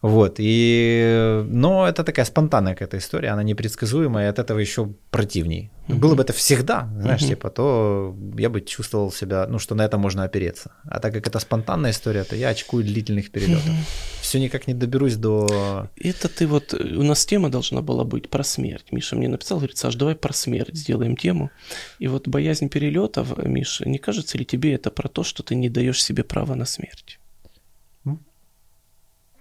Вот, 0.02 0.34
и, 0.38 1.44
но 1.46 1.86
это 1.88 2.02
такая 2.02 2.24
спонтанная 2.24 2.74
какая-то 2.74 2.98
история, 2.98 3.28
она 3.28 3.44
непредсказуемая, 3.44 4.26
и 4.26 4.30
от 4.30 4.40
этого 4.40 4.58
еще 4.58 4.94
противней. 5.10 5.70
Uh-huh. 5.86 5.94
Было 5.94 6.16
бы 6.16 6.24
это 6.24 6.32
всегда, 6.32 6.88
знаешь, 6.96 7.22
uh-huh. 7.22 7.28
типа, 7.28 7.50
то 7.50 8.16
я 8.36 8.50
бы 8.50 8.62
чувствовал 8.62 9.12
себя, 9.12 9.46
ну, 9.48 9.60
что 9.60 9.76
на 9.76 9.82
это 9.82 9.98
можно 9.98 10.24
опереться. 10.24 10.72
А 10.90 10.98
так 10.98 11.12
как 11.12 11.28
это 11.28 11.38
спонтанная 11.38 11.92
история, 11.92 12.24
то 12.24 12.34
я 12.34 12.48
очкую 12.48 12.82
длительных 12.84 13.30
перелетов. 13.30 13.64
Uh-huh. 13.64 14.20
Все 14.20 14.40
никак 14.40 14.66
не 14.66 14.74
доберусь 14.74 15.14
до... 15.14 15.88
Это 15.96 16.28
ты 16.28 16.48
вот, 16.48 16.74
у 16.74 17.02
нас 17.04 17.24
тема 17.24 17.48
должна 17.48 17.80
была 17.80 18.02
быть 18.02 18.28
про 18.28 18.42
смерть. 18.42 18.86
Миша 18.90 19.14
мне 19.14 19.28
написал, 19.28 19.58
говорит, 19.58 19.78
Саш, 19.78 19.94
давай 19.94 20.16
про 20.16 20.32
смерть 20.32 20.74
сделаем 20.76 21.16
тему. 21.16 21.52
И 22.00 22.08
вот 22.08 22.26
боязнь 22.26 22.68
перелетов, 22.68 23.38
Миша, 23.38 23.88
не 23.88 23.98
кажется 23.98 24.36
ли 24.36 24.44
тебе 24.44 24.74
это 24.74 24.90
про 24.90 25.08
то, 25.08 25.22
что 25.22 25.44
ты 25.44 25.54
не 25.54 25.68
даешь 25.68 26.02
себе 26.02 26.24
права 26.24 26.56
на 26.56 26.64
смерть? 26.64 27.20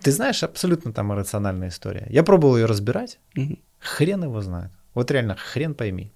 Ты 0.03 0.11
знаешь, 0.11 0.43
абсолютно 0.43 0.93
там 0.93 1.11
иррациональная 1.11 1.69
история. 1.69 2.07
Я 2.09 2.23
пробовал 2.23 2.57
ее 2.57 2.65
разбирать. 2.65 3.19
Угу. 3.37 3.57
Хрен 3.79 4.23
его 4.23 4.41
знает. 4.41 4.71
Вот 4.93 5.11
реально, 5.11 5.35
хрен 5.35 5.73
пойми. 5.73 6.11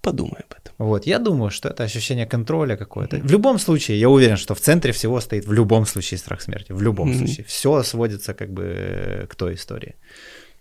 Подумай 0.00 0.40
об 0.40 0.52
этом. 0.52 0.74
Вот, 0.78 1.06
я 1.06 1.18
думаю, 1.18 1.50
что 1.50 1.68
это 1.68 1.84
ощущение 1.84 2.26
контроля 2.26 2.76
какое-то. 2.76 3.16
Mm-hmm. 3.16 3.28
В 3.28 3.32
любом 3.32 3.58
случае, 3.58 3.98
я 4.00 4.08
уверен, 4.08 4.36
что 4.36 4.54
в 4.54 4.60
центре 4.60 4.92
всего 4.92 5.20
стоит 5.20 5.46
в 5.46 5.52
любом 5.52 5.86
случае 5.86 6.18
страх 6.18 6.40
смерти. 6.40 6.72
В 6.72 6.82
любом 6.82 7.10
mm-hmm. 7.10 7.18
случае. 7.18 7.44
Все 7.44 7.82
сводится 7.82 8.32
как 8.34 8.50
бы 8.50 9.26
к 9.28 9.34
той 9.34 9.54
истории. 9.54 9.96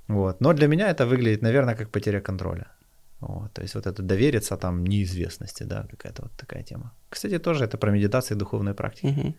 Вот. 0.07 0.41
Но 0.41 0.53
для 0.53 0.67
меня 0.67 0.89
это 0.89 1.05
выглядит, 1.05 1.43
наверное, 1.43 1.75
как 1.75 1.89
потеря 1.89 2.19
контроля. 2.19 2.65
Вот, 3.19 3.51
то 3.53 3.63
есть 3.63 3.73
вот 3.73 3.87
это 3.87 4.03
довериться 4.03 4.57
там 4.57 4.85
неизвестности, 4.85 5.63
да, 5.63 5.87
какая-то 5.89 6.23
вот 6.23 6.31
такая 6.37 6.61
тема. 6.63 6.93
Кстати, 7.09 7.39
тоже 7.39 7.63
это 7.63 7.77
про 7.77 7.91
медитации 7.91 8.35
и 8.35 8.37
духовные 8.37 8.75
практики. 8.75 9.07
Угу. 9.07 9.35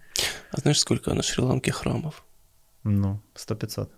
А 0.51 0.61
знаешь, 0.61 0.81
сколько 0.81 1.15
на 1.15 1.23
Шри-Ланке 1.23 1.71
храмов? 1.71 2.25
Ну, 2.83 3.21
сто 3.35 3.55
пятьсот. 3.55 3.93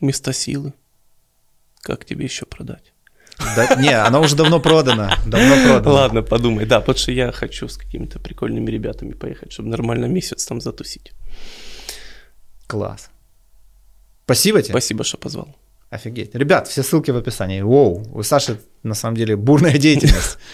Места 0.00 0.32
силы. 0.32 0.72
Как 1.80 2.04
тебе 2.04 2.24
еще 2.24 2.44
продать? 2.44 2.92
Да, 3.54 3.76
не, 3.76 3.92
она 3.92 4.18
уже 4.18 4.34
давно 4.34 4.60
продана. 4.60 5.16
Давно 5.26 5.54
продана. 5.62 5.92
Ладно, 5.92 6.22
подумай. 6.22 6.66
Да, 6.66 6.80
потому 6.80 6.98
что 6.98 7.12
я 7.12 7.30
хочу 7.32 7.68
с 7.68 7.76
какими-то 7.76 8.18
прикольными 8.18 8.70
ребятами 8.70 9.12
поехать, 9.12 9.52
чтобы 9.52 9.68
нормально 9.68 10.06
месяц 10.06 10.44
там 10.46 10.60
затусить. 10.60 11.12
Класс. 12.66 13.10
Спасибо 14.24 14.60
тебе. 14.62 14.72
Спасибо, 14.72 15.04
что 15.04 15.18
позвал. 15.18 15.54
Офигеть. 15.90 16.34
Ребят, 16.34 16.68
все 16.68 16.82
ссылки 16.82 17.10
в 17.10 17.16
описании. 17.16 17.60
Воу, 17.60 18.04
у 18.12 18.22
Саши 18.22 18.58
на 18.82 18.94
самом 18.94 19.16
деле 19.16 19.36
бурная 19.36 19.78
деятельность. 19.78 20.38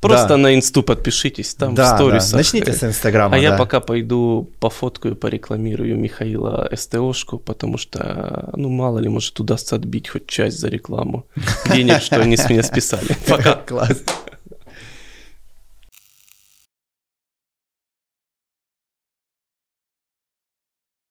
Просто 0.00 0.28
да. 0.28 0.36
на 0.36 0.54
инсту 0.54 0.84
подпишитесь, 0.84 1.54
там 1.54 1.74
да, 1.74 1.92
в 1.92 1.96
сторисах. 1.96 2.30
Да. 2.32 2.36
Начните 2.36 2.72
с 2.72 2.84
Инстаграма. 2.84 3.36
А 3.36 3.38
да. 3.38 3.42
я 3.42 3.56
пока 3.56 3.80
пойду 3.80 4.48
пофоткаю, 4.60 5.16
порекламирую 5.16 5.96
Михаила 5.96 6.70
СТОшку, 6.72 7.38
потому 7.38 7.78
что, 7.78 8.50
ну, 8.54 8.68
мало 8.68 9.00
ли, 9.00 9.08
может, 9.08 9.38
удастся 9.40 9.74
отбить 9.74 10.08
хоть 10.08 10.28
часть 10.28 10.60
за 10.60 10.68
рекламу. 10.68 11.26
Денег, 11.72 12.00
что 12.00 12.20
они 12.20 12.36
с 12.36 12.48
меня 12.48 12.62
списали. 12.62 13.16
Пока. 13.28 13.54
Класс. 13.54 14.04